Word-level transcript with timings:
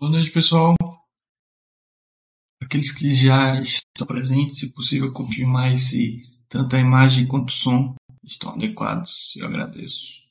Boa 0.00 0.12
noite, 0.12 0.30
pessoal. 0.30 0.74
Aqueles 2.58 2.90
que 2.90 3.12
já 3.14 3.60
estão 3.60 4.06
presentes, 4.06 4.58
se 4.58 4.72
possível, 4.72 5.12
confirmar 5.12 5.76
se 5.76 6.22
tanto 6.48 6.74
a 6.74 6.78
imagem 6.80 7.28
quanto 7.28 7.50
o 7.50 7.52
som 7.52 7.94
estão 8.24 8.54
adequados. 8.54 9.36
Eu 9.36 9.46
agradeço. 9.46 10.22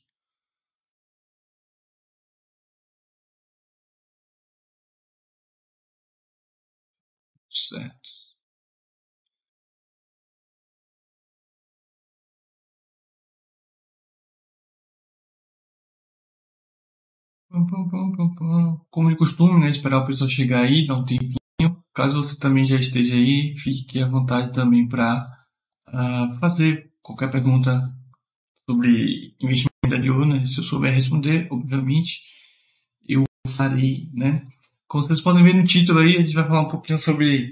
Certo. 7.48 8.19
Como 18.90 19.10
de 19.10 19.16
costume, 19.16 19.58
né? 19.58 19.70
Esperar 19.70 19.98
o 19.98 20.06
pessoal 20.06 20.30
chegar 20.30 20.60
aí, 20.60 20.86
dar 20.86 20.96
um 20.96 21.04
tempinho. 21.04 21.34
Caso 21.92 22.22
você 22.22 22.38
também 22.38 22.64
já 22.64 22.76
esteja 22.76 23.14
aí, 23.16 23.56
fique 23.58 24.00
à 24.00 24.08
vontade 24.08 24.52
também 24.52 24.88
para 24.88 25.26
uh, 25.88 25.96
ah, 25.96 26.36
fazer 26.40 26.92
qualquer 27.02 27.28
pergunta 27.28 27.92
sobre 28.68 29.34
investimento 29.40 29.70
exterior, 29.84 30.24
né? 30.24 30.44
Se 30.44 30.58
eu 30.58 30.64
souber 30.64 30.94
responder, 30.94 31.48
obviamente, 31.50 32.20
eu 33.08 33.24
farei, 33.48 34.08
né? 34.14 34.44
Como 34.86 35.02
vocês 35.04 35.20
podem 35.20 35.42
ver 35.42 35.54
no 35.54 35.64
título 35.64 35.98
aí, 35.98 36.16
a 36.16 36.22
gente 36.22 36.34
vai 36.34 36.46
falar 36.46 36.60
um 36.60 36.70
pouquinho 36.70 36.98
sobre 36.98 37.50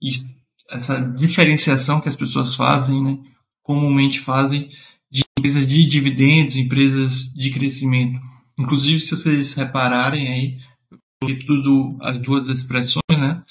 isso, 0.00 0.24
essa 0.70 1.00
diferenciação 1.00 2.00
que 2.00 2.08
as 2.08 2.16
pessoas 2.16 2.54
fazem, 2.54 3.02
né? 3.02 3.18
Comumente 3.62 4.20
fazem 4.20 4.68
de 5.10 5.24
empresas 5.36 5.68
de 5.68 5.86
dividendos, 5.86 6.56
empresas 6.56 7.32
de 7.34 7.50
crescimento. 7.50 8.20
Inclusive, 8.58 8.98
se 8.98 9.10
vocês 9.10 9.54
repararem 9.54 10.28
aí, 10.28 10.58
eu 10.90 10.98
coloquei 11.20 11.46
tudo, 11.46 11.96
as 12.00 12.18
duas 12.18 12.48
expressões, 12.48 13.02
né? 13.10 13.44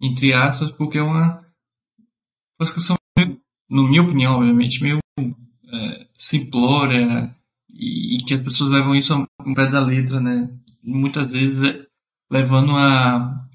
Entre 0.00 0.32
aspas, 0.32 0.70
porque 0.72 0.98
é 0.98 1.02
uma 1.02 1.44
classificação, 2.58 2.96
na 3.18 3.82
minha 3.88 4.02
opinião, 4.02 4.36
obviamente, 4.36 4.82
meio 4.82 4.98
é, 5.18 6.06
simplória 6.18 7.34
e, 7.70 8.16
e, 8.16 8.24
que 8.24 8.34
as 8.34 8.42
pessoas 8.42 8.70
levam 8.70 8.94
isso 8.94 9.14
ao 9.14 9.54
pé 9.54 9.66
da 9.68 9.80
letra, 9.80 10.20
né? 10.20 10.50
Muitas 10.82 11.30
vezes 11.30 11.62
é, 11.62 11.86
levando 12.30 12.76
a 12.76 13.48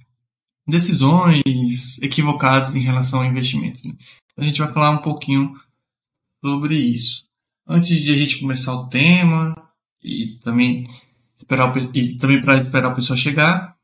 decisões 0.67 2.01
equivocadas 2.01 2.75
em 2.75 2.79
relação 2.79 3.19
ao 3.19 3.25
investimento. 3.25 3.79
Né? 3.87 3.95
A 4.37 4.43
gente 4.43 4.59
vai 4.59 4.73
falar 4.73 4.91
um 4.91 5.01
pouquinho 5.01 5.53
sobre 6.43 6.75
isso. 6.75 7.27
Antes 7.67 8.01
de 8.01 8.13
a 8.13 8.17
gente 8.17 8.39
começar 8.39 8.73
o 8.73 8.87
tema, 8.87 9.66
e 10.03 10.39
também 10.43 10.85
esperar 11.37 11.73
e 11.93 12.15
também 12.17 12.41
para 12.41 12.57
esperar 12.57 12.91
o 12.91 12.95
pessoal 12.95 13.17
chegar. 13.17 13.75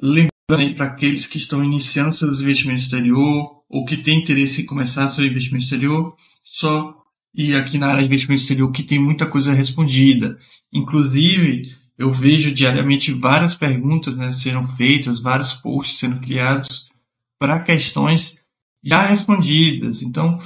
Lembrando 0.00 0.30
aí 0.50 0.74
para 0.74 0.86
aqueles 0.86 1.26
que 1.26 1.38
estão 1.38 1.64
iniciando 1.64 2.12
seus 2.12 2.42
investimentos 2.42 2.84
exterior 2.84 3.62
ou 3.68 3.84
que 3.84 3.96
têm 3.96 4.18
interesse 4.18 4.62
em 4.62 4.66
começar 4.66 5.08
seu 5.08 5.24
investimento 5.24 5.64
exterior, 5.64 6.14
só 6.44 6.96
e 7.34 7.54
aqui 7.54 7.78
na 7.78 7.88
área 7.88 8.00
de 8.00 8.06
investimento 8.06 8.42
exterior 8.42 8.70
que 8.70 8.82
tem 8.82 8.98
muita 8.98 9.26
coisa 9.26 9.54
respondida. 9.54 10.38
Inclusive, 10.72 11.74
eu 11.96 12.12
vejo 12.12 12.52
diariamente 12.52 13.12
várias 13.12 13.54
perguntas 13.54 14.14
né, 14.16 14.32
sendo 14.32 14.66
feitas, 14.68 15.20
vários 15.20 15.54
posts 15.54 15.98
sendo 15.98 16.20
criados 16.20 16.90
para 17.38 17.60
questões 17.60 18.40
já 18.82 19.02
respondidas. 19.02 20.02
Então, 20.02 20.38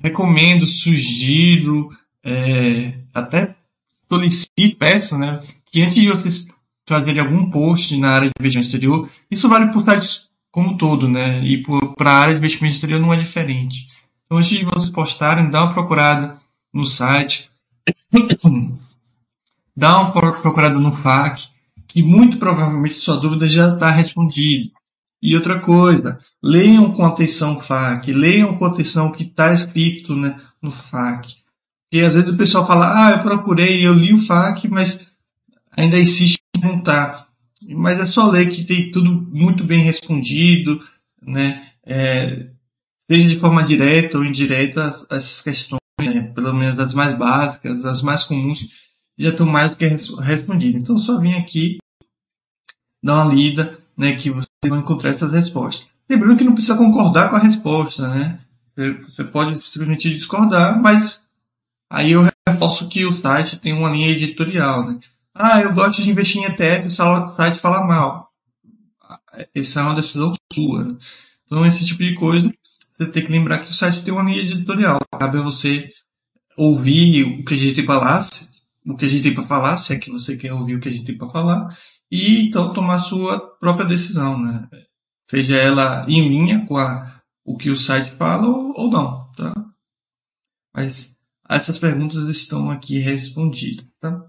recomendo, 0.00 0.66
sugiro, 0.66 1.90
é, 2.24 2.98
até 3.12 3.56
solicite, 4.10 4.76
peço, 4.78 5.16
né, 5.16 5.42
que 5.66 5.82
antes 5.82 5.94
de 5.94 6.10
vocês 6.10 6.46
fazerem 6.86 7.20
algum 7.20 7.50
post 7.50 7.96
na 7.96 8.10
área 8.10 8.28
de 8.28 8.32
investimento 8.38 8.66
exterior, 8.66 9.08
isso 9.30 9.48
vale 9.48 9.70
para 9.70 9.94
sites 9.94 10.28
como 10.50 10.76
todo, 10.76 11.08
né, 11.08 11.40
e 11.44 11.62
para 11.96 12.10
a 12.10 12.20
área 12.20 12.34
de 12.34 12.40
investimento 12.40 12.74
exterior 12.74 13.00
não 13.00 13.14
é 13.14 13.16
diferente. 13.16 13.86
Então, 14.26 14.38
antes 14.38 14.50
de 14.58 14.64
vocês 14.64 14.90
postarem, 14.90 15.50
dá 15.50 15.64
uma 15.64 15.72
procurada 15.72 16.36
no 16.72 16.84
site, 16.84 17.50
dá 19.76 20.00
uma 20.00 20.12
procurada 20.12 20.78
no 20.78 20.92
FAQ, 20.92 21.48
que 21.86 22.02
muito 22.02 22.36
provavelmente 22.38 22.94
sua 22.94 23.16
dúvida 23.16 23.48
já 23.48 23.74
está 23.74 23.90
respondida. 23.90 24.70
E 25.22 25.36
outra 25.36 25.60
coisa, 25.60 26.20
leiam 26.42 26.92
com 26.92 27.04
atenção 27.04 27.56
o 27.56 27.60
FAQ, 27.60 28.12
leiam 28.12 28.56
com 28.56 28.64
atenção 28.64 29.08
o 29.08 29.12
que 29.12 29.24
está 29.24 29.52
escrito 29.52 30.16
né, 30.16 30.40
no 30.62 30.70
FAQ. 30.70 31.39
E 31.92 32.00
às 32.00 32.14
vezes 32.14 32.30
o 32.30 32.36
pessoal 32.36 32.66
fala, 32.66 33.06
ah, 33.06 33.10
eu 33.12 33.22
procurei, 33.22 33.84
eu 33.84 33.92
li 33.92 34.14
o 34.14 34.18
FAQ, 34.18 34.68
mas 34.68 35.10
ainda 35.76 35.98
insiste 35.98 36.38
em 36.56 36.60
perguntar. 36.60 37.28
Mas 37.68 37.98
é 37.98 38.06
só 38.06 38.28
ler 38.30 38.50
que 38.50 38.64
tem 38.64 38.90
tudo 38.90 39.10
muito 39.10 39.64
bem 39.64 39.80
respondido, 39.82 40.80
né? 41.20 41.66
É, 41.84 42.46
seja 43.10 43.28
de 43.28 43.38
forma 43.38 43.64
direta 43.64 44.18
ou 44.18 44.24
indireta, 44.24 44.94
essas 45.10 45.42
questões, 45.42 45.80
né? 46.00 46.22
pelo 46.34 46.54
menos 46.54 46.78
as 46.78 46.94
mais 46.94 47.16
básicas, 47.16 47.84
as 47.84 48.02
mais 48.02 48.22
comuns, 48.22 48.68
já 49.18 49.30
estão 49.30 49.46
mais 49.46 49.70
do 49.70 49.76
que 49.76 49.86
respondidas. 49.86 50.82
Então 50.82 50.96
só 50.96 51.18
vim 51.18 51.34
aqui 51.34 51.78
dar 53.02 53.24
uma 53.24 53.34
lida, 53.34 53.78
né, 53.96 54.14
que 54.16 54.30
você 54.30 54.48
vai 54.66 54.78
encontrar 54.78 55.10
essas 55.10 55.32
respostas. 55.32 55.88
Lembrando 56.08 56.36
que 56.36 56.44
não 56.44 56.54
precisa 56.54 56.76
concordar 56.76 57.30
com 57.30 57.36
a 57.36 57.40
resposta, 57.40 58.08
né? 58.08 58.40
Você 59.08 59.24
pode 59.24 59.60
simplesmente 59.60 60.10
discordar, 60.10 60.80
mas 60.80 61.29
Aí 61.90 62.12
eu 62.12 62.28
reforço 62.48 62.88
que 62.88 63.04
o 63.04 63.20
site 63.20 63.58
tem 63.58 63.72
uma 63.72 63.90
linha 63.90 64.10
editorial, 64.10 64.86
né? 64.86 65.00
Ah, 65.34 65.60
eu 65.60 65.72
gosto 65.74 66.02
de 66.02 66.10
investir 66.10 66.40
em 66.40 66.44
ETF, 66.44 66.86
o 66.86 67.26
site 67.34 67.58
fala 67.58 67.84
mal. 67.84 68.30
Essa 69.54 69.80
é 69.80 69.82
uma 69.82 69.94
decisão 69.94 70.32
sua. 70.52 70.96
Então, 71.44 71.66
esse 71.66 71.84
tipo 71.84 72.02
de 72.02 72.14
coisa, 72.14 72.52
você 72.96 73.06
tem 73.10 73.24
que 73.24 73.32
lembrar 73.32 73.58
que 73.58 73.70
o 73.70 73.74
site 73.74 74.04
tem 74.04 74.14
uma 74.14 74.22
linha 74.22 74.42
editorial. 74.42 75.00
Cabe 75.18 75.38
a 75.38 75.42
você 75.42 75.90
ouvir 76.56 77.24
o 77.24 77.44
que 77.44 77.54
a 77.54 77.56
gente 77.56 77.74
tem 77.74 77.86
para 77.86 77.98
falar, 77.98 78.28
o 78.86 78.96
que 78.96 79.04
a 79.04 79.08
gente 79.08 79.22
tem 79.22 79.34
para 79.34 79.46
falar, 79.46 79.76
se 79.76 79.94
é 79.94 79.98
que 79.98 80.10
você 80.10 80.36
quer 80.36 80.52
ouvir 80.52 80.76
o 80.76 80.80
que 80.80 80.88
a 80.88 80.92
gente 80.92 81.04
tem 81.04 81.16
para 81.16 81.26
falar, 81.26 81.68
e 82.10 82.46
então 82.46 82.72
tomar 82.72 82.98
sua 82.98 83.40
própria 83.58 83.86
decisão, 83.86 84.38
né? 84.38 84.68
Seja 85.28 85.56
ela 85.56 86.04
em 86.08 86.28
linha 86.28 86.66
com 86.66 86.76
a, 86.76 87.20
o 87.44 87.56
que 87.56 87.70
o 87.70 87.76
site 87.76 88.10
fala 88.12 88.46
ou, 88.46 88.72
ou 88.76 88.90
não, 88.90 89.30
tá? 89.32 89.52
Mas 90.74 91.16
essas 91.56 91.78
perguntas 91.78 92.28
estão 92.28 92.70
aqui 92.70 92.98
respondidas. 92.98 93.84
Tá? 94.00 94.24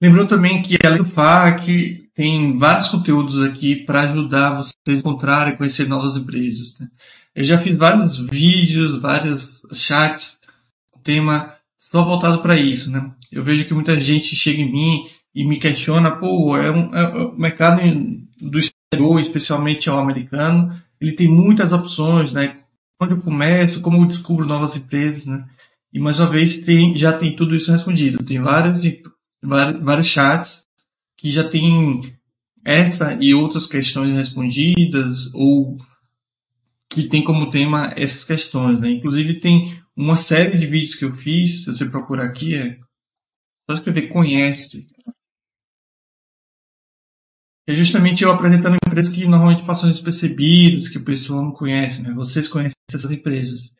Lembrando 0.00 0.30
também 0.30 0.62
que 0.62 0.78
além 0.84 0.98
do 0.98 1.04
FAQ, 1.04 2.08
tem 2.14 2.58
vários 2.58 2.88
conteúdos 2.88 3.42
aqui 3.42 3.76
para 3.76 4.02
ajudar 4.02 4.56
vocês 4.56 4.74
a 4.88 4.92
encontrar 4.92 5.52
e 5.52 5.56
conhecer 5.56 5.86
novas 5.86 6.16
empresas. 6.16 6.78
Né? 6.78 6.88
Eu 7.34 7.44
já 7.44 7.58
fiz 7.58 7.76
vários 7.76 8.18
vídeos, 8.18 9.00
vários 9.00 9.66
chats, 9.72 10.40
tema 11.02 11.54
só 11.78 12.04
voltado 12.04 12.40
para 12.40 12.58
isso. 12.58 12.90
Né? 12.90 13.12
Eu 13.30 13.44
vejo 13.44 13.64
que 13.64 13.74
muita 13.74 13.98
gente 14.00 14.34
chega 14.34 14.60
em 14.60 14.72
mim 14.72 15.06
e 15.34 15.44
me 15.44 15.58
questiona, 15.58 16.10
pô, 16.10 16.56
é 16.56 16.70
um, 16.70 16.94
é, 16.94 17.06
o 17.24 17.38
mercado 17.38 17.80
do 18.40 18.58
exterior, 18.58 19.20
especialmente 19.20 19.88
o 19.88 19.96
americano, 19.96 20.74
ele 21.00 21.12
tem 21.12 21.28
muitas 21.28 21.72
opções, 21.72 22.32
né? 22.32 22.58
Onde 23.00 23.14
eu 23.14 23.20
começo, 23.20 23.80
como 23.80 24.02
eu 24.02 24.06
descubro 24.06 24.44
novas 24.44 24.76
empresas, 24.76 25.26
né? 25.26 25.44
E 25.92 26.00
mais 26.00 26.18
uma 26.18 26.28
vez 26.28 26.58
tem, 26.58 26.96
já 26.96 27.12
tem 27.12 27.36
tudo 27.36 27.54
isso 27.54 27.70
respondido. 27.70 28.24
Tem 28.24 28.40
várias, 28.40 28.82
vários 29.42 30.06
chats 30.06 30.66
que 31.18 31.30
já 31.30 31.46
tem 31.46 32.16
essa 32.64 33.14
e 33.20 33.34
outras 33.34 33.66
questões 33.66 34.14
respondidas 34.14 35.28
ou 35.34 35.76
que 36.88 37.08
tem 37.08 37.22
como 37.22 37.50
tema 37.50 37.92
essas 37.96 38.24
questões. 38.24 38.80
Né? 38.80 38.90
Inclusive 38.90 39.34
tem 39.40 39.82
uma 39.94 40.16
série 40.16 40.56
de 40.56 40.66
vídeos 40.66 40.94
que 40.94 41.04
eu 41.04 41.12
fiz, 41.12 41.64
se 41.64 41.66
você 41.66 41.84
procurar 41.84 42.24
aqui, 42.24 42.54
é 42.54 42.78
só 43.68 43.76
escrever 43.76 44.08
conhece. 44.08 44.86
É 47.66 47.74
justamente 47.74 48.24
eu 48.24 48.32
apresentando 48.32 48.76
empresas 48.86 49.12
que 49.12 49.26
normalmente 49.26 49.64
passam 49.64 49.90
despercebidas, 49.90 50.88
que 50.88 50.98
o 50.98 51.04
pessoal 51.04 51.42
não 51.42 51.52
conhece, 51.52 52.02
né? 52.02 52.12
Vocês 52.12 52.48
conhecem 52.48 52.74
essas 52.90 53.10
empresas 53.10 53.70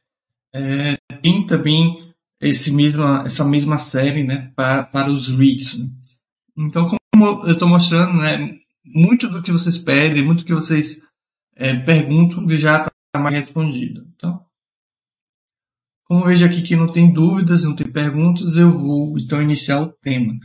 é, 0.54 0.96
tem 1.22 1.46
também 1.46 1.99
esse 2.40 2.72
mesma, 2.72 3.22
essa 3.25 3.44
mesma 3.44 3.78
série 3.78 4.25
né, 4.25 4.52
para, 4.56 4.82
para 4.82 5.10
os 5.10 5.28
REITs. 5.28 5.78
Né? 5.78 5.87
Então, 6.56 6.87
como 7.12 7.46
eu 7.46 7.52
estou 7.52 7.69
mostrando, 7.69 8.14
né, 8.14 8.58
muito 8.84 9.28
do 9.28 9.43
que 9.43 9.52
vocês 9.52 9.78
pedem, 9.78 10.25
muito 10.25 10.40
do 10.40 10.46
que 10.46 10.54
vocês 10.54 11.00
é, 11.54 11.75
perguntam 11.76 12.49
já 12.50 12.78
está 12.78 12.90
mais 13.19 13.37
respondido. 13.37 14.06
Então, 14.14 14.44
como 16.04 16.25
vejo 16.25 16.44
aqui 16.44 16.62
que 16.62 16.76
não 16.76 16.93
tem 16.93 17.12
dúvidas, 17.12 17.64
não 17.64 17.75
tem 17.75 17.90
perguntas, 17.90 18.56
eu 18.56 18.70
vou 18.70 19.19
então 19.19 19.40
iniciar 19.40 19.81
o 19.81 19.93
tema. 19.93 20.38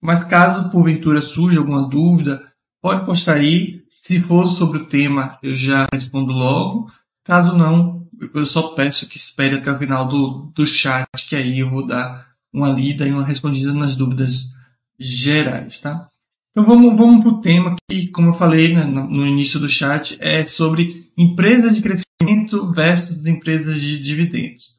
Mas 0.00 0.24
caso 0.24 0.70
porventura 0.70 1.20
surja 1.20 1.58
alguma 1.58 1.88
dúvida, 1.88 2.42
pode 2.80 3.04
postar 3.04 3.34
aí. 3.34 3.82
Se 3.88 4.20
for 4.20 4.48
sobre 4.48 4.78
o 4.78 4.86
tema, 4.86 5.38
eu 5.42 5.56
já 5.56 5.86
respondo 5.92 6.32
logo. 6.32 6.90
Caso 7.24 7.56
não, 7.56 8.03
eu 8.34 8.46
só 8.46 8.68
peço 8.68 9.08
que 9.08 9.16
espere 9.16 9.56
até 9.56 9.70
o 9.70 9.78
final 9.78 10.06
do, 10.06 10.52
do 10.54 10.66
chat, 10.66 11.06
que 11.28 11.36
aí 11.36 11.60
eu 11.60 11.70
vou 11.70 11.86
dar 11.86 12.34
uma 12.52 12.68
lida 12.68 13.06
e 13.06 13.12
uma 13.12 13.24
respondida 13.24 13.72
nas 13.72 13.96
dúvidas 13.96 14.52
gerais, 14.98 15.80
tá? 15.80 16.08
Então 16.50 16.64
vamos, 16.64 16.96
vamos 16.96 17.20
para 17.20 17.32
o 17.32 17.40
tema 17.40 17.74
que, 17.90 18.06
como 18.08 18.28
eu 18.28 18.34
falei 18.34 18.72
né, 18.72 18.84
no 18.84 19.26
início 19.26 19.58
do 19.58 19.68
chat, 19.68 20.16
é 20.20 20.44
sobre 20.44 21.10
empresas 21.18 21.74
de 21.74 21.82
crescimento 21.82 22.72
versus 22.72 23.26
empresas 23.26 23.80
de 23.80 23.98
dividendos. 23.98 24.78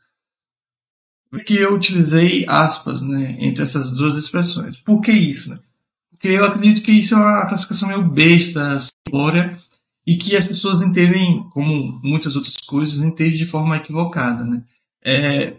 Porque 1.30 1.54
eu 1.54 1.76
utilizei 1.76 2.46
aspas 2.48 3.02
né, 3.02 3.36
entre 3.40 3.64
essas 3.64 3.92
duas 3.92 4.16
expressões. 4.16 4.78
Por 4.78 5.02
que 5.02 5.12
isso? 5.12 5.50
Né? 5.50 5.60
Porque 6.12 6.30
eu 6.30 6.46
acredito 6.46 6.82
que 6.82 6.94
isso 6.94 7.14
é 7.14 7.18
uma 7.18 7.46
classificação 7.46 7.90
meio 7.90 8.10
besta, 8.10 8.80
simplória, 8.80 9.58
e 10.07 10.16
que 10.16 10.36
as 10.36 10.46
pessoas 10.46 10.81
entendem, 10.81 11.44
como 11.52 12.00
muitas 12.04 12.36
outras 12.36 12.56
coisas, 12.57 13.00
entendem 13.00 13.38
de 13.38 13.46
forma 13.46 13.78
equivocada. 13.78 14.44
Né? 14.44 14.62
É, 15.04 15.54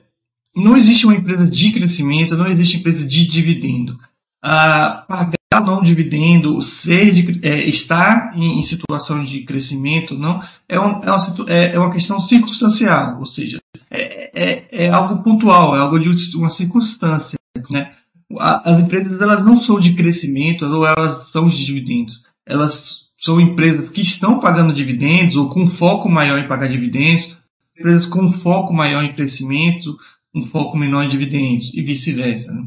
não 0.54 0.76
existe 0.76 1.04
uma 1.04 1.14
empresa 1.14 1.46
de 1.46 1.72
crescimento, 1.72 2.36
não 2.36 2.46
existe 2.46 2.78
empresa 2.78 3.06
de 3.06 3.26
dividendo. 3.26 3.98
Ah, 4.42 5.04
pagar 5.08 5.36
não 5.64 5.82
dividendo, 5.82 6.62
ser 6.62 7.12
de, 7.12 7.40
é, 7.46 7.64
estar 7.64 8.32
em, 8.36 8.58
em, 8.58 8.62
situação 8.62 9.24
de 9.24 9.42
crescimento, 9.42 10.16
não 10.16 10.40
é, 10.68 10.78
um, 10.78 11.02
é, 11.02 11.10
uma, 11.10 11.50
é, 11.50 11.74
é 11.74 11.78
uma 11.78 11.92
questão 11.92 12.20
circunstancial, 12.20 13.18
ou 13.18 13.26
seja, 13.26 13.58
é, 13.90 14.30
é, 14.34 14.84
é 14.84 14.88
algo 14.90 15.22
pontual, 15.22 15.74
é 15.74 15.80
algo 15.80 15.98
de 15.98 16.36
uma 16.36 16.50
circunstância, 16.50 17.38
né? 17.70 17.92
As 18.38 18.80
empresas 18.80 19.20
elas 19.20 19.44
não 19.44 19.60
são 19.60 19.78
de 19.78 19.94
crescimento 19.94 20.66
ou 20.66 20.86
elas 20.86 21.28
são 21.28 21.48
de 21.48 21.64
dividendos, 21.64 22.24
elas 22.44 23.05
são 23.18 23.40
empresas 23.40 23.90
que 23.90 24.02
estão 24.02 24.40
pagando 24.40 24.72
dividendos 24.72 25.36
ou 25.36 25.48
com 25.48 25.68
foco 25.68 26.08
maior 26.08 26.38
em 26.38 26.48
pagar 26.48 26.68
dividendos, 26.68 27.36
empresas 27.78 28.06
com 28.06 28.30
foco 28.30 28.72
maior 28.72 29.02
em 29.02 29.14
crescimento, 29.14 29.96
um 30.34 30.42
foco 30.42 30.76
menor 30.76 31.04
em 31.04 31.08
dividendos 31.08 31.72
e 31.74 31.82
vice-versa. 31.82 32.52
Né? 32.52 32.66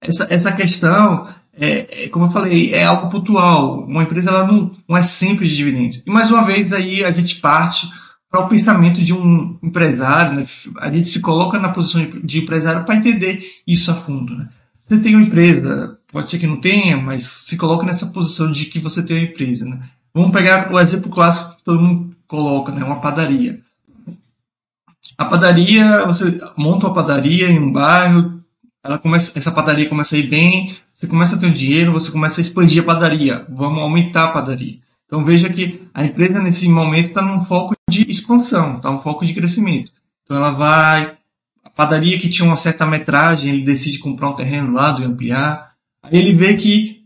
Essa, 0.00 0.26
essa 0.30 0.52
questão 0.52 1.26
é, 1.60 2.04
é, 2.04 2.08
como 2.08 2.26
eu 2.26 2.30
falei, 2.30 2.72
é 2.72 2.84
algo 2.84 3.10
pontual. 3.10 3.84
Uma 3.84 4.04
empresa 4.04 4.30
ela 4.30 4.46
não, 4.46 4.70
não 4.88 4.96
é 4.96 5.02
sempre 5.02 5.48
de 5.48 5.56
dividendos. 5.56 6.02
E 6.06 6.10
mais 6.10 6.30
uma 6.30 6.44
vez 6.44 6.72
aí 6.72 7.04
a 7.04 7.10
gente 7.10 7.36
parte 7.36 7.88
para 8.30 8.40
o 8.40 8.48
pensamento 8.48 9.02
de 9.02 9.12
um 9.12 9.58
empresário, 9.62 10.36
né? 10.36 10.46
a 10.78 10.90
gente 10.90 11.08
se 11.08 11.18
coloca 11.18 11.58
na 11.58 11.70
posição 11.70 12.06
de 12.22 12.38
empresário 12.38 12.84
para 12.84 12.94
entender 12.94 13.42
isso 13.66 13.90
a 13.90 13.94
fundo. 13.94 14.36
Né? 14.36 14.48
Você 14.80 14.98
tem 14.98 15.16
uma 15.16 15.24
empresa, 15.24 15.97
pode 16.12 16.28
ser 16.28 16.38
que 16.38 16.46
não 16.46 16.60
tenha, 16.60 16.96
mas 16.96 17.24
se 17.24 17.56
coloca 17.56 17.84
nessa 17.84 18.06
posição 18.06 18.50
de 18.50 18.66
que 18.66 18.80
você 18.80 19.02
tem 19.02 19.18
uma 19.18 19.30
empresa. 19.30 19.64
Né? 19.64 19.80
Vamos 20.14 20.32
pegar 20.32 20.72
o 20.72 20.80
exemplo 20.80 21.10
clássico 21.10 21.56
que 21.56 21.64
todo 21.64 21.80
mundo 21.80 22.16
coloca, 22.26 22.72
né? 22.72 22.84
uma 22.84 23.00
padaria. 23.00 23.60
A 25.16 25.24
padaria, 25.24 26.04
você 26.06 26.40
monta 26.56 26.86
uma 26.86 26.94
padaria 26.94 27.50
em 27.50 27.58
um 27.58 27.72
bairro, 27.72 28.40
ela 28.82 28.98
começa, 28.98 29.36
essa 29.36 29.50
padaria 29.50 29.88
começa 29.88 30.14
a 30.14 30.18
ir 30.18 30.28
bem, 30.28 30.76
você 30.94 31.06
começa 31.06 31.36
a 31.36 31.38
ter 31.38 31.46
um 31.46 31.52
dinheiro, 31.52 31.92
você 31.92 32.10
começa 32.10 32.40
a 32.40 32.42
expandir 32.42 32.82
a 32.82 32.86
padaria. 32.86 33.44
Vamos 33.48 33.82
aumentar 33.82 34.24
a 34.24 34.32
padaria. 34.32 34.78
Então 35.06 35.24
veja 35.24 35.48
que 35.48 35.88
a 35.94 36.04
empresa 36.04 36.40
nesse 36.40 36.68
momento 36.68 37.08
está 37.08 37.22
num 37.22 37.44
foco 37.44 37.74
de 37.88 38.08
expansão, 38.10 38.76
está 38.76 38.90
um 38.90 38.98
foco 38.98 39.24
de 39.24 39.34
crescimento. 39.34 39.90
Então 40.24 40.36
ela 40.36 40.50
vai, 40.50 41.16
a 41.64 41.70
padaria 41.70 42.18
que 42.18 42.28
tinha 42.28 42.46
uma 42.46 42.56
certa 42.56 42.84
metragem, 42.84 43.50
ele 43.50 43.64
decide 43.64 43.98
comprar 43.98 44.28
um 44.28 44.34
terreno 44.34 44.72
lá 44.72 44.98
e 45.00 45.04
ampliar. 45.04 45.67
Aí 46.10 46.18
ele 46.18 46.32
vê 46.32 46.54
que 46.54 46.98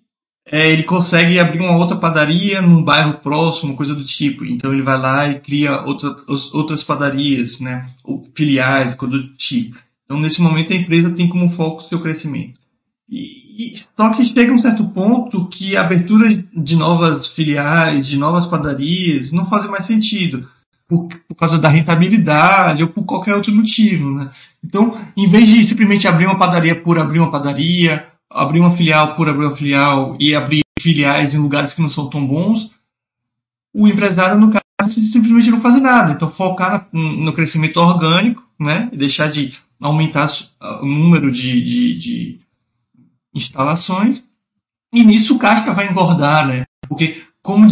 é, 0.50 0.70
ele 0.70 0.82
consegue 0.82 1.38
abrir 1.38 1.60
uma 1.60 1.76
outra 1.76 1.96
padaria 1.96 2.60
num 2.60 2.82
bairro 2.82 3.14
próximo, 3.14 3.76
coisa 3.76 3.94
do 3.94 4.04
tipo. 4.04 4.44
Então 4.44 4.72
ele 4.72 4.82
vai 4.82 4.98
lá 4.98 5.28
e 5.28 5.40
cria 5.40 5.82
outra, 5.82 6.14
outras 6.52 6.82
padarias, 6.82 7.60
né? 7.60 7.88
Ou 8.04 8.22
filiais, 8.34 8.94
coisa 8.94 9.16
do 9.16 9.28
tipo. 9.34 9.78
Então 10.04 10.20
nesse 10.20 10.42
momento 10.42 10.72
a 10.72 10.76
empresa 10.76 11.10
tem 11.10 11.28
como 11.28 11.48
foco 11.48 11.82
o 11.82 11.88
seu 11.88 12.00
crescimento. 12.00 12.60
E, 13.08 13.74
só 13.96 14.10
que 14.14 14.24
chega 14.24 14.52
um 14.52 14.58
certo 14.58 14.84
ponto 14.84 15.46
que 15.46 15.76
a 15.76 15.82
abertura 15.82 16.34
de 16.54 16.76
novas 16.76 17.28
filiais, 17.28 18.06
de 18.06 18.16
novas 18.16 18.46
padarias, 18.46 19.32
não 19.32 19.46
faz 19.46 19.66
mais 19.66 19.86
sentido. 19.86 20.48
Por, 20.88 21.08
por, 21.26 21.34
causa 21.34 21.58
da 21.58 21.68
rentabilidade 21.68 22.82
ou 22.82 22.88
por 22.88 23.04
qualquer 23.04 23.34
outro 23.34 23.54
motivo, 23.54 24.10
né? 24.10 24.30
Então, 24.62 24.94
em 25.16 25.26
vez 25.26 25.48
de 25.48 25.66
simplesmente 25.66 26.06
abrir 26.06 26.26
uma 26.26 26.38
padaria 26.38 26.74
por 26.74 26.98
abrir 26.98 27.18
uma 27.18 27.30
padaria, 27.30 28.11
abrir 28.34 28.60
uma 28.60 28.76
filial 28.76 29.14
por 29.14 29.28
abrir 29.28 29.46
uma 29.46 29.56
filial 29.56 30.16
e 30.18 30.34
abrir 30.34 30.62
filiais 30.80 31.34
em 31.34 31.38
lugares 31.38 31.74
que 31.74 31.82
não 31.82 31.90
são 31.90 32.08
tão 32.08 32.26
bons, 32.26 32.70
o 33.74 33.88
empresário, 33.88 34.38
no 34.38 34.50
caso, 34.50 35.00
simplesmente 35.00 35.50
não 35.50 35.60
faz 35.60 35.80
nada. 35.80 36.12
Então, 36.12 36.30
focar 36.30 36.88
no, 36.92 37.32
crescimento 37.32 37.78
orgânico, 37.78 38.42
né? 38.58 38.88
E 38.92 38.96
deixar 38.96 39.30
de 39.30 39.54
aumentar 39.80 40.28
o 40.80 40.86
número 40.86 41.30
de, 41.30 41.62
de, 41.62 41.98
de 41.98 42.40
instalações, 43.34 44.24
e 44.92 45.02
nisso 45.02 45.36
o 45.36 45.38
Kafka 45.38 45.72
vai 45.72 45.88
engordar, 45.88 46.46
né? 46.46 46.64
Porque 46.88 47.22
como, 47.42 47.66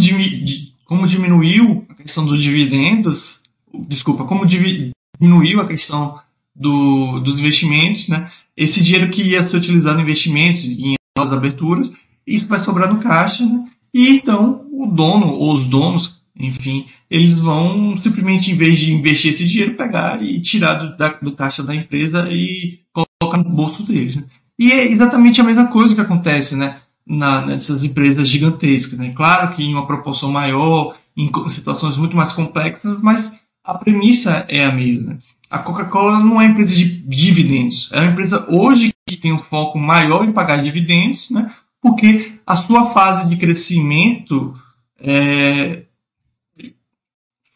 como 0.85 1.07
diminuiu 1.07 1.85
a 1.89 1.93
questão 1.93 2.25
dos 2.25 2.41
dividendos, 2.41 3.43
desculpa, 3.87 4.25
como 4.25 4.45
diminuiu 4.45 5.61
a 5.61 5.67
questão 5.67 6.19
do, 6.61 7.19
dos 7.19 7.39
investimentos, 7.39 8.07
né? 8.07 8.29
Esse 8.55 8.83
dinheiro 8.83 9.09
que 9.09 9.23
ia 9.23 9.47
ser 9.47 9.57
utilizado 9.57 9.99
em 9.99 10.03
investimentos, 10.03 10.63
em 10.65 10.95
novas 11.17 11.33
aberturas, 11.33 11.91
isso 12.25 12.47
vai 12.47 12.59
sobrar 12.61 12.93
no 12.93 12.99
caixa, 12.99 13.45
né? 13.45 13.65
E 13.93 14.09
então 14.09 14.65
o 14.71 14.85
dono 14.85 15.27
ou 15.27 15.55
os 15.55 15.67
donos, 15.67 16.21
enfim, 16.37 16.85
eles 17.09 17.33
vão 17.33 17.99
simplesmente, 18.01 18.51
em 18.51 18.55
vez 18.55 18.77
de 18.77 18.93
investir 18.93 19.33
esse 19.33 19.45
dinheiro, 19.45 19.75
pegar 19.75 20.23
e 20.23 20.39
tirar 20.39 20.75
do, 20.75 20.95
da, 20.95 21.09
do 21.09 21.31
caixa 21.33 21.63
da 21.63 21.75
empresa 21.75 22.29
e 22.31 22.79
colocar 22.93 23.37
no 23.37 23.49
bolso 23.49 23.83
deles. 23.83 24.15
Né? 24.15 24.23
E 24.59 24.71
é 24.71 24.87
exatamente 24.89 25.41
a 25.41 25.43
mesma 25.43 25.67
coisa 25.67 25.95
que 25.95 26.01
acontece, 26.01 26.55
né? 26.55 26.77
Na, 27.05 27.43
nessas 27.43 27.83
empresas 27.83 28.29
gigantescas, 28.29 28.97
né? 28.97 29.11
Claro 29.15 29.55
que 29.55 29.63
em 29.63 29.73
uma 29.73 29.87
proporção 29.87 30.31
maior, 30.31 30.95
em 31.17 31.29
situações 31.49 31.97
muito 31.97 32.15
mais 32.15 32.31
complexas, 32.31 32.97
mas 33.01 33.33
a 33.63 33.77
premissa 33.77 34.45
é 34.47 34.63
a 34.63 34.71
mesma. 34.71 35.17
A 35.51 35.59
Coca-Cola 35.59 36.17
não 36.17 36.39
é 36.39 36.45
uma 36.45 36.45
empresa 36.45 36.73
de 36.73 36.85
dividendos. 36.85 37.89
É 37.91 37.99
uma 37.99 38.11
empresa 38.11 38.45
hoje 38.49 38.93
que 39.05 39.17
tem 39.17 39.33
um 39.33 39.37
foco 39.37 39.77
maior 39.77 40.23
em 40.23 40.31
pagar 40.31 40.63
dividendos, 40.63 41.29
né? 41.29 41.53
Porque 41.81 42.35
a 42.47 42.55
sua 42.55 42.91
fase 42.91 43.27
de 43.27 43.35
crescimento, 43.35 44.55
é, 44.97 45.83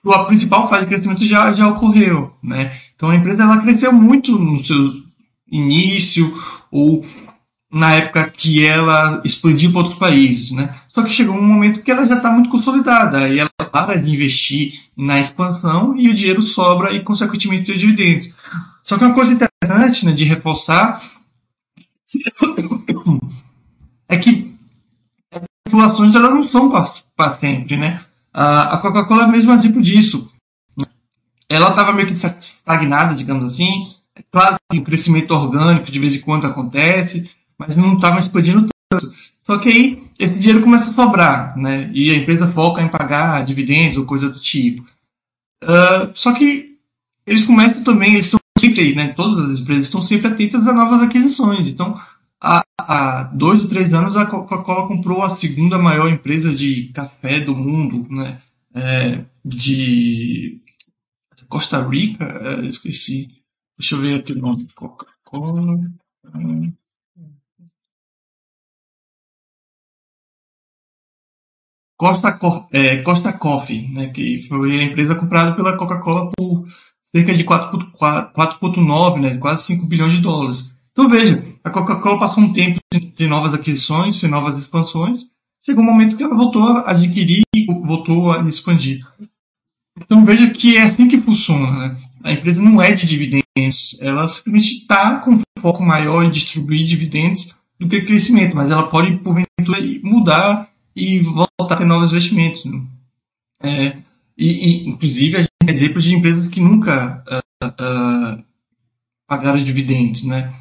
sua 0.02 0.26
principal 0.26 0.68
fase 0.70 0.82
de 0.82 0.90
crescimento 0.90 1.26
já, 1.26 1.54
já 1.54 1.70
ocorreu, 1.70 2.34
né? 2.44 2.78
Então 2.96 3.12
a 3.12 3.16
empresa 3.16 3.44
ela 3.44 3.62
cresceu 3.62 3.94
muito 3.94 4.38
no 4.38 4.62
seu 4.62 4.92
início, 5.50 6.38
ou 6.70 7.06
na 7.76 7.94
época 7.94 8.30
que 8.30 8.66
ela 8.66 9.22
expandiu 9.26 9.70
para 9.70 9.82
outros 9.82 10.00
países, 10.00 10.52
né? 10.52 10.74
Só 10.88 11.04
que 11.04 11.12
chegou 11.12 11.36
um 11.36 11.44
momento 11.44 11.82
que 11.82 11.92
ela 11.92 12.08
já 12.08 12.16
está 12.16 12.32
muito 12.32 12.50
consolidada 12.50 13.28
e 13.28 13.38
ela 13.38 13.50
para 13.70 14.02
de 14.02 14.14
investir 14.14 14.86
na 14.96 15.20
expansão 15.20 15.94
e 15.98 16.08
o 16.08 16.14
dinheiro 16.14 16.42
sobra 16.42 16.94
e 16.94 17.02
consequentemente 17.02 17.74
os 17.74 17.78
dividendos. 17.78 18.34
Só 18.82 18.98
que 18.98 19.04
uma 19.04 19.14
coisa 19.14 19.34
interessante, 19.34 20.06
né, 20.06 20.14
de 20.14 20.24
reforçar 20.24 21.04
é 24.08 24.18
que 24.20 24.56
as 25.34 25.44
situações 25.68 26.16
elas 26.16 26.32
não 26.32 26.48
são 26.48 26.72
para 27.14 27.36
sempre, 27.36 27.76
né? 27.76 28.00
A 28.32 28.78
Coca-Cola 28.78 29.26
é 29.26 29.28
mesmo 29.28 29.52
exemplo 29.52 29.82
disso. 29.82 30.32
Ela 31.50 31.72
estava 31.72 31.92
meio 31.92 32.08
que 32.08 32.14
estagnada, 32.14 33.14
digamos 33.14 33.44
assim, 33.44 33.90
é 34.16 34.24
claro 34.32 34.56
que 34.72 34.80
o 34.80 34.84
crescimento 34.84 35.32
orgânico 35.32 35.92
de 35.92 36.00
vez 36.00 36.16
em 36.16 36.22
quando 36.22 36.48
acontece, 36.48 37.30
mas 37.58 37.76
não 37.76 37.96
estava 37.96 38.20
explodindo 38.20 38.68
tanto. 38.90 39.14
Só 39.46 39.58
que 39.60 39.70
aí 39.70 40.04
esse 40.18 40.40
dinheiro 40.40 40.62
começa 40.62 40.90
a 40.90 40.94
sobrar, 40.94 41.58
né? 41.58 41.90
E 41.94 42.10
a 42.12 42.16
empresa 42.16 42.48
foca 42.48 42.82
em 42.82 42.88
pagar 42.88 43.46
dividendos 43.46 43.98
ou 43.98 44.06
coisa 44.06 44.30
do 44.30 44.40
tipo. 44.40 44.84
Uh, 45.64 46.12
só 46.14 46.34
que 46.34 46.78
eles 47.26 47.46
começam 47.46 47.84
também, 47.84 48.14
eles 48.14 48.26
estão 48.26 48.40
sempre, 48.58 48.96
né? 48.96 49.14
Todas 49.14 49.40
as 49.40 49.60
empresas 49.60 49.86
estão 49.86 50.02
sempre 50.02 50.28
atentas 50.28 50.68
a 50.68 50.74
novas 50.74 51.02
aquisições. 51.02 51.68
Então, 51.68 52.00
há, 52.42 52.64
há 52.80 53.24
dois 53.24 53.64
ou 53.64 53.70
três 53.70 53.94
anos 53.94 54.16
a 54.16 54.26
Coca-Cola 54.26 54.88
comprou 54.88 55.24
a 55.24 55.36
segunda 55.36 55.78
maior 55.78 56.10
empresa 56.10 56.54
de 56.54 56.92
café 56.94 57.40
do 57.40 57.56
mundo, 57.56 58.08
né? 58.10 58.42
É, 58.74 59.24
de 59.44 60.62
Costa 61.48 61.88
Rica, 61.88 62.26
é, 62.26 62.66
esqueci. 62.68 63.30
Deixa 63.78 63.96
eu 63.96 64.02
ver 64.02 64.20
aqui 64.20 64.34
o 64.34 64.40
nome. 64.40 64.66
Coca-Cola. 64.76 65.78
Costa, 71.98 72.38
é, 72.72 73.02
Costa 73.02 73.32
Coffee, 73.32 73.88
né, 73.90 74.08
que 74.08 74.44
foi 74.48 74.80
a 74.80 74.84
empresa 74.84 75.16
comprada 75.16 75.56
pela 75.56 75.78
Coca-Cola 75.78 76.32
por 76.36 76.68
cerca 77.16 77.34
de 77.34 77.44
4,9, 77.46 79.20
né, 79.22 79.38
quase 79.38 79.64
5 79.64 79.86
bilhões 79.86 80.14
de 80.14 80.20
dólares. 80.20 80.72
Então 80.92 81.10
veja, 81.10 81.44
a 81.64 81.70
Coca-Cola 81.70 82.20
passou 82.20 82.44
um 82.44 82.54
tempo 82.54 82.80
de 83.16 83.28
novas 83.28 83.54
aquisições, 83.54 84.18
de 84.18 84.28
novas 84.28 84.58
expansões, 84.58 85.26
chegou 85.66 85.84
um 85.84 85.88
momento 85.88 86.18
que 86.18 86.24
ela 86.24 86.36
voltou 86.36 86.64
a 86.64 86.92
adquirir, 86.92 87.44
voltou 87.84 88.32
a 88.32 88.42
expandir. 88.48 89.06
Então 89.98 90.26
veja 90.26 90.50
que 90.50 90.78
é 90.78 90.84
assim 90.84 91.08
que 91.08 91.20
funciona. 91.20 91.72
Né? 91.72 91.98
A 92.24 92.32
empresa 92.34 92.62
não 92.62 92.82
é 92.82 92.92
de 92.92 93.06
dividendos, 93.06 93.98
ela 94.02 94.28
simplesmente 94.28 94.82
está 94.82 95.20
com 95.20 95.32
um 95.32 95.42
foco 95.60 95.84
maior 95.84 96.24
em 96.24 96.32
distribuir 96.32 96.86
dividendos 96.86 97.56
do 97.80 97.88
que 97.88 98.02
crescimento, 98.02 98.56
mas 98.56 98.70
ela 98.70 98.88
pode, 98.88 99.16
porventura, 99.18 99.80
mudar 100.04 100.70
e 100.96 101.20
voltar 101.20 101.76
a 101.76 101.78
ter 101.78 101.86
novos 101.86 102.12
investimentos. 102.12 102.66
Né? 102.66 102.82
É, 103.62 103.98
e, 104.38 104.86
e, 104.86 104.90
inclusive, 104.90 105.38
a 105.38 105.42
gente 105.42 105.52
tem 105.60 105.74
exemplos 105.74 106.04
de 106.04 106.16
empresas 106.16 106.48
que 106.48 106.62
nunca 106.62 107.24
uh, 107.28 107.68
uh, 107.68 108.44
pagaram 109.28 109.62
dividendos, 109.62 110.24
né? 110.24 110.54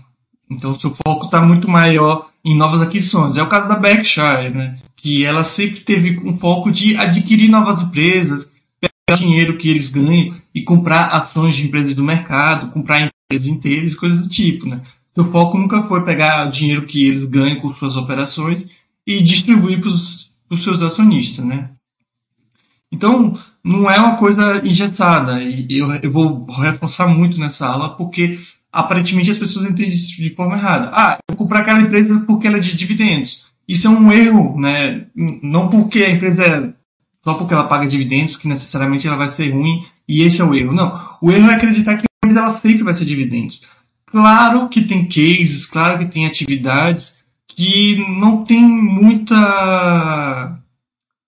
Então, 0.51 0.79
seu 0.79 0.91
foco 0.91 1.27
está 1.27 1.41
muito 1.41 1.69
maior 1.69 2.31
em 2.45 2.57
novas 2.57 2.83
aquisições. 2.83 3.37
É 3.37 3.43
o 3.43 3.49
caso 3.49 3.69
da 3.69 3.77
Berkshire, 3.77 4.51
né? 4.51 4.79
Que 4.97 5.25
ela 5.25 5.43
sempre 5.43 5.81
teve 5.81 6.21
um 6.21 6.37
foco 6.37 6.71
de 6.71 6.97
adquirir 6.97 7.49
novas 7.49 7.83
empresas, 7.83 8.53
pegar 8.81 8.93
o 9.11 9.17
dinheiro 9.17 9.57
que 9.57 9.69
eles 9.69 9.91
ganham 9.91 10.35
e 10.55 10.63
comprar 10.63 11.07
ações 11.07 11.57
de 11.57 11.67
empresas 11.67 11.95
do 11.95 12.05
mercado, 12.05 12.71
comprar 12.71 13.11
empresas 13.31 13.49
inteiras, 13.49 13.95
coisas 13.95 14.21
do 14.21 14.29
tipo, 14.29 14.67
né? 14.67 14.83
Seu 15.15 15.31
foco 15.31 15.59
nunca 15.59 15.83
foi 15.85 16.05
pegar 16.05 16.47
o 16.47 16.51
dinheiro 16.51 16.87
que 16.87 17.07
eles 17.07 17.25
ganham 17.25 17.61
com 17.61 17.73
suas 17.73 17.97
operações 17.97 18.67
e 19.07 19.23
distribuir 19.23 19.81
para 19.81 19.91
os 19.91 20.63
seus 20.65 20.81
acionistas, 20.81 21.45
né? 21.45 21.71
Então, 22.93 23.37
não 23.63 23.91
é 23.91 23.99
uma 23.99 24.17
coisa 24.17 24.63
engessada. 24.65 25.43
E 25.43 25.67
eu, 25.77 25.93
eu 25.95 26.11
vou 26.11 26.47
reforçar 26.47 27.09
muito 27.09 27.41
nessa 27.41 27.67
aula, 27.67 27.97
porque 27.97 28.39
aparentemente 28.73 29.31
as 29.31 29.39
pessoas 29.39 29.67
entendem 29.67 29.89
isso 29.89 30.23
de 30.23 30.31
forma 30.31 30.57
errada. 30.57 30.91
Ah, 30.93 31.19
eu 31.19 31.35
vou 31.35 31.45
comprar 31.45 31.61
aquela 31.61 31.81
empresa 31.81 32.21
porque 32.27 32.47
ela 32.47 32.59
é 32.59 32.61
de 32.61 32.77
dividendos. 32.77 33.47
Isso 33.67 33.87
é 33.89 33.91
um 33.91 34.13
erro, 34.13 34.61
né? 34.61 35.07
Não 35.43 35.69
porque 35.69 36.05
a 36.05 36.11
empresa 36.11 36.45
é 36.45 36.73
só 37.25 37.35
porque 37.35 37.55
ela 37.55 37.67
paga 37.67 37.87
dividendos 37.87 38.37
que 38.37 38.47
necessariamente 38.47 39.07
ela 39.07 39.17
vai 39.17 39.31
ser 39.31 39.51
ruim 39.51 39.85
e 40.07 40.23
esse 40.23 40.41
é 40.41 40.45
o 40.45 40.55
erro. 40.55 40.73
Não. 40.73 41.17
O 41.23 41.33
erro 41.33 41.51
é 41.51 41.55
acreditar 41.55 41.97
que 41.97 42.03
a 42.03 42.27
empresa 42.27 42.47
ela 42.47 42.59
sempre 42.59 42.83
vai 42.83 42.93
ser 42.93 43.07
dividendos. 43.07 43.63
Claro 44.07 44.69
que 44.69 44.83
tem 44.83 45.07
cases, 45.07 45.67
claro 45.67 45.99
que 45.99 46.13
tem 46.13 46.27
atividades 46.27 47.14
que 47.55 47.97
não 48.21 48.45
tem 48.45 48.63
muita 48.63 50.59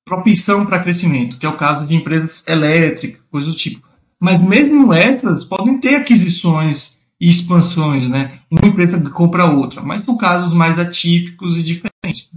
propensão 0.05 0.65
para 0.65 0.83
crescimento, 0.83 1.39
que 1.39 1.47
é 1.47 1.49
o 1.49 1.57
caso 1.57 1.87
de 1.87 1.95
empresas 1.95 2.45
elétricas, 2.47 3.21
coisas 3.31 3.51
do 3.51 3.57
tipo. 3.57 3.87
Mas 4.21 4.43
mesmo 4.43 4.93
essas 4.93 5.45
podem 5.45 5.79
ter 5.79 5.97
aquisições 5.97 6.97
e 7.21 7.29
expansões, 7.29 8.09
né? 8.09 8.39
Uma 8.51 8.69
empresa 8.69 8.99
compra 9.11 9.47
outra, 9.47 9.83
mas 9.83 10.03
são 10.03 10.17
casos 10.17 10.53
mais 10.53 10.79
atípicos 10.79 11.57
e 11.57 11.63
diferentes. 11.63 12.31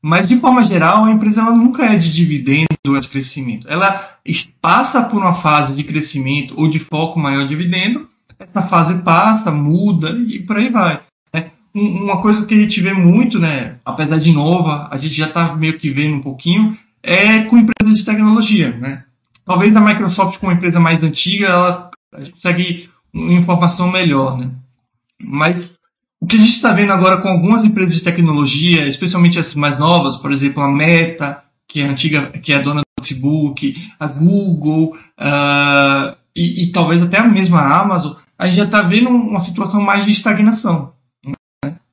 Mas 0.00 0.28
de 0.28 0.38
forma 0.38 0.62
geral, 0.62 1.04
a 1.04 1.10
empresa 1.10 1.40
ela 1.40 1.50
nunca 1.50 1.84
é 1.84 1.96
de 1.96 2.12
dividendo 2.12 2.66
ou 2.86 3.00
de 3.00 3.08
crescimento. 3.08 3.66
Ela 3.68 4.18
passa 4.60 5.02
por 5.02 5.20
uma 5.20 5.34
fase 5.34 5.74
de 5.74 5.82
crescimento 5.82 6.54
ou 6.56 6.68
de 6.68 6.78
foco 6.78 7.18
maior 7.18 7.42
em 7.42 7.48
dividendo, 7.48 8.06
essa 8.38 8.62
fase 8.62 9.02
passa, 9.02 9.50
muda 9.50 10.10
e 10.28 10.38
por 10.40 10.56
aí 10.56 10.70
vai. 10.70 11.00
Uma 11.78 12.22
coisa 12.22 12.46
que 12.46 12.54
a 12.54 12.58
gente 12.58 12.80
vê 12.80 12.94
muito, 12.94 13.38
né, 13.38 13.76
apesar 13.84 14.16
de 14.18 14.32
nova, 14.32 14.88
a 14.90 14.96
gente 14.96 15.14
já 15.14 15.26
está 15.26 15.54
meio 15.54 15.78
que 15.78 15.90
vendo 15.90 16.16
um 16.16 16.22
pouquinho, 16.22 16.74
é 17.02 17.40
com 17.42 17.58
empresas 17.58 17.98
de 17.98 18.04
tecnologia, 18.04 18.74
né? 18.80 19.04
Talvez 19.44 19.76
a 19.76 19.80
Microsoft, 19.80 20.38
como 20.38 20.52
empresa 20.52 20.80
mais 20.80 21.04
antiga, 21.04 21.48
ela 21.48 21.90
consegue 22.10 22.88
informação 23.12 23.92
melhor, 23.92 24.38
né? 24.38 24.50
Mas 25.22 25.76
o 26.18 26.26
que 26.26 26.36
a 26.36 26.40
gente 26.40 26.54
está 26.54 26.72
vendo 26.72 26.92
agora 26.92 27.18
com 27.18 27.28
algumas 27.28 27.62
empresas 27.62 27.94
de 27.94 28.02
tecnologia, 28.02 28.88
especialmente 28.88 29.38
as 29.38 29.54
mais 29.54 29.78
novas, 29.78 30.16
por 30.16 30.32
exemplo, 30.32 30.62
a 30.62 30.68
Meta, 30.68 31.42
que 31.68 31.82
é 31.82 31.84
antiga, 31.84 32.22
que 32.38 32.54
é 32.54 32.58
dona 32.58 32.80
do 32.80 33.04
Facebook, 33.04 33.76
a 34.00 34.06
Google 34.06 34.96
uh, 35.18 36.16
e, 36.34 36.64
e, 36.64 36.72
talvez 36.72 37.02
até 37.02 37.18
a 37.18 37.28
mesma 37.28 37.60
Amazon, 37.60 38.14
a 38.38 38.46
gente 38.46 38.56
já 38.56 38.64
está 38.64 38.80
vendo 38.80 39.10
uma 39.10 39.42
situação 39.42 39.80
mais 39.80 40.04
de 40.04 40.10
estagnação. 40.10 40.95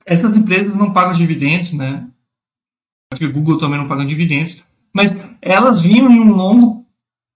Né? 0.05 0.15
Essas 0.15 0.36
empresas 0.36 0.75
não 0.75 0.93
pagam 0.93 1.17
dividendos, 1.17 1.72
né? 1.74 2.07
Acho 3.12 3.19
que 3.19 3.25
a 3.25 3.31
Google 3.31 3.57
também 3.57 3.77
não 3.77 3.88
paga 3.88 4.05
dividendos, 4.05 4.63
mas 4.93 5.15
elas 5.41 5.81
vinham 5.81 6.10
em 6.12 6.19
um 6.19 6.31
longo 6.31 6.86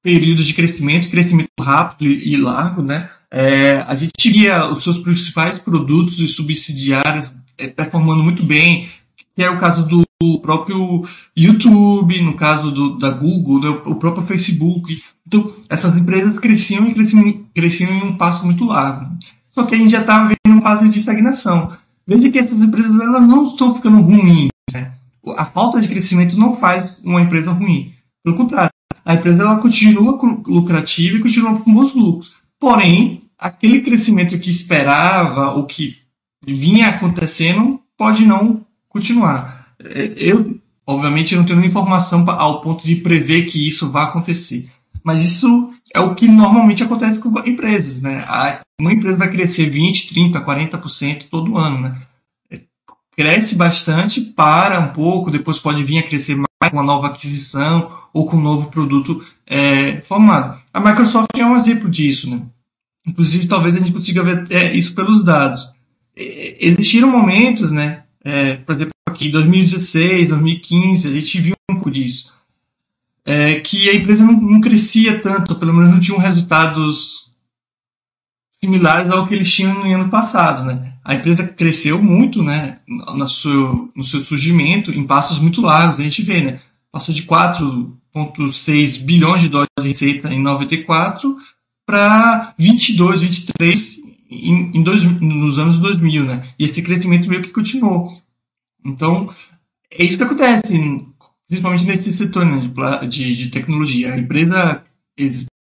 período 0.04 0.44
de 0.44 0.54
crescimento, 0.54 1.10
crescimento 1.10 1.50
rápido 1.60 2.10
e 2.10 2.38
largo, 2.38 2.82
né? 2.82 3.10
É, 3.30 3.84
a 3.88 3.94
gente 3.94 4.30
via 4.30 4.68
os 4.68 4.84
seus 4.84 5.00
principais 5.00 5.60
produtos 5.60 6.20
e 6.20 6.28
subsidiários 6.28 7.38
é, 7.58 7.68
performando 7.68 8.24
muito 8.24 8.44
bem, 8.44 8.90
que 9.36 9.44
é 9.44 9.50
o 9.50 9.60
caso 9.60 9.86
do 9.86 10.08
próprio 10.42 11.06
YouTube, 11.36 12.22
no 12.22 12.34
caso 12.34 12.72
do, 12.72 12.98
da 12.98 13.12
Google, 13.12 13.60
do, 13.60 13.92
o 13.92 13.96
próprio 13.96 14.26
Facebook. 14.26 15.04
Então, 15.26 15.54
essas 15.70 15.96
empresas 15.96 16.40
cresciam 16.40 16.88
e 16.88 16.94
cresciam, 16.94 17.46
cresciam 17.54 17.92
em 17.92 18.04
um 18.04 18.18
passo 18.18 18.46
muito 18.46 18.64
largo. 18.64 19.16
Só 19.52 19.64
que 19.66 19.76
a 19.76 19.78
gente 19.78 19.92
já 19.92 20.02
estava 20.02 20.30
vendo 20.30 20.58
um 20.58 20.62
passo 20.62 20.88
de 20.88 21.00
estagnação. 21.00 21.72
Veja 22.08 22.32
que 22.32 22.40
essas 22.40 22.58
empresas 22.60 22.92
elas 22.92 23.28
não 23.28 23.50
estão 23.50 23.76
ficando 23.76 24.02
ruins. 24.02 24.50
Né? 24.74 24.94
a 25.36 25.46
falta 25.46 25.82
de 25.82 25.88
crescimento 25.88 26.38
não 26.38 26.58
faz 26.58 26.98
uma 27.04 27.22
empresa 27.22 27.52
ruim. 27.52 27.94
Pelo 28.24 28.38
contrário, 28.38 28.72
a 29.04 29.16
empresa 29.16 29.42
ela 29.42 29.58
continua 29.58 30.18
lucrativa 30.46 31.18
e 31.18 31.22
continua 31.22 31.60
com 31.60 31.74
bons 31.74 31.94
lucros. 31.94 32.34
Porém, 32.60 33.24
aquele 33.38 33.82
crescimento 33.82 34.38
que 34.40 34.50
esperava 34.50 35.52
ou 35.52 35.66
que 35.66 35.98
vinha 36.46 36.90
acontecendo 36.90 37.80
pode 37.98 38.26
não 38.26 38.66
continuar. 38.90 39.68
É, 39.80 40.14
eu, 40.18 40.60
obviamente, 40.86 41.36
não 41.36 41.46
tenho 41.46 41.64
informação 41.64 42.28
ao 42.30 42.62
ponto 42.62 42.86
de 42.86 42.96
prever 42.96 43.46
que 43.46 43.68
isso 43.68 43.92
vai 43.92 44.04
acontecer. 44.04 44.70
Mas 45.04 45.22
isso 45.22 45.72
é 45.94 46.00
o 46.00 46.16
que 46.16 46.28
normalmente 46.28 46.84
acontece 46.84 47.20
com 47.20 47.30
empresas, 47.46 48.02
né? 48.02 48.26
Uma 48.80 48.94
empresa 48.94 49.18
vai 49.18 49.32
crescer 49.32 49.70
20, 49.70 50.10
30, 50.10 50.42
40% 50.42 51.28
todo 51.30 51.58
ano, 51.58 51.80
né? 51.82 52.02
cresce 53.18 53.56
bastante, 53.56 54.22
para 54.22 54.80
um 54.80 54.90
pouco, 54.90 55.32
depois 55.32 55.58
pode 55.58 55.84
vir 55.84 55.98
a 55.98 56.08
crescer 56.08 56.36
mais 56.36 56.72
com 56.72 56.78
uma 56.78 56.84
nova 56.84 57.08
aquisição 57.08 57.92
ou 58.14 58.30
com 58.30 58.38
um 58.38 58.42
novo 58.42 58.70
produto 58.70 59.26
é, 59.46 60.02
formado. 60.02 60.60
A 60.72 60.80
Microsoft 60.80 61.30
é 61.36 61.44
um 61.44 61.58
exemplo 61.58 61.90
disso, 61.90 62.30
né? 62.30 62.44
Inclusive, 63.08 63.48
talvez 63.48 63.76
a 63.76 63.80
gente 63.80 63.92
consiga 63.92 64.22
ver 64.22 64.46
é, 64.52 64.72
isso 64.74 64.94
pelos 64.94 65.24
dados. 65.24 65.74
Existiram 66.16 67.10
momentos, 67.10 67.72
né? 67.72 68.04
É, 68.24 68.56
por 68.58 68.76
exemplo, 68.76 68.92
aqui 69.10 69.30
em 69.30 69.32
2016, 69.32 70.30
2015, 70.30 71.08
a 71.08 71.12
gente 71.12 71.40
viu 71.40 71.56
um 71.72 71.76
pouco 71.76 71.90
disso. 71.90 72.34
É, 73.26 73.60
que 73.60 73.90
a 73.90 73.96
empresa 73.96 74.24
não, 74.26 74.34
não, 74.34 74.62
crescia 74.62 75.20
tanto, 75.20 75.56
pelo 75.56 75.74
menos 75.74 75.90
não 75.90 76.00
tinham 76.00 76.20
resultados 76.20 77.27
similares 78.60 79.12
ao 79.12 79.28
que 79.28 79.36
eles 79.36 79.52
tinham 79.52 79.74
no 79.74 79.94
ano 79.94 80.10
passado, 80.10 80.66
né? 80.66 80.94
a 81.08 81.16
empresa 81.16 81.48
cresceu 81.48 82.04
muito, 82.04 82.44
né, 82.44 82.80
no 82.86 83.30
seu, 83.30 83.90
no 83.96 84.04
seu 84.04 84.20
surgimento, 84.20 84.92
em 84.92 85.08
passos 85.08 85.40
muito 85.40 85.62
largos, 85.62 86.02
a 86.02 86.04
gente 86.04 86.22
vê, 86.22 86.42
né, 86.42 86.60
passou 86.92 87.16
de 87.16 87.24
4,6 87.24 89.04
bilhões 89.04 89.42
de 89.42 89.48
dólares 89.48 89.72
de 89.80 89.88
receita 89.88 90.34
em 90.34 90.42
94 90.42 91.38
para 91.86 92.54
22, 92.60 93.22
23 93.22 94.02
em, 94.30 94.78
em 94.78 94.84
dois, 94.84 95.02
nos 95.02 95.58
anos 95.58 95.80
2000, 95.80 96.26
né, 96.26 96.46
e 96.60 96.66
esse 96.66 96.82
crescimento 96.82 97.30
meio 97.30 97.42
que 97.42 97.52
continuou. 97.52 98.12
Então, 98.86 99.34
é 99.90 100.04
isso 100.04 100.18
que 100.18 100.24
acontece, 100.24 101.06
principalmente 101.48 101.86
nesse 101.86 102.12
setor 102.12 102.46
né, 102.46 102.70
de, 103.08 103.34
de, 103.34 103.50
tecnologia. 103.50 104.14
A 104.14 104.20
empresa 104.20 104.84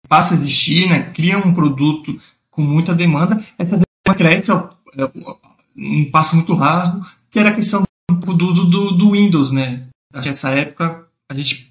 passa 0.08 0.34
a 0.34 0.36
existir, 0.36 0.88
né, 0.88 1.04
cria 1.14 1.38
um 1.38 1.54
produto 1.54 2.18
com 2.56 2.62
muita 2.62 2.94
demanda, 2.94 3.44
essa 3.58 3.72
demanda 3.72 4.16
cresce 4.16 4.50
um 5.76 6.10
passo 6.10 6.34
muito 6.34 6.54
raro, 6.54 7.04
que 7.30 7.38
era 7.38 7.50
a 7.50 7.54
questão 7.54 7.84
do 8.10 8.34
do, 8.34 8.92
do 8.92 9.10
Windows, 9.12 9.52
né? 9.52 9.86
Nessa 10.10 10.48
época, 10.50 11.06
a 11.28 11.34
gente 11.34 11.70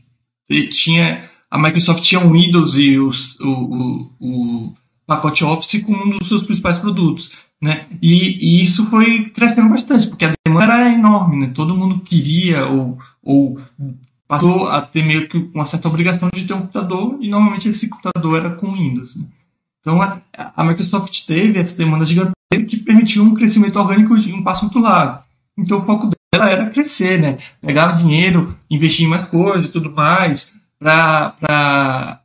tinha. 0.70 1.28
A 1.50 1.58
Microsoft 1.58 2.04
tinha 2.04 2.22
o 2.22 2.32
Windows 2.32 2.76
e 2.76 3.00
os, 3.00 3.40
o, 3.40 3.50
o, 3.50 4.12
o 4.20 4.74
pacote 5.08 5.44
Office 5.44 5.82
como 5.84 6.06
um 6.06 6.18
dos 6.18 6.28
seus 6.28 6.44
principais 6.44 6.78
produtos. 6.78 7.32
Né? 7.62 7.88
E, 8.02 8.60
e, 8.60 8.62
isso 8.62 8.86
foi 8.88 9.30
crescendo 9.30 9.70
bastante, 9.70 10.08
porque 10.08 10.26
a 10.26 10.34
demanda 10.46 10.74
era 10.74 10.94
enorme, 10.94 11.38
né? 11.38 11.52
todo 11.56 11.76
mundo 11.76 12.02
queria 12.02 12.68
ou, 12.68 13.00
ou 13.24 13.60
passou 14.28 14.68
a 14.68 14.82
ter 14.82 15.04
meio 15.04 15.30
que 15.30 15.38
uma 15.54 15.66
certa 15.66 15.88
obrigação 15.88 16.30
de 16.34 16.46
ter 16.46 16.54
um 16.54 16.62
computador, 16.62 17.18
e 17.22 17.30
normalmente 17.30 17.70
esse 17.70 17.88
computador 17.88 18.38
era 18.38 18.56
com 18.56 18.74
Windows. 18.74 19.16
Né? 19.16 19.26
Então 19.86 20.02
a, 20.02 20.64
Microsoft 20.64 21.28
teve 21.28 21.60
essa 21.60 21.78
demanda 21.78 22.08
gigantesca 22.08 22.34
que 22.68 22.78
permitiu 22.78 23.22
um 23.24 23.36
crescimento 23.36 23.78
orgânico 23.78 24.18
de 24.18 24.34
um 24.34 24.42
passo 24.42 24.66
muito 24.66 24.80
largo. 24.80 25.20
Então 25.56 25.78
o 25.78 25.86
foco 25.86 26.10
dela 26.34 26.50
era 26.50 26.72
crescer, 26.72 27.22
né? 27.22 27.38
Pegava 27.62 27.96
dinheiro, 27.96 28.58
investir 28.70 29.06
em 29.06 29.10
mais 29.10 29.26
coisas 29.26 29.70
e 29.70 29.72
tudo 29.72 29.92
mais, 29.92 30.56
para 30.80 32.20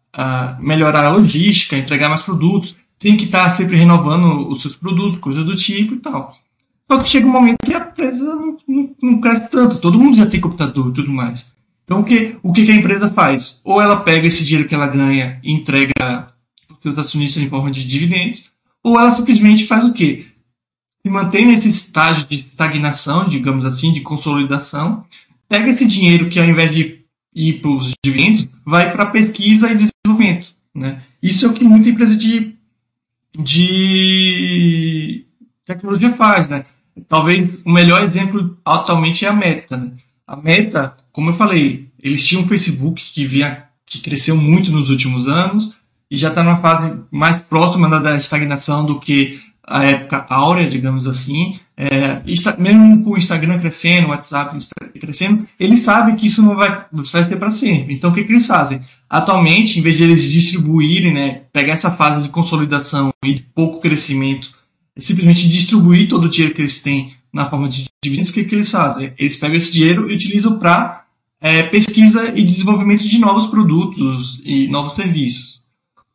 melhorar 0.58 1.04
a 1.04 1.10
logística, 1.10 1.76
entregar 1.76 2.08
mais 2.08 2.22
produtos. 2.22 2.74
Tem 2.98 3.14
que 3.14 3.24
estar 3.24 3.54
sempre 3.54 3.76
renovando 3.76 4.48
os 4.48 4.62
seus 4.62 4.74
produtos, 4.74 5.20
coisas 5.20 5.44
do 5.44 5.54
tipo 5.54 5.94
e 5.94 5.98
tal. 5.98 6.34
Só 6.90 6.98
que 6.98 7.08
chega 7.08 7.26
um 7.26 7.30
momento 7.30 7.58
que 7.62 7.74
a 7.74 7.78
empresa 7.78 8.24
não, 8.24 8.56
não, 8.66 8.90
não 9.02 9.20
cresce 9.20 9.50
tanto, 9.50 9.80
todo 9.80 9.98
mundo 9.98 10.16
já 10.16 10.24
tem 10.26 10.40
computador 10.40 10.88
e 10.88 10.94
tudo 10.94 11.12
mais. 11.12 11.52
Então 11.84 12.00
o 12.00 12.04
que, 12.04 12.36
o 12.42 12.52
que 12.54 12.70
a 12.70 12.74
empresa 12.74 13.10
faz? 13.10 13.60
Ou 13.64 13.82
ela 13.82 14.00
pega 14.00 14.26
esse 14.26 14.44
dinheiro 14.46 14.66
que 14.66 14.74
ela 14.74 14.86
ganha 14.86 15.38
e 15.42 15.52
entrega 15.52 16.30
seus 16.82 16.98
acionistas 16.98 17.42
em 17.42 17.48
forma 17.48 17.70
de 17.70 17.86
dividendos, 17.86 18.50
ou 18.82 18.98
ela 18.98 19.12
simplesmente 19.12 19.66
faz 19.66 19.84
o 19.84 19.92
quê? 19.92 20.26
se 21.02 21.08
mantém 21.08 21.46
nesse 21.46 21.68
estágio 21.68 22.26
de 22.28 22.38
estagnação, 22.38 23.28
digamos 23.28 23.64
assim, 23.64 23.92
de 23.92 24.00
consolidação, 24.00 25.04
pega 25.48 25.70
esse 25.70 25.86
dinheiro 25.86 26.28
que 26.28 26.38
ao 26.38 26.48
invés 26.48 26.74
de 26.74 27.00
ir 27.34 27.54
para 27.54 27.70
os 27.70 27.92
dividendos, 28.04 28.48
vai 28.64 28.92
para 28.92 29.06
pesquisa 29.06 29.70
e 29.70 29.76
desenvolvimento. 29.76 30.48
Né? 30.74 31.02
Isso 31.22 31.46
é 31.46 31.48
o 31.48 31.54
que 31.54 31.64
muita 31.64 31.88
empresa 31.88 32.16
de, 32.16 32.54
de 33.38 35.24
tecnologia 35.64 36.12
faz. 36.12 36.48
Né? 36.48 36.66
Talvez 37.08 37.64
o 37.64 37.70
melhor 37.70 38.02
exemplo 38.02 38.58
atualmente 38.64 39.24
é 39.24 39.28
a 39.28 39.32
Meta. 39.32 39.76
Né? 39.76 39.92
A 40.26 40.36
Meta, 40.36 40.96
como 41.12 41.30
eu 41.30 41.34
falei, 41.34 41.88
eles 42.02 42.26
tinham 42.26 42.42
um 42.42 42.48
Facebook 42.48 43.02
que, 43.12 43.24
vinha, 43.24 43.64
que 43.86 44.00
cresceu 44.00 44.36
muito 44.36 44.70
nos 44.70 44.90
últimos 44.90 45.26
anos 45.28 45.79
e 46.10 46.16
já 46.16 46.28
está 46.28 46.42
numa 46.42 46.60
fase 46.60 46.98
mais 47.10 47.38
próxima 47.38 47.88
da 48.00 48.16
estagnação 48.16 48.84
do 48.84 48.98
que 48.98 49.40
a 49.62 49.84
época 49.84 50.26
áurea, 50.28 50.68
digamos 50.68 51.06
assim, 51.06 51.60
é, 51.76 52.20
mesmo 52.58 53.04
com 53.04 53.12
o 53.12 53.16
Instagram 53.16 53.58
crescendo, 53.58 54.08
o 54.08 54.10
WhatsApp 54.10 54.58
crescendo, 55.00 55.46
eles 55.58 55.80
sabem 55.80 56.16
que 56.16 56.26
isso 56.26 56.42
não 56.42 56.56
vai, 56.56 56.84
vai 56.92 57.24
ser 57.24 57.36
para 57.36 57.50
sempre. 57.50 57.94
Então, 57.94 58.10
o 58.10 58.14
que, 58.14 58.24
que, 58.24 58.32
eles 58.32 58.46
fazem? 58.46 58.80
Atualmente, 59.08 59.78
em 59.78 59.82
vez 59.82 59.96
de 59.96 60.04
eles 60.04 60.30
distribuírem, 60.30 61.14
né, 61.14 61.42
pegar 61.52 61.74
essa 61.74 61.90
fase 61.92 62.22
de 62.22 62.28
consolidação 62.28 63.10
e 63.24 63.34
de 63.34 63.46
pouco 63.54 63.80
crescimento, 63.80 64.48
simplesmente 64.98 65.48
distribuir 65.48 66.08
todo 66.08 66.24
o 66.24 66.28
dinheiro 66.28 66.54
que 66.54 66.60
eles 66.60 66.82
têm 66.82 67.14
na 67.32 67.46
forma 67.46 67.68
de 67.68 67.86
dividendos, 68.02 68.30
o 68.30 68.34
que, 68.34 68.44
que 68.44 68.54
eles 68.54 68.70
fazem? 68.70 69.12
Eles 69.16 69.36
pegam 69.36 69.56
esse 69.56 69.72
dinheiro 69.72 70.10
e 70.10 70.14
utilizam 70.14 70.58
para 70.58 71.04
é, 71.40 71.62
pesquisa 71.62 72.32
e 72.36 72.42
desenvolvimento 72.42 73.04
de 73.04 73.18
novos 73.18 73.46
produtos 73.46 74.40
e 74.44 74.68
novos 74.68 74.94
serviços. 74.94 75.60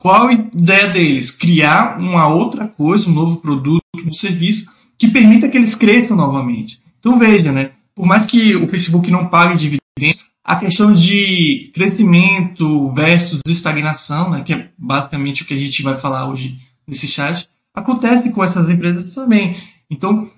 Qual 0.05 0.27
a 0.27 0.33
ideia 0.33 0.89
deles? 0.89 1.31
Criar 1.31 1.97
uma 1.97 2.27
outra 2.27 2.67
coisa, 2.67 3.09
um 3.09 3.11
novo 3.11 3.37
produto, 3.37 3.81
um 4.05 4.11
serviço 4.11 4.71
que 4.99 5.07
permita 5.07 5.49
que 5.49 5.57
eles 5.57 5.73
cresçam 5.73 6.15
novamente. 6.15 6.79
Então 6.99 7.17
veja, 7.17 7.51
né? 7.51 7.71
Por 7.95 8.05
mais 8.05 8.27
que 8.27 8.55
o 8.55 8.67
Facebook 8.67 9.09
não 9.09 9.29
pague 9.29 9.57
dividendos, 9.57 10.23
a 10.43 10.57
questão 10.57 10.93
de 10.93 11.71
crescimento 11.73 12.91
versus 12.91 13.41
estagnação, 13.47 14.29
né, 14.29 14.43
que 14.45 14.53
é 14.53 14.69
basicamente 14.77 15.41
o 15.41 15.45
que 15.47 15.55
a 15.55 15.57
gente 15.57 15.81
vai 15.81 15.99
falar 15.99 16.29
hoje 16.29 16.59
nesse 16.87 17.07
chat, 17.07 17.49
acontece 17.73 18.29
com 18.29 18.43
essas 18.43 18.69
empresas 18.69 19.11
também. 19.11 19.57
Então, 19.89 20.29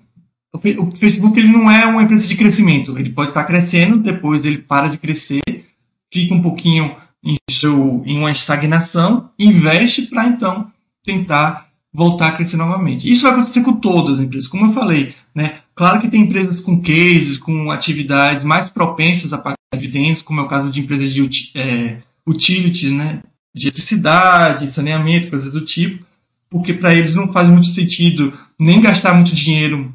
o 0.53 0.95
Facebook 0.95 1.37
ele 1.37 1.51
não 1.51 1.69
é 1.69 1.85
uma 1.85 2.03
empresa 2.03 2.25
de 2.25 2.37
crescimento. 2.37 2.97
Ele 2.97 3.09
pode 3.09 3.31
estar 3.31 3.43
crescendo, 3.43 3.97
depois 3.97 4.45
ele 4.45 4.59
para 4.59 4.87
de 4.87 4.97
crescer, 4.97 5.41
fica 6.09 6.33
um 6.33 6.41
pouquinho 6.41 6.95
em, 7.27 7.37
em 8.05 8.17
uma 8.17 8.31
estagnação, 8.31 9.29
investe 9.37 10.03
para 10.03 10.27
então 10.27 10.71
tentar 11.03 11.67
voltar 11.93 12.27
a 12.29 12.31
crescer 12.31 12.57
novamente. 12.57 13.11
Isso 13.11 13.23
vai 13.23 13.33
acontecer 13.33 13.61
com 13.61 13.73
todas 13.73 14.19
as 14.19 14.25
empresas, 14.25 14.47
como 14.47 14.67
eu 14.67 14.73
falei, 14.73 15.15
né? 15.33 15.59
Claro 15.75 15.99
que 15.99 16.07
tem 16.07 16.21
empresas 16.21 16.61
com 16.61 16.81
cases, 16.81 17.37
com 17.37 17.69
atividades 17.71 18.43
mais 18.43 18.69
propensas 18.69 19.33
a 19.33 19.37
pagar 19.37 19.57
dividendos, 19.73 20.21
como 20.21 20.39
é 20.39 20.43
o 20.43 20.47
caso 20.47 20.69
de 20.69 20.79
empresas 20.79 21.13
de 21.13 21.51
é, 21.55 21.97
utilities, 22.25 22.91
né? 22.91 23.21
De 23.55 23.67
eletricidade, 23.67 24.71
saneamento, 24.71 25.29
coisas 25.29 25.53
do 25.53 25.65
tipo, 25.65 26.05
porque 26.49 26.73
para 26.73 26.93
eles 26.93 27.15
não 27.15 27.31
faz 27.31 27.49
muito 27.49 27.67
sentido 27.67 28.33
nem 28.59 28.79
gastar 28.79 29.13
muito 29.13 29.33
dinheiro 29.33 29.93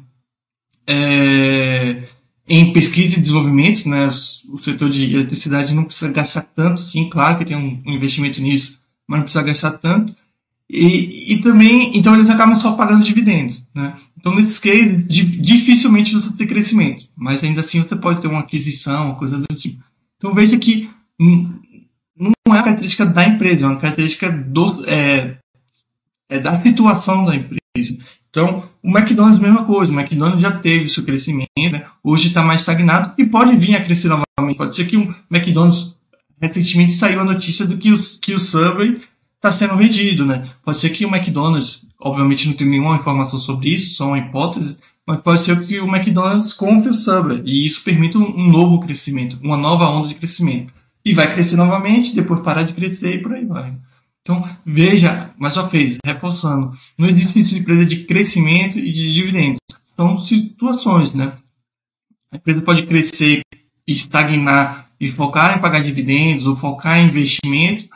é, 0.85 2.03
em 2.47 2.73
pesquisa 2.73 3.17
e 3.17 3.21
desenvolvimento, 3.21 3.87
né, 3.87 4.07
o 4.49 4.59
setor 4.59 4.89
de 4.89 5.13
eletricidade 5.15 5.73
não 5.73 5.85
precisa 5.85 6.11
gastar 6.11 6.41
tanto, 6.41 6.81
sim, 6.81 7.09
claro 7.09 7.37
que 7.37 7.45
tem 7.45 7.55
um 7.55 7.81
investimento 7.85 8.41
nisso, 8.41 8.79
mas 9.07 9.19
não 9.19 9.23
precisa 9.23 9.43
gastar 9.43 9.71
tanto. 9.71 10.13
E, 10.69 11.33
e 11.33 11.41
também, 11.41 11.97
então 11.97 12.15
eles 12.15 12.29
acabam 12.29 12.59
só 12.59 12.73
pagando 12.73 13.03
dividendos, 13.03 13.65
né? 13.75 13.95
Então, 14.17 14.35
nesses 14.35 14.57
cases, 14.57 15.05
dificilmente 15.07 16.13
você 16.13 16.31
tem 16.33 16.47
crescimento, 16.47 17.07
mas 17.15 17.43
ainda 17.43 17.59
assim 17.59 17.81
você 17.81 17.95
pode 17.95 18.21
ter 18.21 18.27
uma 18.27 18.39
aquisição, 18.39 19.15
coisa 19.15 19.37
do 19.37 19.55
tipo. 19.55 19.83
Então, 20.17 20.33
veja 20.33 20.57
que 20.57 20.89
não 21.19 22.31
é 22.31 22.49
uma 22.49 22.63
característica 22.63 23.05
da 23.05 23.27
empresa, 23.27 23.65
é 23.65 23.69
uma 23.69 23.79
característica 23.79 24.31
do, 24.31 24.89
é, 24.89 25.37
é 26.29 26.39
da 26.39 26.59
situação 26.59 27.25
da 27.25 27.35
empresa. 27.35 27.97
Então, 28.33 28.63
o 28.81 28.89
McDonald's, 28.89 29.39
mesma 29.39 29.63
coisa. 29.63 29.91
O 29.91 29.95
McDonald's 29.95 30.41
já 30.41 30.49
teve 30.49 30.89
seu 30.89 31.03
crescimento, 31.03 31.47
né? 31.55 31.85
hoje 32.03 32.29
está 32.29 32.41
mais 32.41 32.61
estagnado 32.61 33.13
e 33.15 33.27
pode 33.27 33.55
vir 33.55 33.75
a 33.75 33.83
crescer 33.83 34.07
novamente. 34.07 34.57
Pode 34.57 34.75
ser 34.75 34.85
que 34.85 34.97
o 34.97 35.15
McDonald's, 35.29 35.95
recentemente 36.41 36.93
saiu 36.93 37.21
a 37.21 37.23
notícia 37.23 37.63
do 37.63 37.77
que 37.77 37.93
o, 37.93 37.97
que 38.19 38.33
o 38.33 38.39
Subway 38.39 39.01
está 39.35 39.51
sendo 39.51 39.77
vendido, 39.77 40.25
né? 40.25 40.49
Pode 40.65 40.79
ser 40.79 40.89
que 40.89 41.05
o 41.05 41.15
McDonald's, 41.15 41.83
obviamente 42.01 42.47
não 42.47 42.55
tem 42.55 42.67
nenhuma 42.67 42.95
informação 42.95 43.37
sobre 43.37 43.69
isso, 43.69 43.93
só 43.93 44.07
uma 44.07 44.17
hipótese, 44.17 44.79
mas 45.05 45.19
pode 45.19 45.43
ser 45.43 45.59
que 45.67 45.79
o 45.79 45.87
McDonald's 45.87 46.53
compre 46.53 46.89
o 46.89 46.93
Subway 46.93 47.43
e 47.45 47.67
isso 47.67 47.83
permita 47.83 48.17
um 48.17 48.49
novo 48.49 48.79
crescimento, 48.79 49.37
uma 49.43 49.57
nova 49.57 49.87
onda 49.87 50.07
de 50.07 50.15
crescimento. 50.15 50.73
E 51.05 51.13
vai 51.13 51.31
crescer 51.31 51.55
novamente, 51.55 52.15
depois 52.15 52.41
parar 52.41 52.63
de 52.63 52.73
crescer 52.73 53.15
e 53.15 53.21
por 53.21 53.33
aí 53.33 53.45
vai. 53.45 53.75
Então, 54.23 54.41
veja, 54.65 55.31
mais 55.37 55.57
uma 55.57 55.67
vez, 55.67 55.97
reforçando, 56.03 56.71
não 56.97 57.09
existe 57.09 57.39
isso 57.41 57.55
de 57.55 57.59
empresa 57.59 57.85
de 57.85 58.05
crescimento 58.05 58.79
e 58.79 58.89
de 58.89 59.13
dividendos. 59.13 59.59
São 59.97 60.25
situações, 60.25 61.13
né? 61.13 61.33
A 62.31 62.37
empresa 62.37 62.61
pode 62.61 62.83
crescer, 62.85 63.41
estagnar 63.85 64.89
e 64.97 65.09
focar 65.09 65.57
em 65.57 65.61
pagar 65.61 65.83
dividendos 65.83 66.45
ou 66.45 66.55
focar 66.55 66.99
em 66.99 67.07
investimentos, 67.07 67.89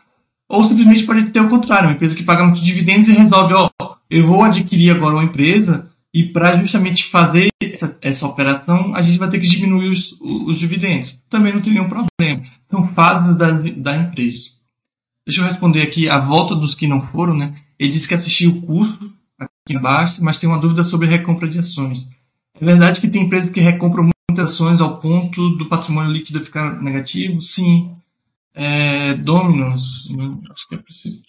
ou 0.50 0.68
simplesmente 0.68 1.06
pode 1.06 1.32
ter 1.32 1.40
o 1.40 1.50
contrário, 1.50 1.88
uma 1.88 1.96
empresa 1.96 2.16
que 2.16 2.24
paga 2.24 2.44
muitos 2.44 2.62
dividendos 2.62 3.08
e 3.08 3.14
resolve, 3.14 3.54
ó, 3.54 3.70
eu 4.10 4.28
vou 4.28 4.44
adquirir 4.44 4.92
agora 4.92 5.16
uma 5.16 5.24
empresa 5.24 5.90
e 6.14 6.24
para 6.24 6.58
justamente 6.58 7.06
fazer 7.06 7.48
essa, 7.62 7.98
essa, 8.02 8.28
operação, 8.28 8.94
a 8.96 9.02
gente 9.02 9.18
vai 9.18 9.30
ter 9.30 9.40
que 9.40 9.48
diminuir 9.48 9.90
os, 9.90 10.20
os 10.20 10.58
dividendos. 10.58 11.18
Também 11.30 11.54
não 11.54 11.62
tem 11.62 11.74
nenhum 11.74 11.90
problema. 11.90 12.44
São 12.70 12.88
fases 12.90 13.38
da 13.78 13.96
empresa. 13.96 14.57
Deixa 15.28 15.42
eu 15.42 15.46
responder 15.46 15.82
aqui 15.82 16.08
a 16.08 16.20
volta 16.20 16.56
dos 16.56 16.74
que 16.74 16.88
não 16.88 17.02
foram, 17.02 17.36
né? 17.36 17.54
Ele 17.78 17.92
disse 17.92 18.08
que 18.08 18.14
assistiu 18.14 18.50
o 18.50 18.62
curso 18.62 19.14
aqui 19.38 19.76
embaixo, 19.76 20.24
mas 20.24 20.40
tem 20.40 20.50
uma 20.50 20.58
dúvida 20.58 20.86
sobre 20.86 21.06
recompra 21.06 21.50
de 21.50 21.60
ações. 21.60 22.08
É 22.54 22.64
verdade 22.64 23.02
que 23.02 23.10
tem 23.10 23.24
empresas 23.24 23.52
que 23.52 23.60
recompram 23.60 24.10
muitas 24.30 24.54
ações 24.54 24.80
ao 24.80 25.02
ponto 25.02 25.50
do 25.58 25.68
patrimônio 25.68 26.14
líquido 26.14 26.46
ficar 26.46 26.82
negativo? 26.82 27.42
Sim. 27.42 27.94
É, 28.54 29.16
Dominos, 29.16 30.10
né? 30.12 30.34
acho 30.50 30.66
que 30.70 30.76
é 30.76 30.78
preciso. 30.78 31.22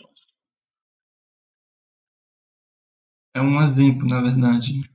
É 3.35 3.43
um 3.43 3.61
exemplo, 3.61 4.07
na 4.07 4.21
verdade. 4.21 4.89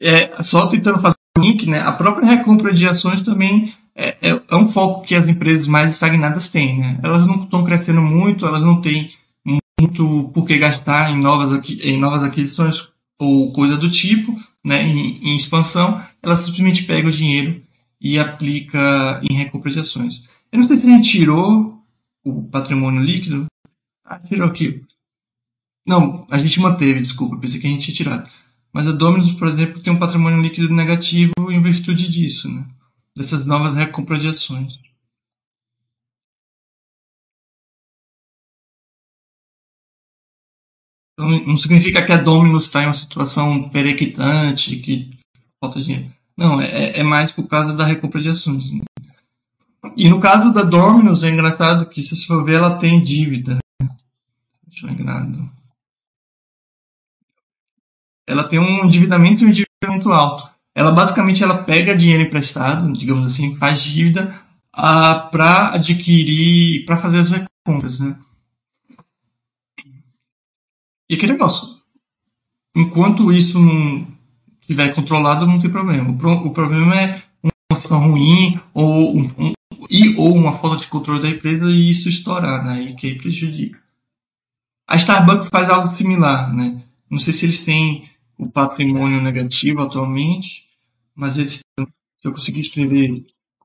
É, 0.00 0.40
só 0.44 0.68
tentando 0.68 1.00
fazer 1.00 1.16
um 1.36 1.42
link, 1.42 1.66
né? 1.66 1.80
A 1.80 1.90
própria 1.90 2.24
recompra 2.24 2.72
de 2.72 2.86
ações 2.86 3.22
também 3.22 3.74
é, 3.96 4.16
é, 4.20 4.42
é, 4.50 4.56
um 4.56 4.68
foco 4.68 5.02
que 5.02 5.14
as 5.14 5.26
empresas 5.26 5.66
mais 5.66 5.90
estagnadas 5.90 6.50
têm. 6.50 6.78
Né? 6.78 7.00
Elas 7.02 7.26
não 7.26 7.44
estão 7.44 7.64
crescendo 7.64 8.02
muito, 8.02 8.46
elas 8.46 8.62
não 8.62 8.80
têm 8.82 9.10
muito 9.80 10.30
por 10.34 10.46
que 10.46 10.58
gastar 10.58 11.10
em 11.10 11.18
novas, 11.18 11.70
em 11.80 11.98
novas 11.98 12.22
aquisições 12.22 12.88
ou 13.18 13.52
coisa 13.52 13.76
do 13.76 13.90
tipo, 13.90 14.38
né, 14.64 14.86
em, 14.86 15.30
em 15.30 15.36
expansão, 15.36 16.02
elas 16.22 16.40
simplesmente 16.40 16.84
pegam 16.84 17.08
o 17.08 17.12
dinheiro 17.12 17.62
e 18.00 18.18
aplica 18.18 19.20
em 19.22 19.34
recompra 19.34 19.70
de 19.70 19.80
ações. 19.80 20.24
Eu 20.52 20.58
não 20.58 20.66
sei 20.66 20.76
se 20.76 20.86
a 20.86 20.90
gente 20.90 21.10
tirou 21.10 21.80
o 22.24 22.42
patrimônio 22.44 23.02
líquido. 23.02 23.46
Ah, 24.04 24.18
tirou 24.18 24.48
aqui. 24.48 24.82
Não, 25.86 26.26
a 26.30 26.36
gente 26.36 26.60
manteve, 26.60 27.00
desculpa, 27.00 27.38
pensei 27.38 27.60
que 27.60 27.66
a 27.66 27.70
gente 27.70 27.84
tinha 27.84 27.96
tirado. 27.96 28.30
Mas 28.72 28.86
a 28.86 28.92
Dominus, 28.92 29.32
por 29.32 29.48
exemplo, 29.48 29.80
tem 29.80 29.92
um 29.92 29.98
patrimônio 29.98 30.42
líquido 30.42 30.68
negativo 30.74 31.32
em 31.50 31.62
virtude 31.62 32.10
disso, 32.10 32.52
né? 32.52 32.66
Dessas 33.16 33.46
novas 33.46 33.74
recompras 33.74 34.20
de 34.20 34.28
ações. 34.28 34.78
Então, 41.14 41.30
não 41.46 41.56
significa 41.56 42.04
que 42.04 42.12
a 42.12 42.20
Dominus 42.20 42.64
está 42.64 42.82
em 42.82 42.86
uma 42.86 42.92
situação 42.92 43.70
perequitante, 43.70 44.76
que 44.76 45.18
falta 45.58 45.80
dinheiro. 45.80 46.14
Não, 46.36 46.60
é, 46.60 46.98
é 46.98 47.02
mais 47.02 47.32
por 47.32 47.48
causa 47.48 47.72
da 47.72 47.86
recompra 47.86 48.20
de 48.20 48.28
ações. 48.28 48.70
Né? 48.70 48.84
E 49.96 50.10
no 50.10 50.20
caso 50.20 50.52
da 50.52 50.62
Dominus, 50.62 51.24
é 51.24 51.30
engraçado 51.30 51.88
que, 51.88 52.02
se 52.02 52.14
você 52.14 52.26
for 52.26 52.44
ver, 52.44 52.56
ela 52.56 52.78
tem 52.78 53.02
dívida. 53.02 53.58
Deixa 54.66 54.86
eu 54.86 54.90
enganado. 54.90 55.50
Ela 58.26 58.46
tem 58.46 58.58
um 58.58 58.84
endividamento 58.84 59.42
e 59.42 59.46
um 59.46 59.48
endividamento 59.48 60.12
alto 60.12 60.55
ela 60.76 60.92
basicamente 60.92 61.42
ela 61.42 61.64
pega 61.64 61.96
dinheiro 61.96 62.24
emprestado, 62.24 62.92
digamos 62.92 63.24
assim, 63.24 63.56
faz 63.56 63.82
dívida 63.82 64.38
uh, 64.76 65.30
para 65.30 65.70
adquirir, 65.70 66.84
para 66.84 66.98
fazer 66.98 67.18
as 67.20 67.46
compras, 67.66 67.98
né? 67.98 68.14
E 71.08 71.14
aquele 71.14 71.32
negócio. 71.32 71.66
Enquanto 72.76 73.32
isso 73.32 73.58
não 73.58 74.06
estiver 74.60 74.94
controlado, 74.94 75.46
não 75.46 75.58
tem 75.58 75.70
problema. 75.70 76.10
O, 76.10 76.18
pro, 76.18 76.30
o 76.32 76.50
problema 76.50 76.94
é 76.94 77.22
uma 77.42 77.52
situação 77.80 78.10
ruim 78.10 78.60
ou, 78.74 79.16
um, 79.16 79.22
um, 79.38 79.52
e, 79.88 80.14
ou 80.18 80.36
uma 80.36 80.58
falta 80.58 80.82
de 80.82 80.88
controle 80.88 81.22
da 81.22 81.30
empresa 81.30 81.70
e 81.70 81.88
isso 81.88 82.10
estourar, 82.10 82.62
né? 82.62 82.82
E 82.82 82.94
que 82.94 83.14
prejudica. 83.14 83.80
A 84.86 84.96
Starbucks 84.96 85.48
faz 85.48 85.70
algo 85.70 85.94
similar, 85.94 86.52
né? 86.52 86.82
Não 87.08 87.18
sei 87.18 87.32
se 87.32 87.46
eles 87.46 87.64
têm 87.64 88.10
o 88.36 88.46
patrimônio 88.46 89.22
negativo 89.22 89.80
atualmente, 89.80 90.65
mas 91.16 91.38
eles, 91.38 91.60
se 91.78 92.28
eu 92.28 92.32
conseguir 92.32 92.60
escrever 92.60 93.24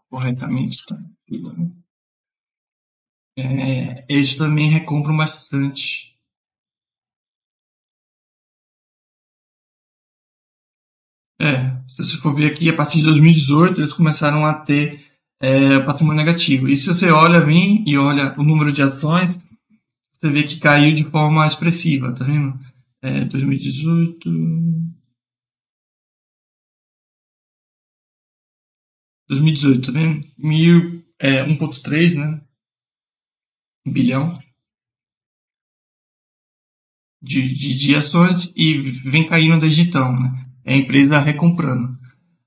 corretamente, 0.10 0.86
tá? 0.86 0.98
É, 3.38 4.06
eles 4.10 4.38
também 4.38 4.70
recompram 4.70 5.16
bastante. 5.18 6.16
É, 11.40 11.82
se 11.88 12.04
você 12.04 12.18
for 12.18 12.36
ver 12.36 12.52
aqui, 12.52 12.70
a 12.70 12.76
partir 12.76 13.00
de 13.00 13.06
2018 13.06 13.82
eles 13.82 13.94
começaram 13.94 14.46
a 14.46 14.54
ter 14.54 15.12
é, 15.40 15.80
patrimônio 15.80 16.24
negativo. 16.24 16.70
E 16.70 16.78
se 16.78 16.88
você 16.88 17.10
olha 17.10 17.42
bem 17.42 17.84
e 17.88 17.98
olha 17.98 18.34
o 18.40 18.44
número 18.44 18.72
de 18.72 18.84
ações, 18.84 19.44
você 20.14 20.30
vê 20.30 20.44
que 20.44 20.60
caiu 20.60 20.96
de 20.96 21.04
forma 21.04 21.48
expressiva, 21.48 22.14
tá 22.14 22.24
vendo? 22.24 22.60
É, 23.02 23.26
2018. 23.26 24.30
2018, 29.32 29.92
tá 29.92 30.00
vendo? 30.00 30.26
Mil, 30.38 31.04
é, 31.20 31.44
1.3, 31.46 32.16
né? 32.16 32.42
Bilhão 33.86 34.40
de, 37.22 37.54
de, 37.54 37.76
de, 37.76 37.96
ações 37.96 38.52
e 38.56 38.92
vem 39.06 39.28
caindo 39.28 39.60
desde 39.60 39.84
então, 39.84 40.20
né? 40.20 40.46
É 40.66 40.74
a 40.74 40.78
empresa 40.78 41.20
recomprando. 41.20 41.90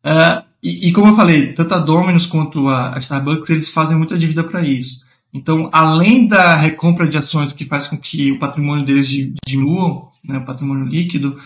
Uh, 0.05 0.45
e, 0.63 0.89
e, 0.89 0.93
como 0.93 1.09
eu 1.09 1.17
falei, 1.17 1.53
tanto 1.53 1.75
a 1.75 1.79
Domino's 1.79 2.27
quanto 2.27 2.69
a, 2.69 2.97
a 2.97 2.99
Starbucks, 2.99 3.51
eles 3.51 3.71
fazem 3.71 3.97
muita 3.97 4.19
dívida 4.19 4.43
para 4.43 4.63
isso. 4.67 5.05
Então, 5.33 5.69
além 5.73 6.27
da 6.27 6.55
recompra 6.55 7.09
de 7.09 7.19
ações 7.19 7.53
que 7.53 7.65
faz 7.65 7.87
com 7.87 7.97
que 7.97 8.33
o 8.33 8.39
patrimônio 8.39 8.85
deles 8.85 9.09
diminua, 9.47 10.09
né, 10.25 10.39
o 10.39 10.45
patrimônio 10.45 10.87
líquido, 10.87 11.39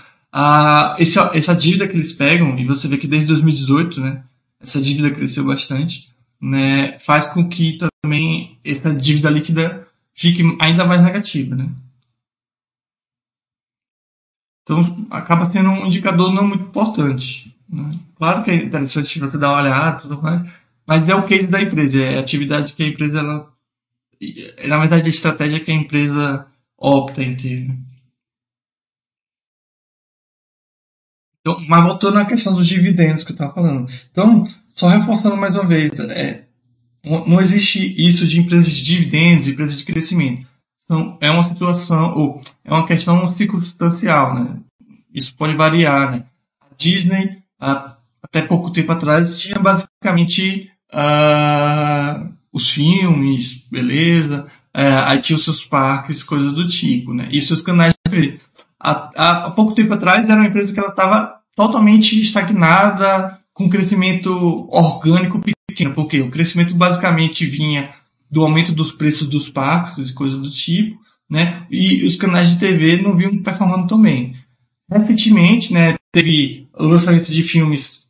essa, 0.99 1.31
essa 1.33 1.55
dívida 1.55 1.89
que 1.89 1.95
eles 1.95 2.13
pegam, 2.13 2.59
e 2.59 2.65
você 2.65 2.87
vê 2.87 2.99
que 2.99 3.07
desde 3.07 3.29
2018, 3.29 4.01
né, 4.01 4.25
essa 4.61 4.81
dívida 4.81 5.11
cresceu 5.11 5.45
bastante, 5.45 6.13
né, 6.41 6.99
faz 7.01 7.27
com 7.27 7.49
que 7.49 7.79
também 8.03 8.59
essa 8.65 8.95
dívida 8.95 9.31
líquida 9.31 9.87
fique 10.15 10.43
ainda 10.61 10.85
mais 10.87 11.03
negativa, 11.03 11.55
né. 11.55 11.69
Então, 14.63 15.07
acaba 15.11 15.51
sendo 15.51 15.71
um 15.71 15.87
indicador 15.87 16.31
não 16.31 16.47
muito 16.47 16.65
importante. 16.65 17.57
Né? 17.67 17.91
Claro 18.17 18.45
que 18.45 18.51
é 18.51 18.57
interessante 18.57 19.19
você 19.19 19.39
dar 19.39 19.53
uma 19.53 19.63
olhada 19.63 19.99
tudo 19.99 20.21
mais, 20.21 20.43
mas 20.87 21.09
é 21.09 21.15
o 21.15 21.27
case 21.27 21.47
da 21.47 21.63
empresa, 21.63 21.99
é 21.99 22.19
a 22.19 22.21
atividade 22.21 22.75
que 22.75 22.83
a 22.83 22.89
empresa, 22.89 23.19
ela, 23.19 23.51
na 24.67 24.79
verdade, 24.79 25.07
a 25.07 25.11
estratégia 25.11 25.61
que 25.61 25.71
a 25.71 25.75
empresa 25.75 26.47
opta 26.77 27.23
em 27.23 27.35
ter. 27.35 27.69
Né? 27.69 27.79
Então, 31.49 31.65
mas 31.67 31.83
voltando 31.83 32.19
à 32.19 32.27
questão 32.27 32.55
dos 32.55 32.67
dividendos 32.67 33.25
que 33.25 33.33
eu 33.33 33.35
estava 33.35 33.55
falando. 33.55 33.91
Então, 34.11 34.45
só 34.75 34.89
reforçando 34.89 35.37
mais 35.37 35.55
uma 35.55 35.65
vez, 35.65 35.99
é, 35.99 36.43
não 37.05 37.41
existe 37.41 37.95
isso 37.99 38.27
de 38.27 38.41
empresas 38.41 38.71
de 38.71 38.85
dividendos, 38.85 39.49
empresas 39.49 39.79
de 39.79 39.85
crescimento. 39.85 40.47
Então, 40.85 41.17
é 41.21 41.31
uma 41.31 41.43
situação, 41.43 42.15
ou 42.15 42.43
é 42.65 42.71
uma 42.71 42.87
questão 42.87 43.35
circunstancial, 43.35 44.35
né? 44.35 44.57
Isso 45.13 45.35
pode 45.35 45.57
variar, 45.57 46.13
né? 46.13 46.25
A 46.61 46.75
Disney 46.77 47.39
até 47.59 48.43
pouco 48.43 48.71
tempo 48.71 48.93
atrás, 48.93 49.41
tinha 49.41 49.59
basicamente 49.59 50.71
uh, 50.93 52.33
os 52.53 52.71
filmes, 52.71 53.67
beleza, 53.71 54.47
uh, 54.77 55.05
aí 55.07 55.19
tinha 55.21 55.37
os 55.37 55.45
seus 55.45 55.65
parques, 55.65 56.23
coisas 56.23 56.53
do 56.55 56.69
tipo, 56.69 57.15
né? 57.15 57.29
E 57.31 57.41
seus 57.41 57.63
canais 57.63 57.95
de 57.95 58.11
TV. 58.11 58.41
Há, 58.81 59.47
há 59.47 59.51
pouco 59.51 59.75
tempo 59.75 59.95
atrás 59.95 60.25
era 60.25 60.41
uma 60.41 60.49
empresa 60.49 60.73
que 60.73 60.79
ela 60.79 60.91
estava 60.91 61.38
totalmente 61.59 62.21
estagnada, 62.21 63.37
com 63.53 63.69
crescimento 63.69 64.31
orgânico 64.71 65.41
pequeno, 65.67 65.93
porque 65.93 66.21
o 66.21 66.31
crescimento 66.31 66.73
basicamente 66.73 67.45
vinha 67.47 67.91
do 68.31 68.45
aumento 68.45 68.71
dos 68.71 68.93
preços 68.93 69.27
dos 69.27 69.49
parques 69.49 70.09
e 70.09 70.15
coisas 70.15 70.39
do 70.39 70.49
tipo, 70.49 70.97
né? 71.29 71.67
E 71.69 72.07
os 72.07 72.15
canais 72.15 72.49
de 72.49 72.61
TV 72.61 73.03
não 73.03 73.17
vinham 73.17 73.43
performando 73.43 73.89
tão 73.89 74.01
bem. 74.01 74.37
Recentemente, 74.89 75.75
né, 75.75 75.97
teve 76.13 76.69
o 76.79 76.85
lançamento 76.85 77.33
de 77.33 77.43
filmes 77.43 78.07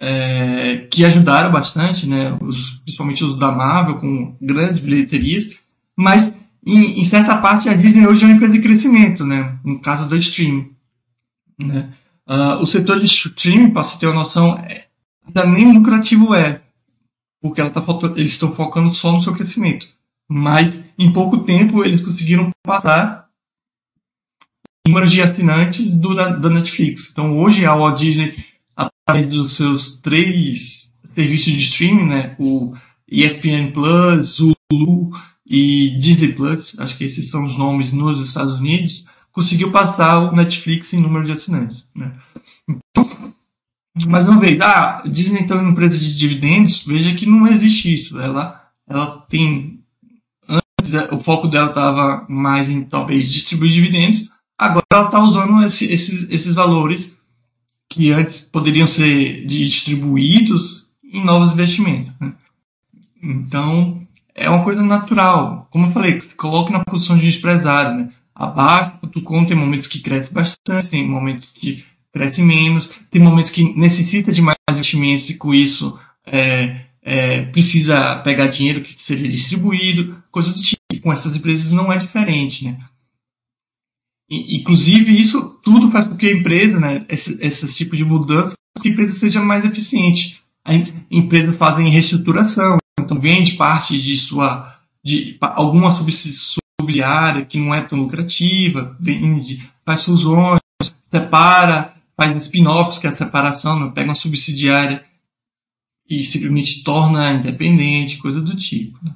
é, 0.00 0.78
que 0.90 1.04
ajudaram 1.04 1.52
bastante, 1.52 2.08
né, 2.08 2.36
os, 2.42 2.80
principalmente 2.80 3.22
os 3.22 3.38
da 3.38 3.52
Marvel, 3.52 3.98
com 3.98 4.36
grandes 4.42 4.82
bilheterias, 4.82 5.54
mas 5.96 6.34
em, 6.66 7.00
em, 7.00 7.04
certa 7.04 7.36
parte 7.36 7.68
a 7.68 7.74
Disney 7.74 8.04
hoje 8.04 8.24
é 8.24 8.26
uma 8.26 8.34
empresa 8.34 8.54
de 8.54 8.62
crescimento, 8.62 9.24
né, 9.24 9.56
no 9.64 9.80
caso 9.80 10.08
do 10.08 10.16
streaming. 10.16 10.72
Né. 11.56 11.92
Uh, 12.28 12.62
o 12.62 12.66
setor 12.66 12.98
de 12.98 13.06
streaming, 13.06 13.70
para 13.70 13.82
você 13.82 13.98
ter 13.98 14.06
uma 14.06 14.22
noção, 14.22 14.58
é, 14.58 14.86
ainda 15.26 15.46
nem 15.46 15.72
lucrativo 15.72 16.34
é, 16.34 16.60
porque 17.40 17.62
tá, 17.70 17.82
eles 18.16 18.32
estão 18.32 18.52
focando 18.52 18.92
só 18.92 19.12
no 19.12 19.22
seu 19.22 19.34
crescimento. 19.34 19.88
Mas 20.28 20.84
em 20.98 21.10
pouco 21.10 21.38
tempo 21.38 21.82
eles 21.82 22.02
conseguiram 22.02 22.50
passar 22.62 23.28
número 24.86 25.06
de 25.06 25.22
assinantes 25.22 25.94
do, 25.94 26.14
da, 26.14 26.30
da 26.30 26.50
Netflix. 26.50 27.10
Então 27.10 27.38
hoje 27.38 27.64
a 27.64 27.74
Walt 27.74 27.98
Disney, 27.98 28.34
através 28.76 29.28
dos 29.28 29.52
seus 29.52 30.00
três 30.00 30.92
serviços 31.14 31.52
de 31.52 31.60
streaming, 31.60 32.06
né, 32.06 32.36
o 32.38 32.74
ESPN 33.10 33.70
Plus, 33.72 34.38
Hulu 34.40 35.10
e 35.46 35.96
Disney 35.98 36.32
Plus, 36.32 36.74
acho 36.78 36.96
que 36.96 37.04
esses 37.04 37.30
são 37.30 37.44
os 37.44 37.56
nomes 37.56 37.92
nos 37.92 38.26
Estados 38.26 38.54
Unidos, 38.54 39.06
conseguiu 39.38 39.70
passar 39.70 40.18
o 40.18 40.34
Netflix 40.34 40.92
em 40.92 41.00
número 41.00 41.24
de 41.24 41.30
assinantes. 41.30 41.86
Né? 41.94 42.12
Então, 42.68 43.08
mais 44.06 44.28
uma 44.28 44.40
vez, 44.40 44.60
ah, 44.60 45.02
Disney 45.06 45.42
então 45.42 45.58
é 45.58 45.60
uma 45.60 45.70
empresa 45.70 45.96
de 45.96 46.16
dividendos, 46.16 46.84
veja 46.84 47.14
que 47.14 47.24
não 47.24 47.46
existe 47.46 47.94
isso. 47.94 48.20
Ela, 48.20 48.60
ela 48.88 49.24
tem, 49.28 49.80
antes 50.48 50.92
o 51.12 51.20
foco 51.20 51.46
dela 51.46 51.68
estava 51.68 52.26
mais 52.28 52.68
em 52.68 52.82
talvez 52.82 53.30
distribuir 53.30 53.70
dividendos, 53.70 54.28
Agora 54.58 54.84
ela 54.92 55.04
está 55.04 55.20
usando 55.20 55.62
esse, 55.62 55.84
esses, 55.84 56.28
esses 56.28 56.52
valores 56.52 57.16
que 57.88 58.10
antes 58.10 58.40
poderiam 58.40 58.88
ser 58.88 59.46
distribuídos 59.46 60.88
em 61.04 61.24
novos 61.24 61.52
investimentos. 61.52 62.12
Né? 62.20 62.34
Então, 63.22 64.04
é 64.34 64.50
uma 64.50 64.64
coisa 64.64 64.82
natural. 64.82 65.68
Como 65.70 65.86
eu 65.86 65.92
falei, 65.92 66.20
coloque 66.36 66.72
na 66.72 66.84
posição 66.84 67.16
de 67.16 67.28
empresário. 67.28 67.98
Né? 67.98 68.08
Abaixo 68.38 68.98
do 69.12 69.20
conto 69.20 69.48
tem 69.48 69.56
momentos 69.56 69.88
que 69.88 69.98
cresce 69.98 70.32
bastante, 70.32 70.90
tem 70.90 71.04
momentos 71.04 71.50
que 71.50 71.84
cresce 72.12 72.40
menos, 72.40 72.88
tem 73.10 73.20
momentos 73.20 73.50
que 73.50 73.76
necessita 73.76 74.30
de 74.30 74.40
mais 74.40 74.56
investimentos 74.70 75.28
e 75.28 75.34
com 75.34 75.52
isso 75.52 75.98
é, 76.24 76.82
é, 77.02 77.42
precisa 77.46 78.20
pegar 78.20 78.46
dinheiro 78.46 78.82
que 78.82 78.94
seria 79.02 79.28
distribuído, 79.28 80.22
coisas 80.30 80.54
do 80.54 80.62
tipo. 80.62 80.78
Com 81.02 81.12
essas 81.12 81.34
empresas 81.34 81.72
não 81.72 81.92
é 81.92 81.98
diferente. 81.98 82.64
Né? 82.64 82.78
Inclusive, 84.30 85.18
isso 85.18 85.58
tudo 85.62 85.90
faz 85.90 86.06
com 86.06 86.16
que 86.16 86.26
a 86.26 86.32
empresa, 86.32 86.78
né, 86.78 87.04
esse, 87.08 87.36
esse 87.40 87.66
tipo 87.74 87.96
de 87.96 88.04
mudança, 88.04 88.54
que 88.80 88.88
a 88.88 88.92
empresa 88.92 89.14
seja 89.14 89.40
mais 89.40 89.64
eficiente. 89.64 90.40
A 90.64 90.74
empresa 91.10 91.52
fazem 91.52 91.90
reestruturação, 91.90 92.78
então 93.00 93.18
vende 93.18 93.52
parte 93.52 94.00
de 94.00 94.16
sua, 94.16 94.76
de 95.04 95.36
alguma 95.40 95.96
subsidiária 96.80 97.44
que 97.44 97.58
não 97.58 97.74
é 97.74 97.82
tão 97.82 98.00
lucrativa, 98.00 98.94
vende, 99.00 99.68
faz 99.84 100.04
fusões, 100.04 100.60
separa, 101.10 101.94
faz 102.16 102.36
spin-offs, 102.44 102.98
que 102.98 103.06
é 103.06 103.10
a 103.10 103.12
separação, 103.12 103.80
né, 103.80 103.92
pega 103.94 104.08
uma 104.08 104.14
subsidiária 104.14 105.04
e 106.08 106.24
simplesmente 106.24 106.82
torna 106.82 107.32
independente, 107.32 108.18
coisa 108.18 108.40
do 108.40 108.56
tipo. 108.56 108.98
Né. 109.02 109.14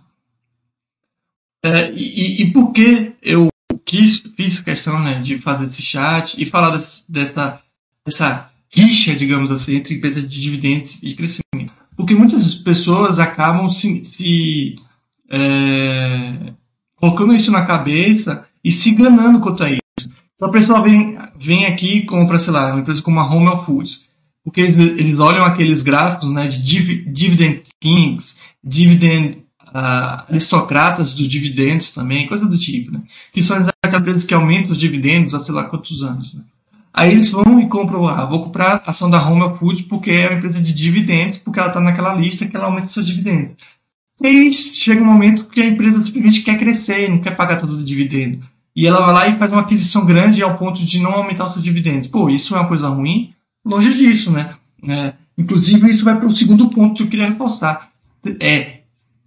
É, 1.65 1.93
e, 1.93 2.43
e, 2.43 2.53
por 2.53 2.73
que 2.73 3.15
eu 3.23 3.49
quis, 3.85 4.19
fiz 4.37 4.61
questão 4.61 5.01
né, 5.01 5.21
de 5.21 5.39
fazer 5.39 5.67
esse 5.67 5.81
chat 5.81 6.41
e 6.43 6.45
falar 6.45 6.77
desse, 6.77 7.11
dessa, 7.11 7.63
dessa 8.05 8.51
rixa, 8.69 9.15
digamos 9.15 9.51
assim, 9.51 9.77
entre 9.77 9.95
empresas 9.95 10.29
de 10.29 10.41
dividendos 10.41 11.01
e 11.03 11.15
crescimento. 11.15 11.73
Porque 11.97 12.15
muitas 12.15 12.55
pessoas 12.55 13.21
acabam 13.21 13.71
se, 13.71 14.05
se 14.05 14.77
é, 15.31 16.53
colocando 17.03 17.35
isso 17.35 17.51
na 17.51 17.67
cabeça 17.67 18.45
e 18.63 18.71
se 18.71 18.91
enganando 18.91 19.41
quanto 19.41 19.65
a 19.65 19.71
isso. 19.71 20.09
Então 20.37 20.49
a 20.49 20.53
pessoa 20.53 20.81
vem, 20.81 21.19
vem 21.37 21.67
aqui 21.67 21.99
e 21.99 22.07
compra, 22.07 22.39
sei 22.39 22.53
lá, 22.53 22.71
uma 22.71 22.81
empresa 22.81 23.03
como 23.03 23.19
a 23.19 23.29
Home 23.29 23.61
Foods. 23.65 24.07
Porque 24.45 24.61
eles, 24.61 24.77
eles 24.77 25.19
olham 25.19 25.45
aqueles 25.45 25.83
gráficos 25.83 26.33
né, 26.33 26.47
de 26.47 26.63
dividend 26.63 27.63
kings, 27.81 28.39
dividend 28.63 29.39
uh, 29.69 30.27
aristocratas 30.29 31.13
dos 31.13 31.29
dividendos 31.29 31.93
também, 31.93 32.29
coisa 32.29 32.47
do 32.47 32.57
tipo, 32.57 32.93
né? 32.93 33.03
Que 33.33 33.43
são 33.43 33.57
aquelas 33.85 34.01
empresas 34.01 34.25
que 34.25 34.35
aumentam 34.35 34.73
os 34.73 34.79
dividendos 34.79 35.35
há 35.35 35.41
sei 35.41 35.55
lá 35.55 35.65
quantos 35.65 36.03
anos, 36.03 36.35
né? 36.35 36.43
Aí 36.95 37.11
eles 37.11 37.31
vão 37.31 37.59
e 37.61 37.69
compram, 37.69 38.07
ah, 38.07 38.27
vou 38.27 38.45
comprar 38.45 38.83
a 38.85 38.91
ação 38.91 39.09
da 39.09 39.27
Home 39.27 39.57
Food 39.57 39.85
porque 39.85 40.11
é 40.11 40.29
uma 40.29 40.39
empresa 40.39 40.61
de 40.61 40.73
dividendos, 40.73 41.39
porque 41.39 41.59
ela 41.59 41.69
está 41.69 41.81
naquela 41.81 42.15
lista 42.15 42.47
que 42.47 42.57
ela 42.57 42.67
aumenta 42.67 42.89
seus 42.89 43.07
dividendos. 43.07 43.55
E 44.23 44.53
chega 44.53 45.03
um 45.03 45.07
momento 45.07 45.45
que 45.45 45.61
a 45.61 45.67
empresa 45.67 46.03
simplesmente 46.03 46.43
quer 46.43 46.59
crescer, 46.59 47.09
não 47.09 47.19
quer 47.19 47.37
pagar 47.37 47.59
todos 47.59 47.79
os 47.79 47.85
dividendos. 47.85 48.45
e 48.75 48.87
ela 48.87 49.05
vai 49.05 49.15
lá 49.15 49.29
e 49.29 49.39
faz 49.39 49.53
uma 49.53 49.61
aquisição 49.61 50.07
grande 50.07 50.43
ao 50.43 50.57
ponto 50.57 50.83
de 50.83 51.01
não 51.01 51.13
aumentar 51.13 51.47
os 51.47 51.53
seus 51.53 51.65
dividendos. 51.65 52.09
Pô, 52.09 52.31
isso 52.31 52.55
é 52.55 52.59
uma 52.59 52.69
coisa 52.69 52.89
ruim? 52.89 53.35
Longe 53.65 53.93
disso, 53.95 54.31
né? 54.31 54.55
É, 54.89 55.13
inclusive, 55.37 55.91
isso 55.91 56.05
vai 56.05 56.17
para 56.17 56.27
o 56.27 56.35
segundo 56.35 56.71
ponto 56.71 56.97
que 56.97 57.03
eu 57.03 57.09
queria 57.09 57.29
reforçar. 57.29 57.91
É 58.41 58.81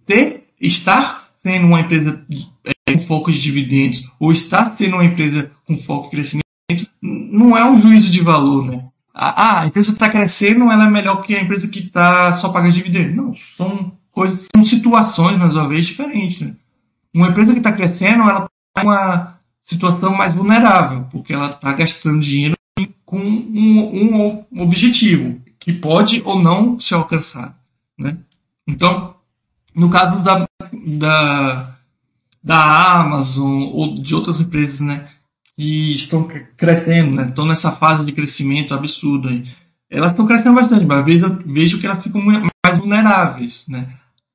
ter, 0.05 0.47
estar 0.59 1.25
sendo 1.43 1.67
uma 1.67 1.81
empresa 1.81 2.25
é, 2.65 2.93
com 2.93 2.99
foco 2.99 3.31
de 3.31 3.41
dividendos 3.41 4.09
ou 4.19 4.31
estar 4.31 4.75
sendo 4.77 4.95
uma 4.95 5.05
empresa 5.05 5.51
com 5.65 5.77
foco 5.77 6.07
em 6.07 6.11
crescimento 6.11 6.45
não 7.01 7.55
é 7.55 7.69
um 7.69 7.79
juízo 7.79 8.11
de 8.11 8.21
valor, 8.21 8.65
né? 8.65 8.85
Ah, 9.13 9.61
a 9.61 9.67
empresa 9.67 9.91
está 9.91 10.09
crescendo, 10.09 10.69
ela 10.69 10.87
é 10.87 10.89
melhor 10.89 11.21
que 11.21 11.35
a 11.35 11.41
empresa 11.41 11.67
que 11.67 11.79
está 11.79 12.37
só 12.37 12.49
pagando 12.49 12.73
dividendos. 12.73 13.15
Não, 13.15 13.33
são 13.55 13.94
coisas, 14.15 14.47
são 14.55 14.65
situações, 14.65 15.37
mais 15.37 15.53
uma 15.53 15.67
vez, 15.67 15.85
diferentes. 15.85 16.41
Né? 16.41 16.53
Uma 17.13 17.27
empresa 17.27 17.51
que 17.51 17.59
está 17.59 17.73
crescendo, 17.73 18.23
ela 18.23 18.47
está 18.69 18.81
em 18.81 18.87
uma 18.87 19.39
situação 19.61 20.15
mais 20.15 20.33
vulnerável, 20.33 21.05
porque 21.11 21.33
ela 21.33 21.51
está 21.51 21.73
gastando 21.73 22.21
dinheiro 22.21 22.55
com 23.05 23.19
um, 23.19 24.45
um, 24.51 24.61
objetivo 24.61 25.39
que 25.59 25.73
pode 25.73 26.21
ou 26.23 26.41
não 26.41 26.79
ser 26.79 26.95
alcançado. 26.95 27.53
Né? 27.97 28.17
Então, 28.67 29.15
no 29.73 29.89
caso 29.89 30.21
da, 30.23 30.47
da, 30.71 31.75
da 32.43 32.99
Amazon 32.99 33.63
ou 33.73 33.95
de 33.95 34.15
outras 34.15 34.39
empresas 34.39 34.79
né, 34.79 35.07
que 35.57 35.95
estão 35.95 36.27
crescendo, 36.57 37.11
né, 37.11 37.27
estão 37.27 37.45
nessa 37.45 37.71
fase 37.71 38.05
de 38.05 38.11
crescimento 38.11 38.73
absurdo, 38.73 39.29
aí, 39.29 39.43
elas 39.89 40.11
estão 40.11 40.25
crescendo 40.25 40.55
bastante, 40.55 40.85
mas 40.85 41.21
eu 41.21 41.35
vejo 41.45 41.79
que 41.79 41.85
elas 41.85 42.03
ficam 42.03 42.21
mais 42.21 42.77
vulneráveis, 42.77 43.65
né? 43.67 43.87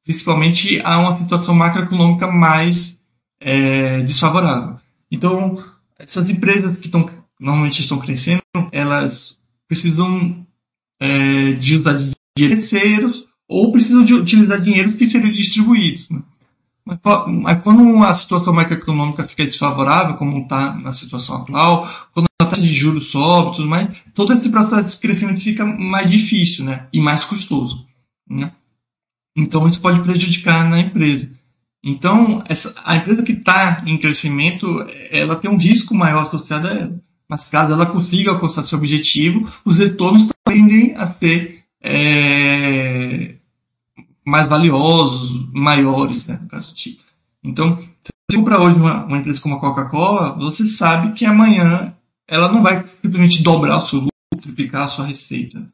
Principalmente 0.05 0.81
a 0.81 0.99
uma 0.99 1.17
situação 1.19 1.55
macroeconômica 1.55 2.27
mais 2.27 2.99
é, 3.41 4.01
desfavorável. 4.03 4.79
Então, 5.11 5.63
essas 5.99 6.29
empresas 6.31 6.79
que 6.79 6.87
estão, 6.87 7.09
normalmente 7.39 7.81
estão 7.81 7.99
crescendo, 7.99 8.43
elas 8.73 9.39
precisam 9.69 10.47
é, 11.01 11.53
de 11.53 11.77
usar 11.77 11.95
dinheiro 11.95 12.17
terceiros 12.37 13.27
ou 13.49 13.73
precisam 13.73 14.05
de 14.05 14.15
utilizar 14.15 14.61
dinheiro 14.61 14.93
que 14.93 15.09
seriam 15.09 15.31
distribuídos. 15.31 16.11
Né? 16.11 16.23
Mas, 16.85 16.99
mas, 17.29 17.63
quando 17.63 18.03
a 18.03 18.13
situação 18.15 18.53
macroeconômica 18.53 19.25
fica 19.25 19.45
desfavorável, 19.45 20.17
como 20.17 20.43
está 20.43 20.75
na 20.75 20.93
situação 20.93 21.37
atual, 21.37 21.89
quando 22.13 22.27
a 22.41 22.45
taxa 22.45 22.63
de 22.63 22.73
juros 22.73 23.11
sobe 23.11 23.57
tudo 23.57 23.69
mais, 23.69 23.89
todo 24.15 24.33
esse 24.33 24.49
processo 24.49 24.95
de 24.95 25.01
crescimento 25.01 25.41
fica 25.41 25.65
mais 25.65 26.11
difícil 26.11 26.65
né? 26.65 26.87
e 26.93 27.01
mais 27.01 27.25
custoso. 27.25 27.87
Né? 28.29 28.53
Então 29.37 29.69
isso 29.69 29.81
pode 29.81 30.01
prejudicar 30.01 30.69
na 30.69 30.81
empresa. 30.81 31.31
Então, 31.83 32.45
essa, 32.47 32.75
a 32.85 32.97
empresa 32.97 33.23
que 33.23 33.33
está 33.33 33.83
em 33.87 33.97
crescimento, 33.97 34.87
ela 35.11 35.37
tem 35.37 35.51
um 35.51 35.57
risco 35.57 35.95
maior 35.95 36.27
associado 36.27 36.69
a 36.69 36.73
ela. 36.73 37.01
Mas 37.29 37.49
caso 37.49 37.73
ela 37.73 37.87
consiga 37.87 38.33
alcançar 38.33 38.65
seu 38.65 38.77
objetivo, 38.77 39.49
os 39.65 39.79
retornos 39.79 40.29
tendem 40.45 40.95
a 40.97 41.07
ser 41.07 41.65
é, 41.81 43.37
mais 44.27 44.47
valiosos, 44.47 45.49
maiores, 45.53 46.27
né, 46.27 46.39
no 46.43 46.49
caso 46.49 46.69
do 46.69 46.75
tipo. 46.75 47.03
Então, 47.43 47.79
se 47.79 48.13
você 48.31 48.37
compra 48.37 48.61
hoje 48.61 48.77
uma, 48.77 49.05
uma 49.05 49.19
empresa 49.19 49.41
como 49.41 49.55
a 49.55 49.61
Coca-Cola, 49.61 50.37
você 50.37 50.67
sabe 50.67 51.13
que 51.13 51.25
amanhã 51.25 51.95
ela 52.29 52.53
não 52.53 52.63
vai 52.63 52.85
simplesmente 53.01 53.43
dobrar 53.43 53.79
o 53.79 53.87
seu 53.87 54.01
lucro, 54.01 54.43
triplicar 54.43 54.87
a 54.87 54.89
sua 54.89 55.07
receita. 55.07 55.67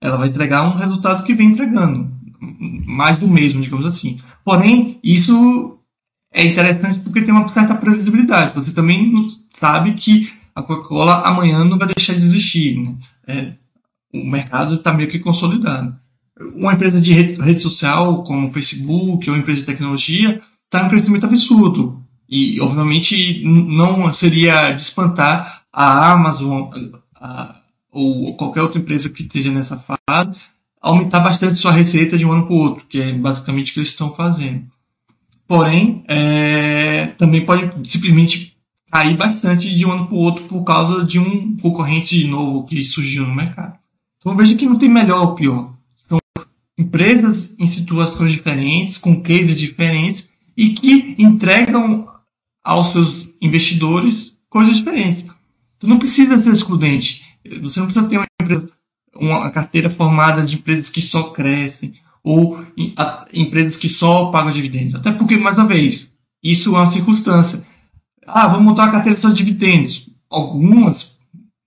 Ela 0.00 0.16
vai 0.16 0.28
entregar 0.28 0.62
um 0.62 0.76
resultado 0.76 1.24
que 1.24 1.34
vem 1.34 1.48
entregando 1.48 2.13
mais 2.40 3.18
do 3.18 3.28
mesmo, 3.28 3.62
digamos 3.62 3.86
assim. 3.86 4.20
Porém, 4.44 4.98
isso 5.02 5.78
é 6.32 6.44
interessante 6.44 6.98
porque 6.98 7.22
tem 7.22 7.32
uma 7.32 7.48
certa 7.48 7.74
previsibilidade. 7.74 8.54
Você 8.54 8.72
também 8.72 9.28
sabe 9.54 9.94
que 9.94 10.32
a 10.54 10.62
Coca-Cola 10.62 11.22
amanhã 11.26 11.64
não 11.64 11.78
vai 11.78 11.88
deixar 11.88 12.12
de 12.12 12.20
existir. 12.20 12.78
Né? 12.78 12.94
É, 13.26 13.52
o 14.12 14.24
mercado 14.24 14.74
está 14.74 14.92
meio 14.92 15.08
que 15.08 15.18
consolidado. 15.18 15.96
Uma 16.54 16.74
empresa 16.74 17.00
de 17.00 17.12
rede, 17.12 17.60
social, 17.60 18.24
como 18.24 18.48
o 18.48 18.52
Facebook, 18.52 19.30
ou 19.30 19.36
empresa 19.36 19.60
de 19.60 19.66
tecnologia, 19.66 20.40
está 20.64 20.82
em 20.82 20.86
um 20.86 20.88
crescimento 20.88 21.26
absurdo. 21.26 22.02
E, 22.28 22.60
obviamente, 22.60 23.44
não 23.44 24.12
seria 24.12 24.72
de 24.72 24.80
espantar 24.80 25.62
a 25.72 26.12
Amazon 26.12 26.70
a, 27.14 27.56
ou 27.92 28.36
qualquer 28.36 28.62
outra 28.62 28.80
empresa 28.80 29.08
que 29.08 29.22
esteja 29.22 29.52
nessa 29.52 29.78
fase 29.78 30.40
aumentar 30.84 31.20
bastante 31.20 31.58
sua 31.58 31.72
receita 31.72 32.18
de 32.18 32.26
um 32.26 32.32
ano 32.32 32.44
para 32.44 32.54
o 32.54 32.58
outro, 32.58 32.84
que 32.86 33.00
é 33.00 33.12
basicamente 33.12 33.70
o 33.70 33.74
que 33.74 33.80
eles 33.80 33.88
estão 33.88 34.14
fazendo. 34.14 34.64
Porém, 35.48 36.04
é, 36.06 37.06
também 37.16 37.44
pode 37.44 37.88
simplesmente 37.88 38.54
cair 38.90 39.16
bastante 39.16 39.74
de 39.74 39.86
um 39.86 39.92
ano 39.92 40.06
para 40.06 40.14
o 40.14 40.18
outro 40.18 40.44
por 40.44 40.62
causa 40.62 41.02
de 41.02 41.18
um 41.18 41.56
concorrente 41.56 42.26
novo 42.26 42.66
que 42.66 42.84
surgiu 42.84 43.26
no 43.26 43.34
mercado. 43.34 43.78
Então 44.18 44.36
veja 44.36 44.54
que 44.54 44.66
não 44.66 44.78
tem 44.78 44.88
melhor 44.88 45.22
ou 45.22 45.34
pior. 45.34 45.72
São 45.96 46.18
empresas 46.78 47.54
em 47.58 47.66
situações 47.66 48.32
diferentes, 48.32 48.98
com 48.98 49.22
cases 49.22 49.58
diferentes 49.58 50.28
e 50.56 50.70
que 50.70 51.14
entregam 51.18 52.06
aos 52.62 52.92
seus 52.92 53.28
investidores 53.40 54.36
coisas 54.50 54.76
diferentes. 54.76 55.24
Tu 55.78 55.86
não 55.86 55.98
precisa 55.98 56.40
ser 56.40 56.52
excludente. 56.52 57.24
Você 57.62 57.80
não 57.80 57.86
precisa 57.86 58.08
ter 58.08 58.18
uma 58.18 58.26
empresa 58.40 58.70
uma 59.16 59.50
carteira 59.50 59.90
formada 59.90 60.42
de 60.42 60.56
empresas 60.56 60.88
que 60.88 61.02
só 61.02 61.24
crescem 61.24 61.94
ou 62.22 62.64
empresas 63.32 63.76
que 63.76 63.88
só 63.88 64.26
pagam 64.26 64.52
dividendos. 64.52 64.94
Até 64.94 65.12
porque, 65.12 65.36
mais 65.36 65.56
uma 65.56 65.66
vez, 65.66 66.10
isso 66.42 66.74
é 66.74 66.78
uma 66.78 66.92
circunstância. 66.92 67.62
Ah, 68.26 68.48
vamos 68.48 68.64
montar 68.64 68.84
uma 68.84 68.92
carteira 68.92 69.18
só 69.18 69.28
de 69.28 69.36
dividendos. 69.36 70.08
Algumas, 70.30 71.16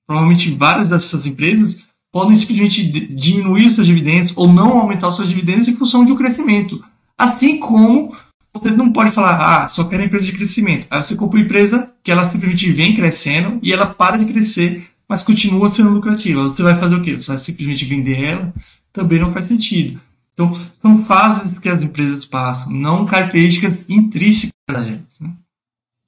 provavelmente 0.07 0.49
várias 0.51 0.89
dessas 0.89 1.27
empresas, 1.27 1.85
podem 2.11 2.35
simplesmente 2.35 2.83
diminuir 3.15 3.67
os 3.67 3.75
seus 3.75 3.85
dividendos 3.85 4.33
ou 4.35 4.51
não 4.51 4.79
aumentar 4.79 5.09
os 5.09 5.15
seus 5.15 5.29
dividendos 5.29 5.67
em 5.67 5.75
função 5.75 6.03
de 6.03 6.11
um 6.11 6.15
crescimento. 6.15 6.83
Assim 7.17 7.59
como 7.59 8.15
você 8.53 8.71
não 8.71 8.91
pode 8.91 9.11
falar, 9.11 9.65
ah, 9.65 9.69
só 9.69 9.83
quero 9.83 10.03
empresa 10.03 10.25
de 10.25 10.31
crescimento. 10.31 10.87
Aí 10.89 11.03
você 11.03 11.15
compra 11.15 11.37
uma 11.37 11.45
empresa 11.45 11.93
que 12.03 12.11
ela 12.11 12.29
simplesmente 12.29 12.71
vem 12.71 12.95
crescendo 12.95 13.59
e 13.61 13.71
ela 13.71 13.85
para 13.85 14.17
de 14.17 14.25
crescer 14.25 14.87
mas 15.07 15.23
continua 15.23 15.69
sendo 15.69 15.91
lucrativa. 15.91 16.49
Você 16.49 16.63
vai 16.63 16.79
fazer 16.79 16.95
o 16.95 17.01
quê? 17.01 17.15
Você 17.15 17.27
vai 17.27 17.39
simplesmente 17.39 17.85
vender 17.85 18.23
ela? 18.23 18.53
Também 18.91 19.19
não 19.19 19.33
faz 19.33 19.47
sentido. 19.47 19.99
Então, 20.33 20.59
são 20.81 21.03
fases 21.05 21.57
que 21.57 21.69
as 21.69 21.83
empresas 21.83 22.25
passam, 22.25 22.69
não 22.69 23.05
características 23.05 23.89
intrínsecas 23.89 24.53
delas. 24.69 25.19
Né? 25.19 25.33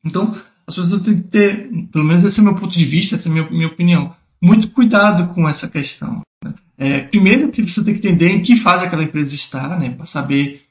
Então, 0.06 0.36
as 0.68 0.76
pessoas 0.76 1.02
têm 1.02 1.16
que 1.16 1.28
ter, 1.30 1.70
pelo 1.92 2.06
menos 2.06 2.24
esse 2.24 2.40
é 2.40 2.44
o 2.44 2.46
meu 2.46 2.56
ponto 2.56 2.78
de 2.78 2.86
vista, 2.86 3.16
essa 3.16 3.28
é 3.28 3.32
a 3.32 3.34
minha, 3.34 3.50
minha 3.50 3.68
opinião, 3.68 4.16
muito 4.40 4.70
cuidado 4.70 5.34
com 5.34 5.50
essa 5.50 5.68
questão. 5.68 6.22
Né? 6.44 6.54
É, 6.78 7.00
primeiro 7.00 7.52
que 7.52 7.68
você 7.68 7.84
tem 7.84 7.98
que 7.98 8.08
entender 8.08 8.30
em 8.30 8.42
que 8.42 8.56
fase 8.56 8.86
aquela 8.86 9.04
empresa 9.04 9.34
está, 9.34 9.80
né, 9.80 9.90
para 9.90 10.06
saber 10.06 10.64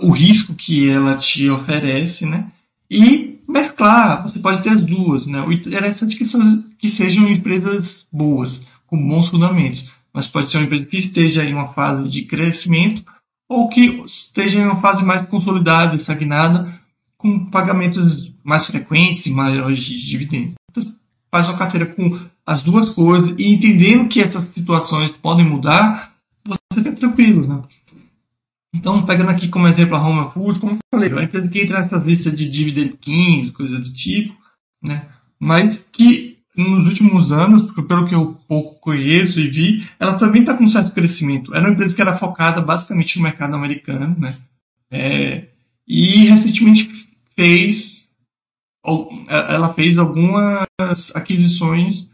o 0.00 0.10
risco 0.10 0.54
que 0.54 0.88
ela 0.88 1.16
te 1.16 1.50
oferece, 1.50 2.24
né? 2.24 2.50
E 2.90 3.40
mesclar, 3.48 4.22
você 4.22 4.38
pode 4.38 4.62
ter 4.62 4.70
as 4.70 4.84
duas, 4.84 5.26
né? 5.26 5.40
O 5.42 5.52
interessante 5.52 6.16
é 6.16 6.18
que, 6.18 6.24
são, 6.24 6.64
que 6.78 6.88
sejam 6.88 7.28
empresas 7.28 8.08
boas, 8.12 8.66
com 8.86 9.08
bons 9.08 9.28
fundamentos, 9.28 9.90
mas 10.12 10.26
pode 10.26 10.50
ser 10.50 10.58
uma 10.58 10.66
empresa 10.66 10.86
que 10.86 10.98
esteja 10.98 11.44
em 11.44 11.54
uma 11.54 11.68
fase 11.68 12.08
de 12.08 12.22
crescimento 12.22 13.04
ou 13.48 13.68
que 13.68 14.02
esteja 14.06 14.58
em 14.58 14.64
uma 14.64 14.80
fase 14.80 15.04
mais 15.04 15.28
consolidada, 15.28 15.94
estagnada, 15.94 16.80
com 17.16 17.46
pagamentos 17.46 18.32
mais 18.42 18.66
frequentes 18.66 19.26
e 19.26 19.30
maiores 19.30 19.80
de 19.80 20.06
dividendos. 20.06 20.54
Então, 20.70 20.84
faz 21.30 21.48
uma 21.48 21.58
carteira 21.58 21.86
com 21.86 22.18
as 22.46 22.62
duas 22.62 22.90
coisas 22.90 23.34
e 23.38 23.52
entendendo 23.52 24.08
que 24.08 24.20
essas 24.20 24.44
situações 24.44 25.10
podem 25.12 25.44
mudar, 25.44 26.14
você 26.44 26.58
fica 26.74 26.92
tranquilo, 26.92 27.46
né? 27.46 27.62
Então, 28.74 29.06
pegando 29.06 29.30
aqui 29.30 29.46
como 29.46 29.68
exemplo 29.68 29.94
a 29.94 30.04
Home 30.04 30.30
Food, 30.32 30.58
como 30.58 30.72
eu 30.72 30.78
falei, 30.92 31.08
é 31.08 31.12
uma 31.12 31.22
empresa 31.22 31.48
que 31.48 31.60
entra 31.60 31.78
nessas 31.78 32.04
listas 32.04 32.34
de 32.34 32.50
dividend 32.50 32.96
15, 33.00 33.52
coisa 33.52 33.78
do 33.78 33.92
tipo, 33.92 34.36
né? 34.82 35.06
Mas 35.38 35.88
que 35.92 36.38
nos 36.56 36.84
últimos 36.86 37.30
anos, 37.30 37.72
pelo 37.86 38.06
que 38.06 38.14
eu 38.14 38.36
pouco 38.48 38.80
conheço 38.80 39.40
e 39.40 39.48
vi, 39.48 39.88
ela 39.98 40.14
também 40.14 40.40
está 40.40 40.54
com 40.54 40.64
um 40.64 40.68
certo 40.68 40.92
crescimento. 40.92 41.54
Era 41.54 41.66
uma 41.66 41.72
empresa 41.72 41.94
que 41.94 42.02
era 42.02 42.16
focada 42.16 42.60
basicamente 42.60 43.16
no 43.16 43.22
mercado 43.22 43.54
americano, 43.54 44.16
né? 44.18 44.36
É, 44.90 45.44
e 45.86 46.26
recentemente 46.26 47.08
fez, 47.36 48.08
ela 49.28 49.72
fez 49.72 49.98
algumas 49.98 50.66
aquisições 51.14 52.08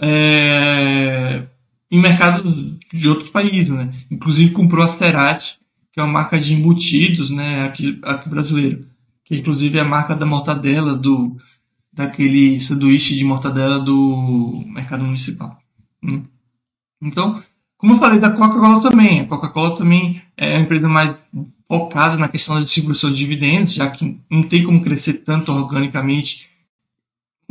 é, 0.00 1.42
em 1.90 2.00
mercados 2.00 2.78
de 2.92 3.08
outros 3.08 3.30
países, 3.30 3.70
né? 3.70 3.92
Inclusive 4.10 4.52
comprou 4.52 4.84
a 4.84 4.88
Cerati, 4.88 5.61
que 5.92 6.00
é 6.00 6.02
uma 6.02 6.12
marca 6.12 6.38
de 6.38 6.54
embutidos, 6.54 7.30
né, 7.30 7.64
aqui, 7.64 7.98
aqui 8.02 8.28
brasileiro, 8.28 8.86
que 9.24 9.36
inclusive 9.36 9.78
é 9.78 9.82
a 9.82 9.84
marca 9.84 10.14
da 10.14 10.26
mortadela 10.26 10.94
do 10.94 11.36
daquele 11.92 12.58
sanduíche 12.58 13.14
de 13.14 13.24
mortadela 13.24 13.78
do 13.78 14.64
mercado 14.66 15.04
municipal. 15.04 15.58
Né? 16.02 16.22
Então, 17.02 17.42
como 17.76 17.94
eu 17.94 17.98
falei 17.98 18.18
da 18.18 18.30
Coca-Cola 18.30 18.80
também, 18.80 19.20
a 19.20 19.26
Coca-Cola 19.26 19.76
também 19.76 20.22
é 20.34 20.56
a 20.56 20.60
empresa 20.60 20.88
mais 20.88 21.14
focada 21.68 22.16
na 22.16 22.28
questão 22.28 22.54
da 22.54 22.62
distribuição 22.62 23.10
de 23.10 23.18
dividendos, 23.18 23.74
já 23.74 23.90
que 23.90 24.18
não 24.30 24.42
tem 24.42 24.64
como 24.64 24.82
crescer 24.82 25.14
tanto 25.24 25.52
organicamente 25.52 26.50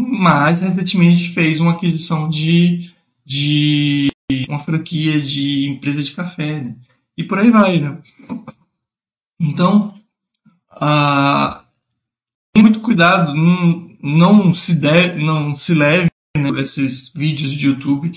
mas 0.01 0.59
recentemente 0.59 1.33
fez 1.33 1.59
uma 1.59 1.73
aquisição 1.73 2.27
de, 2.27 2.91
de 3.23 4.09
uma 4.47 4.59
franquia 4.59 5.21
de 5.21 5.69
empresa 5.69 6.01
de 6.01 6.11
café, 6.11 6.61
né? 6.61 6.75
E 7.17 7.23
por 7.23 7.39
aí 7.39 7.49
vai, 7.51 7.79
né? 7.79 7.97
Então, 9.39 9.93
ah, 10.69 11.63
tem 12.53 12.63
muito 12.63 12.79
cuidado, 12.79 13.33
não, 13.33 13.89
não 14.01 14.53
se 14.53 14.73
deve, 14.73 15.23
não 15.23 15.55
se 15.55 15.73
leve 15.73 16.09
né, 16.37 16.49
esses 16.61 17.11
vídeos 17.13 17.51
de 17.51 17.67
YouTube 17.67 18.11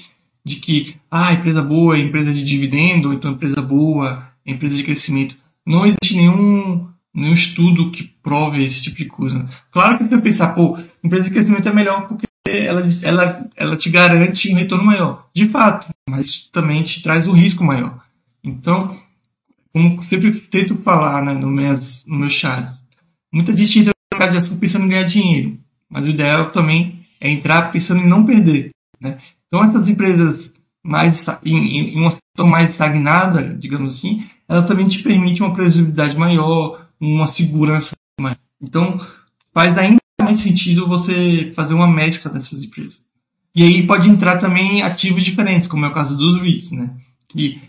de 0.44 0.57
que 0.57 0.96
ah, 1.11 1.33
empresa 1.33 1.62
boa 1.62 1.96
é 1.96 2.00
empresa 2.00 2.33
de 2.33 2.44
dividendo, 2.44 3.12
então 3.12 3.33
empresa 3.33 3.62
boa 3.62 4.28
é 4.44 4.52
empresa 4.52 4.74
de 4.74 4.85
crescimento. 4.85 5.37
Não 5.66 5.87
existe 5.87 6.16
nenhum, 6.16 6.87
nenhum 7.14 7.33
estudo 7.33 7.90
que 7.90 8.04
prove 8.22 8.62
esse 8.62 8.83
tipo 8.83 8.98
de 8.98 9.07
coisa. 9.07 9.46
Claro 9.70 9.96
que 9.96 10.04
você 10.04 10.18
pensar, 10.18 10.54
pô, 10.54 10.78
empresa 11.02 11.24
de 11.24 11.30
crescimento 11.30 11.68
é 11.68 11.72
melhor 11.72 12.07
porque 12.07 12.26
ela, 12.46 12.87
ela, 13.02 13.48
ela 13.57 13.76
te 13.76 13.88
garante 13.88 14.52
um 14.52 14.57
retorno 14.57 14.85
maior. 14.85 15.28
De 15.35 15.48
fato, 15.48 15.88
mas 16.09 16.48
também 16.52 16.83
te 16.83 17.02
traz 17.02 17.26
um 17.26 17.33
risco 17.33 17.64
maior. 17.64 18.04
Então, 18.44 18.96
como 19.72 20.04
sempre 20.04 20.33
tento 20.38 20.76
falar 20.76 21.24
né, 21.24 21.33
no, 21.33 21.48
meus, 21.48 22.04
no 22.07 22.16
meu 22.16 22.28
chat, 22.28 22.70
muita 23.33 23.57
gente 23.57 23.80
entra 23.80 23.92
no 23.92 24.18
mercado 24.18 24.33
de 24.33 24.38
ação 24.38 24.59
pensando 24.59 24.85
em 24.85 24.88
ganhar 24.88 25.04
dinheiro, 25.04 25.59
mas 25.88 26.04
o 26.04 26.09
ideal 26.09 26.50
também 26.50 27.07
é 27.20 27.30
entrar 27.30 27.72
pensando 27.72 28.02
em 28.02 28.07
não 28.07 28.24
perder. 28.24 28.70
Né? 29.00 29.18
Então, 29.48 29.64
essas 29.64 29.88
empresas 29.88 30.54
mais 30.85 31.26
em, 31.44 31.94
em 31.94 31.96
uma 31.96 32.11
situação 32.11 32.46
mais 32.46 32.70
estagnada, 32.70 33.57
digamos 33.59 33.96
assim, 33.96 34.26
ela 34.46 34.62
também 34.62 34.87
te 34.87 35.02
permite 35.02 35.42
uma 35.42 35.54
previsibilidade 35.54 36.16
maior, 36.18 36.87
uma 37.00 37.26
segurança 37.26 37.96
maior. 38.20 38.37
Então, 38.61 39.00
faz 39.52 39.76
ainda 39.78 39.98
mais 40.20 40.40
sentido 40.40 40.87
você 40.87 41.50
fazer 41.54 41.72
uma 41.72 41.88
mescla 41.88 42.30
dessas 42.30 42.62
empresas. 42.62 43.02
E 43.54 43.62
aí 43.62 43.87
pode 43.87 44.11
entrar 44.11 44.38
também 44.38 44.83
ativos 44.83 45.24
diferentes, 45.24 45.68
como 45.68 45.87
é 45.87 45.88
o 45.88 45.94
caso 45.94 46.16
dos 46.16 46.40
REITs, 46.40 46.72
né? 46.72 46.90
Que 47.28 47.61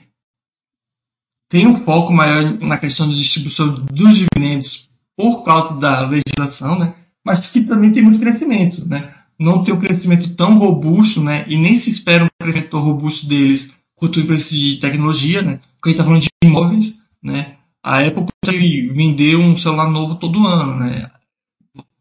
tem 1.50 1.68
um 1.68 1.76
foco 1.76 2.12
maior 2.12 2.58
na 2.60 2.78
questão 2.78 3.08
de 3.08 3.16
distribuição 3.16 3.74
dos 3.74 4.18
dividendos 4.18 4.90
por 5.16 5.44
causa 5.44 5.80
da 5.80 6.08
legislação, 6.08 6.78
né? 6.78 6.94
Mas 7.24 7.52
que 7.52 7.62
também 7.62 7.92
tem 7.92 8.04
muito 8.04 8.20
crescimento, 8.20 8.88
né? 8.88 9.14
Não 9.40 9.64
tem 9.64 9.74
um 9.74 9.80
crescimento 9.80 10.36
tão 10.36 10.58
robusto, 10.58 11.22
né? 11.22 11.46
E 11.48 11.58
nem 11.58 11.76
se 11.78 11.90
espera 11.90 12.24
um 12.26 12.28
crescimento 12.40 12.78
robusto 12.80 13.28
deles 13.28 13.74
quanto 13.96 14.20
empresas 14.20 14.50
de 14.50 14.78
tecnologia, 14.78 15.42
né? 15.42 15.60
Porque 15.80 15.90
a 15.90 15.92
gente 15.92 16.00
está 16.00 16.04
falando 16.04 16.22
de 16.22 16.30
imóveis, 16.44 17.02
né? 17.22 17.56
A 17.84 18.00
Apple 18.00 18.26
consegue 18.44 18.88
vender 18.90 19.36
um 19.36 19.58
celular 19.58 19.90
novo 19.90 20.16
todo 20.16 20.46
ano, 20.48 20.78
né? 20.78 21.10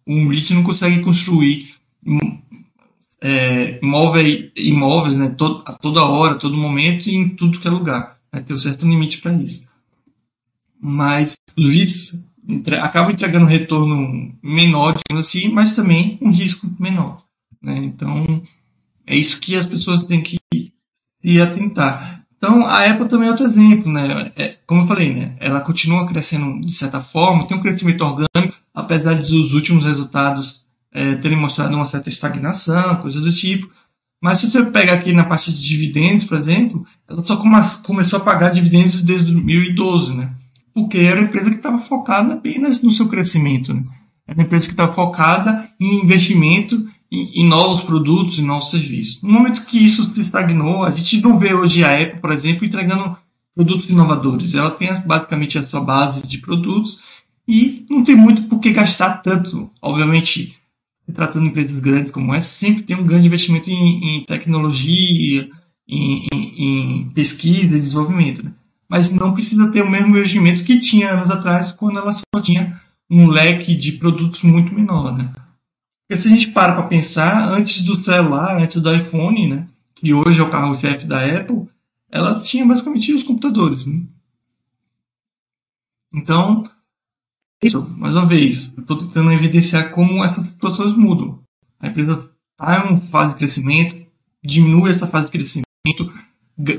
Um 0.07 0.29
REIT 0.29 0.53
não 0.55 0.63
consegue 0.63 1.01
construir 1.01 1.75
é, 3.21 3.79
imóveis, 3.83 4.51
imóveis 4.57 5.17
né? 5.17 5.35
Todo, 5.37 5.63
a 5.67 5.73
toda 5.75 6.05
hora, 6.05 6.35
a 6.35 6.39
todo 6.39 6.57
momento 6.57 7.07
e 7.07 7.15
em 7.15 7.29
tudo 7.29 7.59
que 7.59 7.69
é 7.69 7.71
lugar. 7.71 8.14
Tem 8.41 8.55
um 8.55 8.59
certo 8.59 8.87
limite 8.87 9.19
para 9.19 9.33
isso. 9.35 9.69
Mas 10.81 11.37
os 11.57 11.67
REITs 11.67 12.23
entre, 12.49 12.77
acabam 12.77 13.13
entregando 13.13 13.47
um 13.47 13.49
retorno 13.49 14.35
menor, 14.43 14.95
digamos 14.97 15.27
assim, 15.27 15.49
mas 15.49 15.75
também 15.75 16.19
um 16.21 16.31
risco 16.31 16.71
menor. 16.79 17.23
Né? 17.63 17.79
Então, 17.79 18.43
é 19.07 19.17
isso 19.17 19.41
que 19.41 19.57
as 19.57 19.67
pessoas 19.67 20.05
têm 20.05 20.23
que 20.23 20.39
se 20.53 21.41
atentar. 21.41 22.25
Então, 22.37 22.67
a 22.67 22.85
Apple 22.85 23.09
também 23.09 23.29
é 23.29 23.31
outro 23.31 23.47
exemplo, 23.47 23.91
né? 23.91 24.31
É, 24.37 24.59
como 24.67 24.83
eu 24.83 24.87
falei, 24.87 25.15
né? 25.15 25.35
Ela 25.41 25.63
continua 25.63 26.07
crescendo 26.07 26.61
de 26.61 26.73
certa 26.73 27.01
forma, 27.01 27.47
tem 27.47 27.57
um 27.57 27.63
crescimento 27.63 28.05
orgânico, 28.05 28.55
apesar 28.75 29.15
dos 29.15 29.55
últimos 29.55 29.83
resultados 29.87 30.67
é, 30.93 31.15
terem 31.17 31.39
mostrado 31.39 31.75
uma 31.75 31.87
certa 31.87 32.11
estagnação, 32.11 32.97
coisa 32.97 33.19
do 33.19 33.33
tipo. 33.33 33.71
Mas 34.23 34.39
se 34.39 34.51
você 34.51 34.65
pega 34.65 34.93
aqui 34.93 35.13
na 35.13 35.25
parte 35.25 35.53
de 35.53 35.63
dividendos, 35.63 36.25
por 36.25 36.39
exemplo, 36.39 36.85
ela 37.09 37.23
só 37.23 37.37
come, 37.37 37.57
começou 37.83 38.19
a 38.19 38.23
pagar 38.23 38.51
dividendos 38.51 39.03
desde 39.03 39.31
2012, 39.33 40.15
né? 40.17 40.31
Porque 40.73 40.99
era 40.99 41.21
uma 41.21 41.29
empresa 41.29 41.51
que 41.51 41.57
estava 41.57 41.79
focada 41.79 42.35
apenas 42.35 42.83
no 42.83 42.91
seu 42.91 43.07
crescimento, 43.07 43.75
né? 43.75 43.83
Era 44.27 44.39
uma 44.39 44.45
empresa 44.45 44.67
que 44.67 44.73
estava 44.73 44.93
focada 44.93 45.69
em 45.79 46.03
investimento 46.03 46.89
em, 47.13 47.47
novos 47.47 47.85
produtos, 47.85 48.39
em 48.39 48.43
novos 48.43 48.71
serviços. 48.71 49.23
No 49.23 49.31
momento 49.31 49.65
que 49.65 49.79
isso 49.79 50.05
se 50.13 50.21
estagnou, 50.21 50.83
a 50.83 50.91
gente 50.91 51.21
não 51.21 51.39
vê 51.39 51.55
hoje 51.55 51.85
a 51.85 52.01
Apple, 52.01 52.21
por 52.21 52.33
exemplo, 52.33 52.65
entregando 52.65 53.17
produtos 53.55 53.89
inovadores. 53.89 54.55
Ela 54.55 54.71
tem 54.71 54.89
basicamente 55.07 55.59
a 55.59 55.67
sua 55.67 55.81
base 55.81 56.23
de 56.23 56.39
produtos 56.39 57.01
e 57.47 57.87
não 57.89 58.03
tem 58.03 58.17
muito 58.17 58.43
por 58.43 58.59
que 58.59 58.73
gastar 58.73 59.23
tanto. 59.23 59.71
Obviamente, 59.81 60.57
tratando 61.13 61.47
empresas 61.47 61.79
grandes 61.79 62.11
como 62.11 62.35
essa, 62.35 62.49
sempre 62.49 62.83
tem 62.83 62.97
um 62.97 63.07
grande 63.07 63.27
investimento 63.27 63.69
em, 63.71 64.19
em 64.19 64.25
tecnologia, 64.25 65.49
em, 65.87 66.27
em, 66.33 66.55
em, 66.57 67.11
pesquisa 67.11 67.77
e 67.77 67.81
desenvolvimento. 67.81 68.45
Né? 68.45 68.53
Mas 68.89 69.11
não 69.11 69.35
precisa 69.35 69.71
ter 69.71 69.83
o 69.83 69.91
mesmo 69.91 70.17
investimento 70.17 70.65
que 70.65 70.81
tinha 70.81 71.13
anos 71.13 71.31
atrás, 71.31 71.73
quando 71.73 71.99
ela 71.99 72.13
só 72.13 72.41
tinha 72.43 72.81
um 73.11 73.29
leque 73.29 73.75
de 73.75 73.93
produtos 73.93 74.43
muito 74.43 74.75
menor. 74.75 75.17
Né? 75.17 75.31
Porque 76.07 76.21
se 76.21 76.29
a 76.29 76.31
gente 76.31 76.51
para 76.51 76.75
para 76.75 76.87
pensar, 76.87 77.53
antes 77.53 77.85
do 77.85 77.99
celular, 77.99 78.61
antes 78.61 78.81
do 78.81 78.95
iPhone, 78.95 79.49
né, 79.49 79.67
que 79.95 80.13
hoje 80.13 80.41
é 80.41 80.43
o 80.43 80.51
carro-chefe 80.51 81.07
da 81.07 81.25
Apple, 81.25 81.69
ela 82.11 82.41
tinha 82.41 82.65
basicamente 82.65 83.13
os 83.13 83.23
computadores. 83.23 83.87
Né? 83.87 84.03
Então, 86.15 86.65
isso, 87.67 87.83
mais 87.97 88.15
uma 88.15 88.27
vez, 88.27 88.73
estou 88.77 88.97
tentando 88.97 89.33
evidenciar 89.33 89.91
como 89.91 90.23
essas 90.25 90.45
situações 90.45 90.97
mudam. 90.97 91.39
A 91.81 91.89
empresa 91.89 92.31
está 92.53 92.79
em 92.79 92.91
uma 92.91 93.01
fase 93.01 93.33
de 93.33 93.39
crescimento, 93.39 93.97
diminui 94.45 94.91
essa 94.91 95.07
fase 95.07 95.27
de 95.27 95.33
crescimento, 95.33 96.13